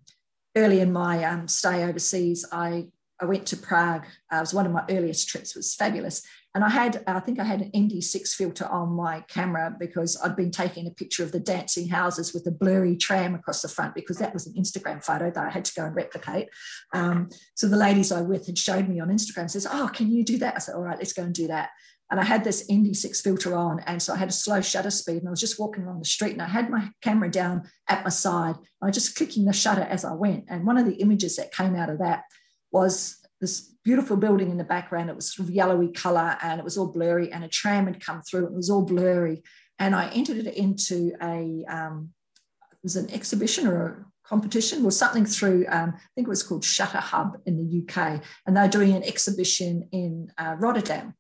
early 0.56 0.80
in 0.80 0.92
my 0.92 1.24
um, 1.24 1.48
stay 1.48 1.84
overseas, 1.84 2.46
I, 2.52 2.88
I 3.22 3.26
went 3.26 3.46
to 3.48 3.58
Prague. 3.58 4.06
Uh, 4.32 4.38
it 4.38 4.42
was 4.42 4.54
one 4.54 4.66
of 4.66 4.72
my 4.72 4.84
earliest 4.90 5.28
trips. 5.28 5.56
It 5.56 5.60
was 5.60 5.76
fabulous. 5.76 6.22
And 6.56 6.64
I 6.64 6.70
had, 6.70 7.04
I 7.06 7.20
think 7.20 7.40
I 7.40 7.44
had 7.44 7.62
an 7.62 7.72
ND6 7.72 8.30
filter 8.30 8.66
on 8.66 8.90
my 8.90 9.22
camera 9.28 9.76
because 9.80 10.20
I'd 10.24 10.36
been 10.36 10.50
taking 10.50 10.88
a 10.88 10.92
picture 10.92 11.24
of 11.24 11.32
the 11.32 11.40
dancing 11.40 11.88
houses 11.88 12.34
with 12.34 12.48
a 12.48 12.52
blurry 12.52 12.98
tram 12.98 13.36
across 13.36 13.62
the 13.62 13.68
front 13.68 13.94
because 13.94 14.18
that 14.18 14.34
was 14.34 14.48
an 14.48 14.54
Instagram 14.54 15.04
photo 15.04 15.30
that 15.30 15.46
I 15.46 15.52
had 15.52 15.66
to 15.66 15.74
go 15.76 15.86
and 15.86 15.96
replicate. 15.96 16.50
Um, 16.94 17.30
so 17.56 17.68
the 17.68 17.78
ladies 17.78 18.12
I 18.12 18.22
with 18.22 18.48
had 18.48 18.58
showed 18.58 18.90
me 18.90 19.00
on 19.00 19.10
Instagram, 19.10 19.50
says, 19.50 19.68
oh, 19.70 19.92
can 19.94 20.12
you 20.12 20.24
do 20.26 20.40
that? 20.40 20.56
I 20.56 20.60
said, 20.60 20.74
all 20.74 20.82
right, 20.82 20.98
let's 20.98 21.14
go 21.14 21.24
and 21.24 21.36
do 21.36 21.48
that. 21.48 21.70
And 22.12 22.20
I 22.20 22.24
had 22.24 22.44
this 22.44 22.68
ND6 22.68 23.22
filter 23.22 23.56
on. 23.56 23.82
And 23.82 24.02
so 24.02 24.14
I 24.14 24.18
had 24.18 24.30
a 24.30 24.34
slow 24.34 24.62
shutter 24.62 24.90
speed. 24.90 25.18
And 25.18 25.28
I 25.28 25.32
was 25.32 25.40
just 25.40 25.60
walking 25.60 25.84
along 25.84 26.00
the 26.00 26.06
street 26.06 26.34
and 26.34 26.42
I 26.42 26.48
had 26.48 26.72
my 26.72 26.90
camera 27.04 27.30
down 27.30 27.70
at 27.88 28.04
my 28.04 28.10
side. 28.10 28.56
I 28.82 28.88
was 28.88 28.96
just 28.96 29.16
clicking 29.16 29.46
the 29.46 29.54
shutter 29.54 29.84
as 29.84 30.04
I 30.04 30.14
went. 30.14 30.46
And 30.50 30.66
one 30.66 30.78
of 30.78 30.88
the 30.88 30.96
images 30.96 31.36
that 31.36 31.54
came 31.54 31.76
out 31.76 31.90
of 31.90 32.00
that 32.00 32.24
was 32.72 33.18
this 33.40 33.69
beautiful 33.84 34.18
building 34.18 34.52
in 34.52 34.58
the 34.58 34.64
background. 34.64 35.10
It 35.10 35.16
was 35.16 35.34
sort 35.34 35.48
of 35.48 35.54
yellowy 35.54 35.92
color 35.92 36.38
and 36.42 36.60
it 36.60 36.64
was 36.64 36.78
all 36.78 36.92
blurry. 36.92 37.32
And 37.32 37.44
a 37.44 37.48
tram 37.48 37.86
had 37.86 38.04
come 38.04 38.22
through 38.22 38.46
and 38.46 38.54
it 38.54 38.58
was 38.58 38.70
all 38.70 38.84
blurry. 38.84 39.44
And 39.80 39.96
I 39.96 40.10
entered 40.10 40.38
it 40.38 40.54
into 40.56 41.14
a, 41.22 41.64
um, 41.70 42.10
it 42.72 42.78
was 42.84 42.96
an 42.96 43.10
exhibition 43.12 43.68
or 43.68 43.86
a 43.86 44.28
competition 44.28 44.86
or 44.86 44.92
something 44.92 45.26
through, 45.26 45.66
um, 45.70 45.94
I 45.96 46.02
think 46.16 46.28
it 46.28 46.30
was 46.30 46.44
called 46.44 46.64
Shutter 46.64 47.00
Hub 47.00 47.38
in 47.46 47.58
the 47.58 47.84
UK. 47.84 48.22
And 48.46 48.56
they're 48.56 48.68
doing 48.68 48.94
an 48.94 49.04
exhibition 49.04 49.88
in 49.92 50.32
uh, 50.38 50.56
Rotterdam. 50.60 51.16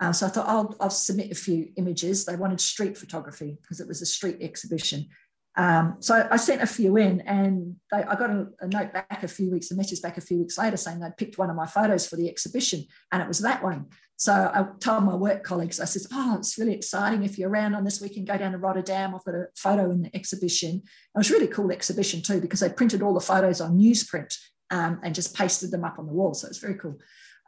Uh, 0.00 0.12
so 0.12 0.26
I 0.26 0.30
thought 0.30 0.48
I'll, 0.48 0.76
I'll 0.80 0.90
submit 0.90 1.30
a 1.30 1.34
few 1.34 1.68
images. 1.76 2.24
They 2.24 2.36
wanted 2.36 2.60
street 2.60 2.98
photography 2.98 3.56
because 3.62 3.80
it 3.80 3.86
was 3.86 4.02
a 4.02 4.06
street 4.06 4.38
exhibition. 4.40 5.06
Um, 5.54 5.96
so 6.00 6.26
I 6.30 6.36
sent 6.36 6.62
a 6.62 6.66
few 6.66 6.96
in, 6.96 7.20
and 7.22 7.76
they, 7.90 7.98
I 7.98 8.14
got 8.14 8.30
a, 8.30 8.46
a, 8.60 8.68
note 8.68 8.92
back 8.92 9.22
a 9.22 9.28
few 9.28 9.50
weeks, 9.50 9.70
a 9.70 9.76
message 9.76 10.00
back 10.00 10.16
a 10.16 10.22
few 10.22 10.38
weeks 10.38 10.56
later 10.56 10.78
saying 10.78 11.00
they'd 11.00 11.16
picked 11.18 11.36
one 11.36 11.50
of 11.50 11.56
my 11.56 11.66
photos 11.66 12.06
for 12.06 12.16
the 12.16 12.28
exhibition, 12.28 12.84
and 13.12 13.20
it 13.20 13.28
was 13.28 13.40
that 13.40 13.62
one. 13.62 13.86
So 14.16 14.32
I 14.32 14.64
told 14.78 15.04
my 15.04 15.14
work 15.14 15.42
colleagues, 15.42 15.78
I 15.78 15.84
said, 15.84 16.02
"Oh, 16.12 16.36
it's 16.38 16.56
really 16.56 16.72
exciting. 16.72 17.22
If 17.22 17.38
you're 17.38 17.50
around 17.50 17.74
on 17.74 17.84
this 17.84 18.00
weekend, 18.00 18.28
go 18.28 18.38
down 18.38 18.52
to 18.52 18.58
Rotterdam. 18.58 19.14
I've 19.14 19.24
got 19.24 19.34
a 19.34 19.46
photo 19.56 19.90
in 19.90 20.02
the 20.02 20.16
exhibition. 20.16 20.76
It 20.76 21.18
was 21.18 21.30
really 21.30 21.48
cool 21.48 21.70
exhibition 21.70 22.22
too 22.22 22.40
because 22.40 22.60
they 22.60 22.70
printed 22.70 23.02
all 23.02 23.14
the 23.14 23.20
photos 23.20 23.60
on 23.60 23.78
newsprint 23.78 24.34
um, 24.70 25.00
and 25.02 25.14
just 25.14 25.36
pasted 25.36 25.70
them 25.70 25.84
up 25.84 25.98
on 25.98 26.06
the 26.06 26.12
wall. 26.12 26.34
So 26.34 26.48
it's 26.48 26.58
very 26.58 26.76
cool. 26.76 26.98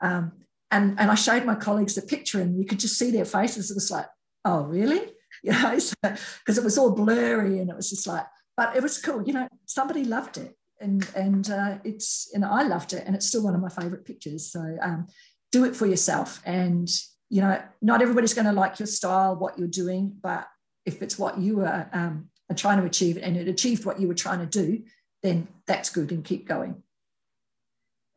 Um, 0.02 0.32
and, 0.70 0.98
and 0.98 1.10
I 1.10 1.14
showed 1.14 1.44
my 1.44 1.54
colleagues 1.54 1.94
the 1.94 2.02
picture, 2.02 2.40
and 2.40 2.58
you 2.58 2.66
could 2.66 2.80
just 2.80 2.98
see 2.98 3.10
their 3.10 3.24
faces. 3.24 3.70
It 3.70 3.74
was 3.74 3.90
like, 3.90 4.06
oh, 4.44 4.64
really? 4.64 5.13
You 5.44 5.52
know, 5.52 5.78
because 6.00 6.56
it 6.56 6.64
was 6.64 6.78
all 6.78 6.92
blurry 6.92 7.58
and 7.58 7.68
it 7.68 7.76
was 7.76 7.90
just 7.90 8.06
like, 8.06 8.24
but 8.56 8.74
it 8.74 8.82
was 8.82 8.98
cool. 8.98 9.22
You 9.22 9.34
know, 9.34 9.48
somebody 9.66 10.02
loved 10.02 10.38
it. 10.38 10.56
And, 10.80 11.06
and 11.14 11.50
uh, 11.50 11.78
it's, 11.84 12.30
and 12.32 12.46
I 12.46 12.62
loved 12.62 12.94
it. 12.94 13.04
And 13.06 13.14
it's 13.14 13.26
still 13.26 13.44
one 13.44 13.54
of 13.54 13.60
my 13.60 13.68
favorite 13.68 14.06
pictures. 14.06 14.50
So 14.50 14.78
um, 14.80 15.06
do 15.52 15.66
it 15.66 15.76
for 15.76 15.84
yourself. 15.84 16.40
And, 16.46 16.88
you 17.28 17.42
know, 17.42 17.62
not 17.82 18.00
everybody's 18.00 18.32
going 18.32 18.46
to 18.46 18.52
like 18.52 18.78
your 18.78 18.86
style, 18.86 19.36
what 19.36 19.58
you're 19.58 19.68
doing, 19.68 20.16
but 20.22 20.48
if 20.86 21.02
it's 21.02 21.18
what 21.18 21.38
you 21.38 21.60
are, 21.60 21.90
um, 21.92 22.30
are 22.50 22.56
trying 22.56 22.80
to 22.80 22.86
achieve 22.86 23.18
and 23.18 23.36
it 23.36 23.46
achieved 23.46 23.84
what 23.84 24.00
you 24.00 24.08
were 24.08 24.14
trying 24.14 24.38
to 24.38 24.46
do, 24.46 24.82
then 25.22 25.46
that's 25.66 25.90
good 25.90 26.10
and 26.10 26.24
keep 26.24 26.48
going 26.48 26.82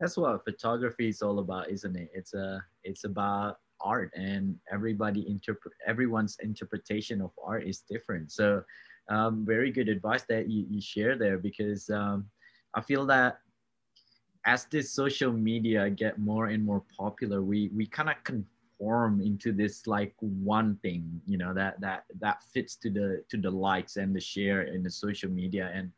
that's 0.00 0.16
what 0.16 0.44
photography 0.44 1.08
is 1.08 1.22
all 1.22 1.38
about 1.38 1.70
isn't 1.70 1.96
it 1.96 2.10
it's 2.14 2.34
a 2.34 2.62
it's 2.84 3.04
about 3.04 3.56
art 3.80 4.12
and 4.14 4.56
everybody 4.72 5.28
interpret 5.28 5.74
everyone's 5.86 6.36
interpretation 6.42 7.20
of 7.20 7.30
art 7.42 7.64
is 7.64 7.82
different. 7.88 8.32
So 8.32 8.62
um, 9.08 9.44
very 9.46 9.70
good 9.70 9.88
advice 9.88 10.24
that 10.28 10.48
you, 10.48 10.66
you 10.68 10.80
share 10.80 11.16
there 11.16 11.38
because 11.38 11.88
um, 11.90 12.26
i 12.74 12.80
feel 12.80 13.06
that 13.06 13.38
as 14.46 14.66
this 14.66 14.92
social 14.92 15.32
media 15.32 15.90
get 15.90 16.18
more 16.18 16.46
and 16.46 16.64
more 16.64 16.82
popular 16.96 17.42
we 17.42 17.70
we 17.74 17.86
kind 17.86 18.10
of 18.10 18.16
conform 18.24 19.20
into 19.20 19.52
this 19.52 19.86
like 19.86 20.14
one 20.20 20.76
thing 20.82 21.20
you 21.26 21.38
know 21.38 21.52
that 21.52 21.80
that 21.80 22.04
that 22.20 22.42
fits 22.42 22.76
to 22.76 22.90
the 22.90 23.22
to 23.28 23.36
the 23.36 23.50
likes 23.50 23.96
and 23.96 24.14
the 24.14 24.20
share 24.20 24.62
in 24.62 24.82
the 24.82 24.90
social 24.90 25.30
media. 25.30 25.70
And 25.74 25.90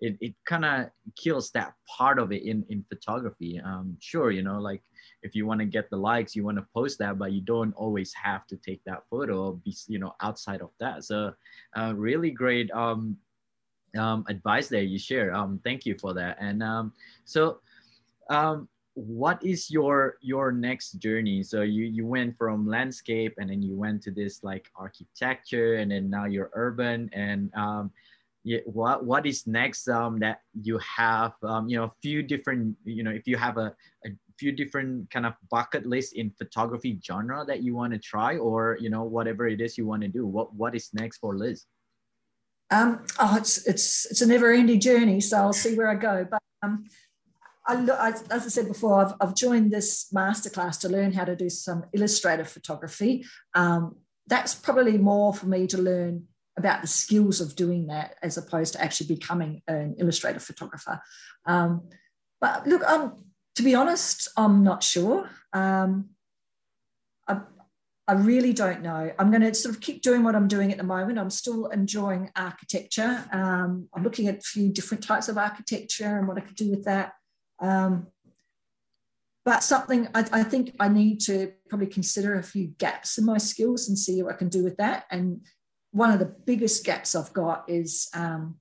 it, 0.00 0.16
it 0.20 0.34
kind 0.46 0.64
of 0.64 0.90
kills 1.16 1.50
that 1.52 1.74
part 1.86 2.18
of 2.18 2.32
it 2.32 2.42
in, 2.42 2.64
in 2.68 2.84
photography. 2.88 3.60
Um, 3.64 3.96
sure, 4.00 4.30
you 4.30 4.42
know, 4.42 4.60
like 4.60 4.82
if 5.22 5.34
you 5.34 5.46
want 5.46 5.60
to 5.60 5.66
get 5.66 5.90
the 5.90 5.96
likes, 5.96 6.36
you 6.36 6.44
want 6.44 6.58
to 6.58 6.66
post 6.74 6.98
that, 7.00 7.18
but 7.18 7.32
you 7.32 7.40
don't 7.40 7.72
always 7.74 8.12
have 8.14 8.46
to 8.48 8.56
take 8.56 8.82
that 8.84 9.02
photo, 9.10 9.52
be, 9.64 9.74
you 9.88 9.98
know, 9.98 10.14
outside 10.20 10.60
of 10.60 10.70
that. 10.78 11.04
So 11.04 11.32
uh, 11.76 11.94
really 11.96 12.30
great 12.30 12.70
um, 12.70 13.16
um, 13.96 14.24
advice 14.28 14.68
there 14.68 14.82
you 14.82 14.98
share. 14.98 15.34
Um, 15.34 15.60
thank 15.64 15.84
you 15.86 15.96
for 15.98 16.14
that. 16.14 16.36
And 16.40 16.62
um, 16.62 16.92
so 17.24 17.58
um, 18.30 18.68
what 18.94 19.42
is 19.44 19.70
your 19.70 20.16
your 20.20 20.50
next 20.50 20.98
journey 20.98 21.40
so 21.40 21.62
you 21.62 21.84
you 21.84 22.04
went 22.04 22.36
from 22.36 22.66
landscape 22.66 23.32
and 23.38 23.48
then 23.48 23.62
you 23.62 23.76
went 23.76 24.02
to 24.02 24.10
this 24.10 24.42
like 24.42 24.72
architecture 24.74 25.76
and 25.76 25.92
then 25.92 26.10
now 26.10 26.24
you're 26.24 26.50
urban 26.54 27.08
and 27.12 27.54
um, 27.54 27.92
what 28.66 29.04
what 29.04 29.26
is 29.26 29.46
next 29.46 29.88
um, 29.88 30.18
that 30.18 30.40
you 30.62 30.78
have 30.78 31.32
um, 31.42 31.68
you 31.68 31.76
know 31.76 31.84
a 31.84 31.92
few 32.02 32.22
different 32.22 32.76
you 32.84 33.02
know 33.02 33.10
if 33.10 33.26
you 33.26 33.36
have 33.36 33.56
a, 33.56 33.74
a 34.06 34.10
few 34.38 34.52
different 34.52 35.10
kind 35.10 35.26
of 35.26 35.34
bucket 35.50 35.86
list 35.86 36.14
in 36.14 36.30
photography 36.30 36.98
genre 37.04 37.44
that 37.46 37.62
you 37.62 37.74
want 37.74 37.92
to 37.92 37.98
try 37.98 38.36
or 38.36 38.78
you 38.80 38.90
know 38.90 39.02
whatever 39.02 39.48
it 39.48 39.60
is 39.60 39.76
you 39.76 39.86
want 39.86 40.02
to 40.02 40.08
do 40.08 40.26
what 40.26 40.54
what 40.54 40.74
is 40.74 40.90
next 40.92 41.18
for 41.18 41.36
liz 41.36 41.66
um, 42.70 43.04
oh, 43.18 43.36
it's 43.36 43.66
it's 43.66 44.06
it's 44.10 44.20
a 44.20 44.26
never-ending 44.26 44.80
journey, 44.80 45.20
so 45.20 45.38
I'll 45.38 45.52
see 45.52 45.74
where 45.74 45.88
I 45.88 45.94
go. 45.94 46.26
But 46.30 46.42
um, 46.62 46.84
I, 47.66 47.74
I, 47.76 48.08
as 48.30 48.44
I 48.44 48.48
said 48.48 48.68
before, 48.68 49.04
I've, 49.04 49.14
I've 49.20 49.34
joined 49.34 49.70
this 49.70 50.08
masterclass 50.14 50.78
to 50.80 50.88
learn 50.88 51.12
how 51.12 51.24
to 51.24 51.34
do 51.34 51.48
some 51.48 51.84
illustrative 51.92 52.48
photography. 52.48 53.24
Um, 53.54 53.96
that's 54.26 54.54
probably 54.54 54.98
more 54.98 55.32
for 55.32 55.46
me 55.46 55.66
to 55.68 55.78
learn 55.78 56.24
about 56.58 56.82
the 56.82 56.88
skills 56.88 57.40
of 57.40 57.56
doing 57.56 57.86
that 57.86 58.16
as 58.22 58.36
opposed 58.36 58.74
to 58.74 58.82
actually 58.82 59.14
becoming 59.14 59.62
an 59.68 59.94
illustrative 59.98 60.42
photographer. 60.42 61.00
Um, 61.46 61.88
but 62.40 62.66
look, 62.66 62.82
um, 62.88 63.24
to 63.56 63.62
be 63.62 63.74
honest, 63.74 64.28
I'm 64.36 64.62
not 64.62 64.82
sure. 64.82 65.28
Um, 65.52 66.10
I, 67.26 67.40
I 68.06 68.12
really 68.12 68.52
don't 68.52 68.82
know. 68.82 69.12
I'm 69.18 69.30
going 69.30 69.42
to 69.42 69.54
sort 69.54 69.74
of 69.74 69.80
keep 69.80 70.02
doing 70.02 70.22
what 70.22 70.34
I'm 70.34 70.48
doing 70.48 70.70
at 70.72 70.78
the 70.78 70.84
moment. 70.84 71.18
I'm 71.18 71.30
still 71.30 71.66
enjoying 71.66 72.30
architecture. 72.36 73.24
Um, 73.32 73.88
I'm 73.94 74.02
looking 74.02 74.28
at 74.28 74.38
a 74.38 74.40
few 74.40 74.70
different 74.70 75.02
types 75.02 75.28
of 75.28 75.38
architecture 75.38 76.18
and 76.18 76.28
what 76.28 76.38
I 76.38 76.40
could 76.40 76.56
do 76.56 76.70
with 76.70 76.84
that. 76.84 77.12
Um, 77.60 78.08
but 79.44 79.62
something 79.62 80.08
I, 80.14 80.26
I, 80.30 80.42
think 80.42 80.74
I 80.78 80.88
need 80.88 81.20
to 81.20 81.52
probably 81.68 81.86
consider 81.86 82.34
a 82.34 82.42
few 82.42 82.66
gaps 82.78 83.16
in 83.16 83.24
my 83.24 83.38
skills 83.38 83.88
and 83.88 83.98
see 83.98 84.22
what 84.22 84.34
I 84.34 84.36
can 84.36 84.50
do 84.50 84.62
with 84.62 84.76
that. 84.76 85.04
And 85.10 85.40
one 85.92 86.10
of 86.10 86.18
the 86.18 86.26
biggest 86.26 86.84
gaps 86.84 87.14
I've 87.14 87.32
got 87.32 87.64
is 87.68 88.08
um, 88.14 88.56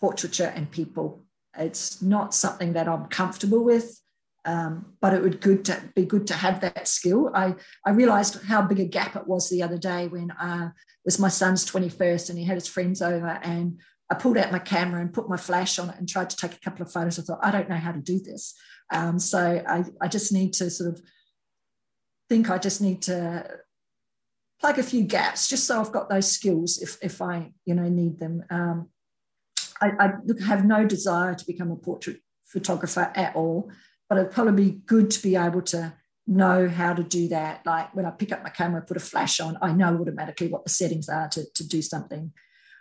portraiture 0.00 0.52
and 0.54 0.70
people. 0.70 1.24
It's 1.56 2.00
not 2.00 2.34
something 2.34 2.74
that 2.74 2.88
I'm 2.88 3.06
comfortable 3.06 3.64
with, 3.64 4.00
um, 4.44 4.94
but 5.00 5.12
it 5.12 5.22
would 5.22 5.40
good 5.40 5.64
to 5.66 5.82
be 5.94 6.04
good 6.04 6.26
to 6.28 6.34
have 6.34 6.60
that 6.60 6.86
skill. 6.86 7.30
I, 7.34 7.54
I 7.84 7.90
realized 7.90 8.42
how 8.44 8.62
big 8.62 8.80
a 8.80 8.84
gap 8.84 9.16
it 9.16 9.26
was 9.26 9.50
the 9.50 9.62
other 9.62 9.78
day 9.78 10.08
when 10.08 10.30
uh, 10.30 10.70
it 10.74 11.04
was 11.04 11.18
my 11.18 11.28
son's 11.28 11.66
21st 11.70 12.30
and 12.30 12.38
he 12.38 12.44
had 12.44 12.56
his 12.56 12.68
friends 12.68 13.02
over 13.02 13.40
and 13.42 13.80
I 14.10 14.14
pulled 14.14 14.38
out 14.38 14.52
my 14.52 14.58
camera 14.58 15.00
and 15.00 15.12
put 15.12 15.28
my 15.28 15.36
flash 15.36 15.78
on 15.78 15.90
it 15.90 15.96
and 15.98 16.08
tried 16.08 16.30
to 16.30 16.36
take 16.36 16.54
a 16.54 16.60
couple 16.60 16.82
of 16.82 16.92
photos. 16.92 17.18
I 17.18 17.22
thought, 17.22 17.40
I 17.42 17.50
don't 17.50 17.68
know 17.68 17.76
how 17.76 17.92
to 17.92 18.00
do 18.00 18.20
this. 18.20 18.54
Um, 18.92 19.18
so 19.18 19.62
I, 19.66 19.84
I 20.00 20.08
just 20.08 20.32
need 20.32 20.54
to 20.54 20.70
sort 20.70 20.94
of 20.94 21.02
think 22.28 22.50
I 22.50 22.58
just 22.58 22.80
need 22.80 23.02
to 23.02 23.44
plug 24.60 24.78
a 24.78 24.82
few 24.82 25.04
gaps 25.04 25.48
just 25.48 25.66
so 25.66 25.80
I've 25.80 25.92
got 25.92 26.08
those 26.08 26.30
skills 26.30 26.78
if, 26.78 26.98
if 27.02 27.22
I, 27.22 27.52
you 27.64 27.74
know, 27.74 27.88
need 27.88 28.18
them. 28.18 28.44
Um, 28.50 28.88
I, 29.80 29.92
I 29.98 30.12
have 30.46 30.64
no 30.64 30.84
desire 30.84 31.34
to 31.34 31.46
become 31.46 31.70
a 31.70 31.76
portrait 31.76 32.20
photographer 32.46 33.12
at 33.14 33.36
all, 33.36 33.70
but 34.08 34.18
it'd 34.18 34.32
probably 34.32 34.70
be 34.70 34.78
good 34.86 35.10
to 35.12 35.22
be 35.22 35.36
able 35.36 35.62
to 35.62 35.92
know 36.26 36.68
how 36.68 36.92
to 36.92 37.02
do 37.02 37.28
that. 37.28 37.64
Like 37.64 37.94
when 37.94 38.04
I 38.04 38.10
pick 38.10 38.32
up 38.32 38.42
my 38.42 38.50
camera, 38.50 38.82
put 38.82 38.96
a 38.96 39.00
flash 39.00 39.40
on, 39.40 39.56
I 39.62 39.72
know 39.72 39.98
automatically 40.00 40.48
what 40.48 40.64
the 40.64 40.70
settings 40.70 41.08
are 41.08 41.28
to, 41.28 41.44
to 41.54 41.66
do 41.66 41.80
something. 41.80 42.32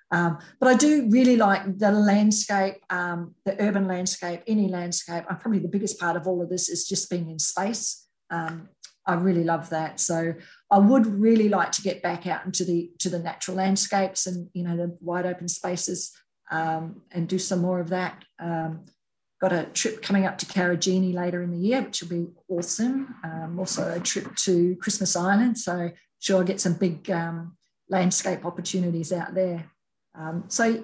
Um, 0.09 0.39
but 0.59 0.69
I 0.69 0.75
do 0.75 1.09
really 1.09 1.36
like 1.36 1.78
the 1.78 1.91
landscape, 1.91 2.75
um, 2.89 3.36
the 3.45 3.61
urban 3.61 3.88
landscape, 3.88 4.41
any 4.47 4.69
landscape. 4.69 5.25
I'm 5.30 5.38
probably 5.38 5.59
the 5.59 5.67
biggest 5.67 5.99
part 5.99 6.15
of 6.15 6.28
all 6.28 6.41
of 6.41 6.49
this 6.49 6.69
is 6.69 6.88
just 6.88 7.09
being 7.09 7.30
in 7.30 7.39
space. 7.39 8.07
Um, 8.30 8.69
I 9.08 9.14
really 9.16 9.43
love 9.43 9.70
that. 9.70 9.99
So 9.99 10.34
I 10.70 10.80
would 10.80 11.08
really 11.08 11.49
like 11.49 11.72
to 11.74 11.82
get 11.82 12.03
back 12.03 12.28
out 12.28 12.45
into 12.45 12.66
the 12.66 12.91
to 12.99 13.10
the 13.10 13.20
natural 13.20 13.58
landscapes 13.58 14.28
and 14.28 14.49
you 14.53 14.64
know 14.64 14.76
the 14.76 14.97
wide 14.99 15.26
open 15.26 15.47
spaces 15.47 16.12
um, 16.51 17.01
and 17.12 17.28
do 17.28 17.39
some 17.39 17.62
more 17.62 17.80
of 17.80 17.89
that. 17.89 18.24
Um, 18.39 18.86
got 19.39 19.53
a 19.53 19.66
trip 19.66 20.01
coming 20.01 20.26
up 20.26 20.38
to 20.39 20.45
Karijini 20.45 21.14
later 21.14 21.41
in 21.41 21.51
the 21.51 21.58
year, 21.58 21.82
which 21.84 22.01
will 22.01 22.10
be 22.10 22.28
awesome. 22.49 23.16
Um, 23.24 23.60
also 23.60 23.93
a 23.93 23.99
trip 23.99 24.36
to 24.36 24.76
Christmas 24.78 25.16
Island, 25.16 25.58
so 25.58 25.91
sure 26.20 26.38
I'll 26.38 26.43
get 26.43 26.60
some 26.60 26.74
big 26.74 27.10
landscape 27.89 28.45
opportunities 28.45 29.14
out 29.14 29.34
there. 29.34 29.72
Um, 30.16 30.45
so 30.47 30.84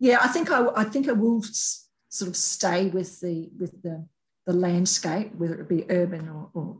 yeah, 0.00 0.18
I 0.20 0.28
think 0.28 0.50
I, 0.50 0.66
I 0.76 0.84
think 0.84 1.08
I 1.08 1.12
will 1.12 1.42
s- 1.42 1.88
sort 2.08 2.28
of 2.28 2.36
stay 2.36 2.88
with 2.88 3.20
the 3.20 3.48
with 3.58 3.82
the 3.82 4.06
the 4.46 4.52
landscape, 4.52 5.34
whether 5.36 5.54
it 5.54 5.68
be 5.68 5.86
urban 5.88 6.28
or, 6.28 6.50
or 6.52 6.78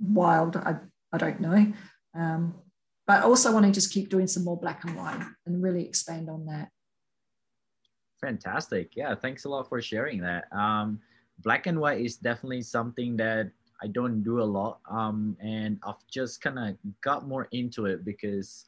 wild. 0.00 0.56
I, 0.56 0.76
I 1.12 1.18
don't 1.18 1.40
know. 1.40 1.72
Um, 2.14 2.54
but 3.06 3.22
also 3.22 3.52
want 3.52 3.64
to 3.64 3.72
just 3.72 3.92
keep 3.92 4.10
doing 4.10 4.26
some 4.26 4.44
more 4.44 4.58
black 4.58 4.84
and 4.84 4.96
white 4.96 5.24
and 5.46 5.62
really 5.62 5.84
expand 5.84 6.28
on 6.28 6.46
that. 6.46 6.68
Fantastic. 8.20 8.92
Yeah, 8.96 9.14
thanks 9.14 9.44
a 9.44 9.48
lot 9.48 9.68
for 9.68 9.80
sharing 9.80 10.20
that. 10.20 10.44
Um, 10.52 11.00
black 11.38 11.66
and 11.66 11.80
white 11.80 12.00
is 12.00 12.16
definitely 12.16 12.62
something 12.62 13.16
that 13.16 13.50
I 13.82 13.86
don't 13.86 14.22
do 14.22 14.40
a 14.40 14.44
lot. 14.44 14.80
Um, 14.90 15.36
and 15.40 15.78
I've 15.86 16.06
just 16.10 16.40
kind 16.40 16.58
of 16.58 16.76
got 17.00 17.28
more 17.28 17.48
into 17.52 17.86
it 17.86 18.04
because 18.04 18.66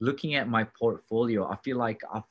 looking 0.00 0.34
at 0.36 0.48
my 0.48 0.64
portfolio, 0.78 1.46
I 1.46 1.56
feel 1.56 1.76
like 1.76 2.00
I've 2.12 2.22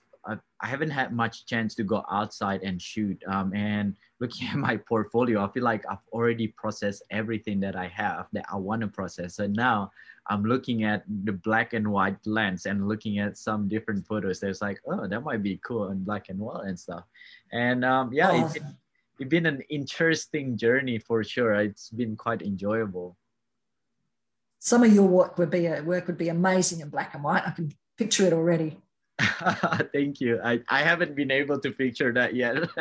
I 0.61 0.67
haven't 0.67 0.89
had 0.89 1.13
much 1.13 1.45
chance 1.45 1.73
to 1.75 1.83
go 1.83 2.03
outside 2.11 2.63
and 2.63 2.81
shoot. 2.81 3.21
Um, 3.27 3.53
and 3.53 3.95
looking 4.19 4.47
at 4.51 4.57
my 4.57 4.77
portfolio, 4.77 5.43
I 5.43 5.51
feel 5.51 5.63
like 5.63 5.83
I've 5.89 6.05
already 6.11 6.47
processed 6.47 7.03
everything 7.11 7.59
that 7.61 7.75
I 7.75 7.87
have 7.87 8.27
that 8.33 8.45
I 8.51 8.57
want 8.57 8.81
to 8.81 8.87
process. 8.87 9.35
So 9.35 9.47
now 9.47 9.91
I'm 10.27 10.43
looking 10.43 10.83
at 10.83 11.03
the 11.23 11.33
black 11.33 11.73
and 11.73 11.91
white 11.91 12.17
lens 12.25 12.65
and 12.65 12.87
looking 12.87 13.19
at 13.19 13.37
some 13.37 13.67
different 13.67 14.05
photos. 14.05 14.39
There's 14.39 14.61
like, 14.61 14.79
oh, 14.87 15.07
that 15.07 15.21
might 15.21 15.43
be 15.43 15.59
cool 15.65 15.91
in 15.91 16.03
black 16.03 16.29
and 16.29 16.39
white 16.39 16.65
and 16.65 16.79
stuff. 16.79 17.03
And 17.51 17.85
um, 17.85 18.11
yeah, 18.13 18.31
oh. 18.31 18.51
it, 18.53 18.61
it's 19.19 19.29
been 19.29 19.45
an 19.45 19.61
interesting 19.69 20.57
journey 20.57 20.99
for 20.99 21.23
sure. 21.23 21.53
It's 21.53 21.89
been 21.89 22.15
quite 22.15 22.41
enjoyable 22.41 23.17
some 24.59 24.83
of 24.83 24.93
your 24.93 25.07
work 25.07 25.37
would 25.37 25.49
be 25.49 25.65
a, 25.65 25.81
work 25.81 26.05
would 26.07 26.17
be 26.17 26.29
amazing 26.29 26.81
in 26.81 26.89
black 26.89 27.15
and 27.15 27.23
white. 27.23 27.43
I 27.45 27.51
can 27.51 27.73
picture 27.97 28.25
it 28.25 28.33
already. 28.33 28.77
Thank 29.93 30.21
you. 30.21 30.39
I, 30.43 30.61
I 30.69 30.81
haven't 30.83 31.15
been 31.15 31.31
able 31.31 31.59
to 31.59 31.71
picture 31.71 32.13
that 32.13 32.35
yet. 32.35 32.55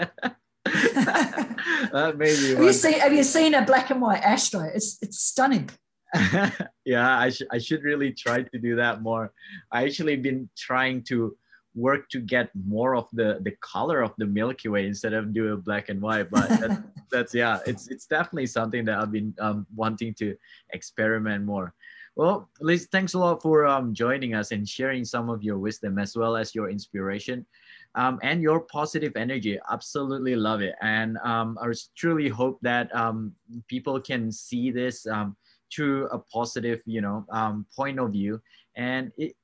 uh, 1.92 2.12
maybe 2.16 2.54
have 2.54 2.62
you 2.62 2.72
seen 2.72 3.00
have 3.00 3.12
you 3.12 3.24
seen 3.24 3.54
a 3.54 3.64
black 3.64 3.90
and 3.90 4.00
white 4.00 4.22
astro? 4.22 4.60
It's 4.62 4.98
it's 5.02 5.18
stunning. 5.18 5.70
yeah, 6.84 7.18
I, 7.18 7.28
sh- 7.28 7.42
I 7.52 7.58
should 7.58 7.82
really 7.82 8.12
try 8.12 8.42
to 8.42 8.58
do 8.58 8.76
that 8.76 9.02
more. 9.02 9.32
I 9.70 9.84
actually 9.84 10.16
been 10.16 10.48
trying 10.56 11.02
to 11.04 11.36
work 11.74 12.08
to 12.10 12.20
get 12.20 12.50
more 12.66 12.96
of 12.96 13.06
the 13.12 13.38
the 13.42 13.52
color 13.60 14.00
of 14.00 14.12
the 14.18 14.26
Milky 14.26 14.68
Way 14.68 14.86
instead 14.86 15.12
of 15.12 15.34
do 15.34 15.52
a 15.52 15.56
black 15.56 15.88
and 15.88 16.00
white. 16.00 16.30
But 16.30 16.48
that's, 16.48 16.80
that's 17.10 17.34
yeah, 17.34 17.58
it's 17.66 17.88
it's 17.88 18.06
definitely 18.06 18.46
something 18.46 18.84
that 18.86 18.98
I've 18.98 19.12
been 19.12 19.34
um, 19.40 19.66
wanting 19.74 20.14
to 20.14 20.36
experiment 20.70 21.44
more. 21.44 21.74
Well, 22.18 22.48
Liz, 22.60 22.88
thanks 22.90 23.14
a 23.14 23.18
lot 23.20 23.40
for 23.40 23.64
um, 23.64 23.94
joining 23.94 24.34
us 24.34 24.50
and 24.50 24.68
sharing 24.68 25.04
some 25.04 25.30
of 25.30 25.44
your 25.44 25.56
wisdom 25.56 26.00
as 26.00 26.16
well 26.16 26.36
as 26.36 26.52
your 26.52 26.68
inspiration 26.68 27.46
um, 27.94 28.18
and 28.24 28.42
your 28.42 28.58
positive 28.58 29.12
energy. 29.14 29.56
Absolutely 29.70 30.34
love 30.34 30.60
it. 30.60 30.74
And 30.82 31.16
um, 31.18 31.56
I 31.62 31.72
truly 31.94 32.28
hope 32.28 32.58
that 32.62 32.92
um, 32.92 33.32
people 33.68 34.00
can 34.00 34.32
see 34.32 34.72
this 34.72 35.06
um, 35.06 35.36
through 35.72 36.08
a 36.08 36.18
positive, 36.18 36.82
you 36.86 37.00
know, 37.00 37.24
um, 37.30 37.64
point 37.76 38.00
of 38.00 38.10
view. 38.10 38.42
And 38.74 39.12
it, 39.16 39.36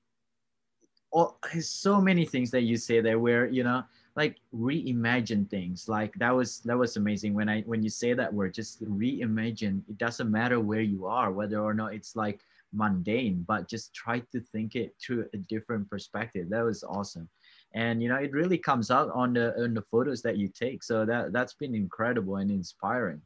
all, 1.13 1.39
so 1.61 2.01
many 2.01 2.27
things 2.27 2.51
that 2.51 2.63
you 2.63 2.77
say 2.77 3.01
there 3.01 3.21
where 3.21 3.47
you 3.47 3.63
know 3.63 3.85
like 4.17 4.37
reimagine 4.53 5.49
things 5.49 5.89
like 5.89 6.13
that 6.15 6.35
was 6.35 6.59
that 6.65 6.77
was 6.77 6.97
amazing 6.97 7.35
when 7.35 7.49
i 7.49 7.61
when 7.63 7.85
you 7.85 7.89
say 7.89 8.15
that 8.15 8.35
word 8.35 8.53
just 8.53 8.83
reimagine 8.83 9.81
it 9.89 9.97
doesn't 9.97 10.29
matter 10.29 10.59
where 10.59 10.81
you 10.81 11.07
are 11.07 11.31
whether 11.31 11.61
or 11.61 11.73
not 11.73 11.95
it's 11.95 12.17
like 12.17 12.41
mundane 12.75 13.45
but 13.47 13.69
just 13.69 13.95
try 13.95 14.21
to 14.33 14.41
think 14.41 14.75
it 14.75 14.95
through 15.01 15.27
a 15.33 15.39
different 15.39 15.89
perspective. 15.89 16.49
That 16.51 16.65
was 16.65 16.85
awesome. 16.85 17.29
And 17.75 18.03
you 18.03 18.09
know 18.09 18.17
it 18.17 18.33
really 18.33 18.59
comes 18.59 18.91
out 18.91 19.11
on 19.15 19.35
the 19.35 19.55
on 19.63 19.75
the 19.75 19.83
photos 19.83 20.23
that 20.23 20.37
you 20.37 20.49
take. 20.49 20.83
So 20.83 21.05
that 21.07 21.33
that's 21.33 21.55
been 21.55 21.75
incredible 21.75 22.37
and 22.37 22.51
inspiring. 22.51 23.23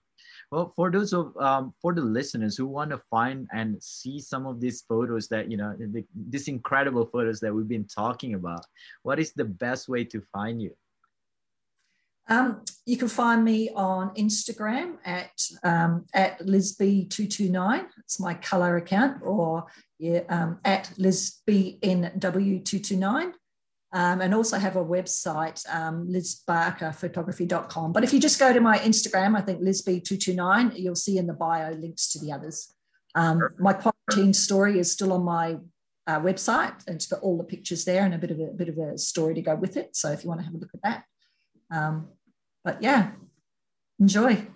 Well, 0.51 0.73
for 0.75 0.91
those 0.91 1.13
of 1.13 1.37
um, 1.37 1.75
for 1.81 1.93
the 1.95 2.01
listeners 2.01 2.57
who 2.57 2.67
want 2.67 2.91
to 2.91 3.01
find 3.11 3.49
and 3.53 3.83
see 3.83 4.21
some 4.21 4.47
of 4.47 4.61
these 4.61 4.83
photos 4.83 5.29
that 5.29 5.51
you 5.51 5.57
know, 5.57 5.75
the, 5.79 6.05
these 6.15 6.49
incredible 6.49 7.07
photos 7.07 7.41
that 7.41 7.55
we've 7.55 7.69
been 7.69 7.87
talking 7.87 8.35
about, 8.35 8.65
what 9.03 9.19
is 9.19 9.33
the 9.33 9.45
best 9.45 9.89
way 9.89 10.05
to 10.05 10.23
find 10.33 10.63
you? 10.63 10.75
Um, 12.29 12.63
you 12.85 12.97
can 12.97 13.09
find 13.09 13.45
me 13.45 13.71
on 13.75 14.15
Instagram 14.15 14.99
at 15.05 15.31
um, 15.63 16.07
at 16.13 16.41
lizb229. 16.41 17.87
It's 17.99 18.19
my 18.21 18.35
color 18.35 18.77
account, 18.77 19.23
or 19.23 19.67
yeah, 19.99 20.21
um, 20.29 20.59
at 20.65 20.93
lizbnw229 20.99 23.33
um, 23.93 24.21
and 24.21 24.35
also 24.35 24.59
have 24.59 24.77
a 24.77 24.85
website, 24.85 25.67
um, 25.75 26.09
lizbarkerphotography.com. 26.09 27.93
But 27.93 28.05
if 28.05 28.13
you 28.13 28.21
just 28.21 28.39
go 28.39 28.53
to 28.53 28.61
my 28.61 28.79
Instagram, 28.79 29.37
I 29.37 29.41
think 29.41 29.63
lizb229, 29.63 30.79
you'll 30.79 30.95
see 30.95 31.19
in 31.19 31.27
the 31.27 31.33
bio 31.33 31.73
links 31.73 32.13
to 32.13 32.19
the 32.19 32.33
others. 32.33 32.75
Um, 33.15 33.41
my 33.59 33.73
quarantine 33.73 34.35
story 34.35 34.79
is 34.79 34.93
still 34.93 35.13
on 35.13 35.25
my 35.25 35.59
uh, 36.07 36.21
website, 36.21 36.87
and 36.87 36.97
it's 36.97 37.07
got 37.07 37.21
all 37.21 37.39
the 37.39 37.45
pictures 37.45 37.85
there 37.85 38.05
and 38.05 38.15
a 38.15 38.19
bit 38.19 38.31
of 38.31 38.39
a, 38.39 38.45
a, 38.45 38.53
bit 38.53 38.69
of 38.69 38.79
a 38.79 38.99
story 38.99 39.35
to 39.35 39.43
go 39.43 39.55
with 39.55 39.77
it. 39.77 39.97
So 39.97 40.11
if 40.11 40.23
you 40.23 40.29
want 40.29 40.41
to 40.41 40.47
have 40.47 40.55
a 40.55 40.59
look 40.59 40.71
at 40.75 40.83
that, 40.83 41.05
um, 41.71 42.09
but 42.65 42.83
yeah, 42.83 43.13
enjoy. 44.01 44.47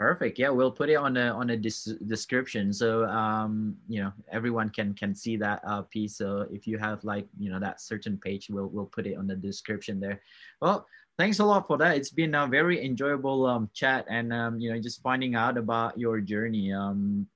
Perfect. 0.00 0.38
Yeah, 0.38 0.48
we'll 0.48 0.72
put 0.72 0.88
it 0.88 0.94
on 0.94 1.18
a 1.18 1.28
on 1.28 1.50
a 1.50 1.56
dis- 1.58 1.98
description, 2.06 2.72
so 2.72 3.04
um, 3.04 3.76
you 3.86 4.00
know 4.00 4.10
everyone 4.32 4.70
can 4.70 4.94
can 4.94 5.14
see 5.14 5.36
that 5.36 5.60
uh, 5.62 5.82
piece. 5.82 6.16
So 6.16 6.48
if 6.50 6.66
you 6.66 6.78
have 6.78 7.04
like 7.04 7.28
you 7.38 7.50
know 7.50 7.60
that 7.60 7.82
certain 7.82 8.16
page, 8.16 8.48
we'll 8.48 8.68
we'll 8.68 8.86
put 8.86 9.06
it 9.06 9.18
on 9.18 9.26
the 9.26 9.36
description 9.36 10.00
there. 10.00 10.22
Well, 10.62 10.86
thanks 11.18 11.38
a 11.38 11.44
lot 11.44 11.66
for 11.66 11.76
that. 11.76 11.98
It's 11.98 12.08
been 12.08 12.34
a 12.34 12.46
very 12.46 12.82
enjoyable 12.82 13.44
um, 13.44 13.68
chat, 13.74 14.06
and 14.08 14.32
um, 14.32 14.58
you 14.58 14.72
know 14.72 14.80
just 14.80 15.02
finding 15.02 15.34
out 15.34 15.58
about 15.58 15.98
your 15.98 16.22
journey. 16.22 16.72
Um, 16.72 17.26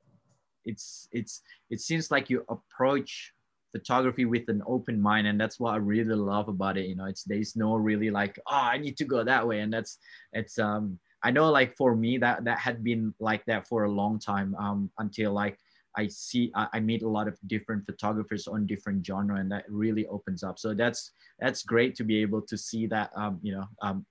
it's 0.65 1.07
it's 1.13 1.43
it 1.69 1.83
seems 1.83 2.11
like 2.11 2.31
you 2.31 2.47
approach 2.49 3.34
photography 3.75 4.25
with 4.25 4.49
an 4.49 4.63
open 4.67 5.01
mind 5.01 5.27
and 5.27 5.41
that's 5.41 5.59
what 5.59 5.75
i 5.75 5.77
really 5.77 6.15
love 6.15 6.49
about 6.49 6.79
it 6.79 6.87
you 6.87 6.95
know 6.95 7.07
it's 7.07 7.25
there's 7.25 7.57
no 7.57 7.75
really 7.75 8.11
like 8.11 8.39
oh 8.47 8.69
i 8.75 8.79
need 8.79 8.97
to 8.97 9.05
go 9.05 9.25
that 9.25 9.47
way 9.47 9.61
and 9.61 9.73
that's 9.73 9.99
it's 10.33 10.59
um 10.59 10.99
I 11.25 11.31
know 11.31 11.51
like 11.51 11.75
for 11.75 11.97
me 11.97 12.19
that 12.19 12.45
that 12.45 12.59
had 12.59 12.85
been 12.85 13.15
like 13.19 13.45
that 13.47 13.67
for 13.67 13.85
a 13.85 13.91
long 13.91 14.19
time 14.19 14.55
um, 14.57 14.91
until 14.99 15.33
like 15.33 15.59
I 15.97 16.07
see 16.07 16.53
I, 16.55 16.69
I 16.75 16.81
meet 16.81 17.03
a 17.03 17.09
lot 17.09 17.29
of 17.29 17.39
different 17.47 17.87
photographers 17.87 18.47
on 18.47 18.67
different 18.67 19.05
genre 19.07 19.41
and 19.41 19.51
that 19.51 19.65
really 19.69 20.07
opens 20.09 20.43
up. 20.45 20.59
So 20.59 20.75
that's 20.75 21.13
that's 21.41 21.63
great 21.63 21.95
to 21.97 22.05
be 22.05 22.21
able 22.21 22.43
to 22.43 22.59
see 22.59 22.87
that 22.89 23.11
um, 23.17 23.41
you 23.43 23.55
know 23.55 23.65
um, 23.81 24.05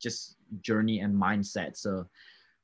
just 0.00 0.36
journey 0.60 1.00
and 1.00 1.12
mindset. 1.12 1.76
So 1.76 2.06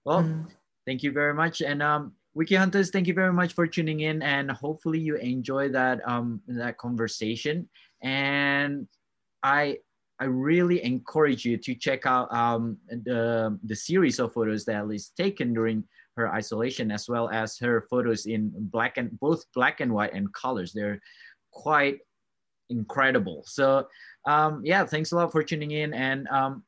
well, 0.05 0.23
mm. 0.23 0.47
thank 0.87 1.03
you 1.03 1.11
very 1.11 1.35
much 1.35 1.61
and 1.61 1.83
um, 1.83 2.13
Wicked 2.35 2.59
Hunters, 2.59 2.91
thank 2.91 3.07
you 3.07 3.15
very 3.15 3.33
much 3.33 3.55
for 3.55 3.67
tuning 3.67 4.01
in, 4.01 4.23
and 4.23 4.51
hopefully 4.51 5.01
you 5.01 5.17
enjoy 5.17 5.69
that 5.71 6.01
um, 6.09 6.41
that 6.47 6.79
conversation. 6.79 7.69
And 8.03 8.87
I 9.43 9.79
I 10.21 10.25
really 10.27 10.85
encourage 10.85 11.45
you 11.45 11.57
to 11.57 11.75
check 11.75 12.05
out 12.05 12.33
um, 12.33 12.77
the, 12.89 13.59
the 13.65 13.75
series 13.75 14.19
of 14.19 14.35
photos 14.35 14.67
that 14.67 14.85
taken 15.17 15.55
during 15.55 15.83
her 16.17 16.31
isolation, 16.31 16.91
as 16.91 17.09
well 17.09 17.31
as 17.31 17.59
her 17.59 17.87
photos 17.89 18.27
in 18.27 18.53
black 18.55 18.99
and 18.99 19.19
both 19.19 19.43
black 19.55 19.81
and 19.81 19.93
white 19.93 20.13
and 20.13 20.33
colors. 20.35 20.73
They're 20.75 21.01
quite 21.53 21.99
incredible. 22.69 23.45
So 23.47 23.89
um, 24.27 24.61
yeah, 24.63 24.85
thanks 24.85 25.13
a 25.13 25.17
lot 25.17 25.33
for 25.33 25.43
tuning 25.43 25.71
in 25.71 25.95
and 25.95 26.29
um, 26.29 26.65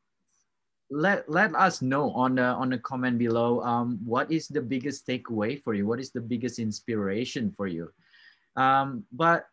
let 0.93 1.29
let 1.29 1.55
us 1.57 1.81
know 1.81 2.13
on 2.13 2.37
the 2.37 2.45
on 2.45 2.69
the 2.69 2.79
comment 2.79 3.19
below 3.19 3.63
um, 3.63 3.99
what 4.05 4.31
is 4.31 4.47
the 4.49 4.61
biggest 4.61 5.07
takeaway 5.07 5.61
for 5.63 5.73
you? 5.73 5.87
What 5.87 6.01
is 6.01 6.13
the 6.13 6.21
biggest 6.21 6.59
inspiration 6.59 7.51
for 7.57 7.67
you? 7.67 7.91
Um, 8.57 9.05
but 9.13 9.47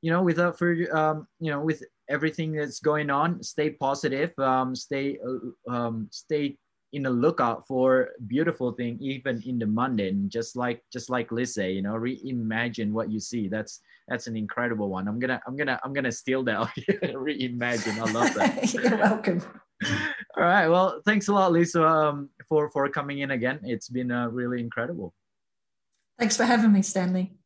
you 0.00 0.10
know, 0.10 0.22
without 0.22 0.58
for 0.58 0.72
um, 0.96 1.28
you 1.38 1.50
know, 1.50 1.60
with 1.60 1.82
everything 2.08 2.52
that's 2.52 2.80
going 2.80 3.10
on, 3.10 3.42
stay 3.42 3.70
positive, 3.70 4.32
um, 4.38 4.74
stay, 4.74 5.18
uh, 5.20 5.70
um, 5.70 6.08
stay 6.10 6.56
in 6.92 7.02
the 7.02 7.10
lookout 7.10 7.66
for 7.66 8.10
beautiful 8.26 8.72
thing, 8.72 8.96
even 9.00 9.42
in 9.44 9.58
the 9.58 9.66
mundane. 9.66 10.28
Just 10.30 10.56
like, 10.56 10.82
just 10.92 11.10
like 11.10 11.32
Liz 11.32 11.54
say, 11.54 11.72
you 11.72 11.82
know, 11.82 11.94
reimagine 11.94 12.92
what 12.92 13.10
you 13.10 13.20
see. 13.20 13.48
That's 13.48 13.80
that's 14.08 14.28
an 14.28 14.36
incredible 14.36 14.88
one. 14.88 15.08
I'm 15.08 15.18
gonna, 15.18 15.40
I'm 15.46 15.56
gonna, 15.56 15.80
I'm 15.82 15.92
gonna 15.92 16.12
steal 16.12 16.42
that. 16.44 16.68
reimagine. 16.88 17.98
I 17.98 18.12
love 18.12 18.34
that. 18.34 18.72
You're 18.74 18.96
welcome. 18.96 19.42
All 20.38 20.44
right. 20.44 20.68
Well, 20.68 21.00
thanks 21.04 21.28
a 21.28 21.32
lot, 21.32 21.52
Lisa, 21.52 21.82
um, 21.82 22.28
for 22.48 22.70
for 22.70 22.88
coming 22.90 23.20
in 23.20 23.30
again. 23.30 23.60
It's 23.62 23.88
been 23.88 24.10
uh, 24.10 24.28
really 24.28 24.60
incredible. 24.60 25.14
Thanks 26.18 26.36
for 26.36 26.44
having 26.44 26.72
me, 26.72 26.82
Stanley. 26.82 27.36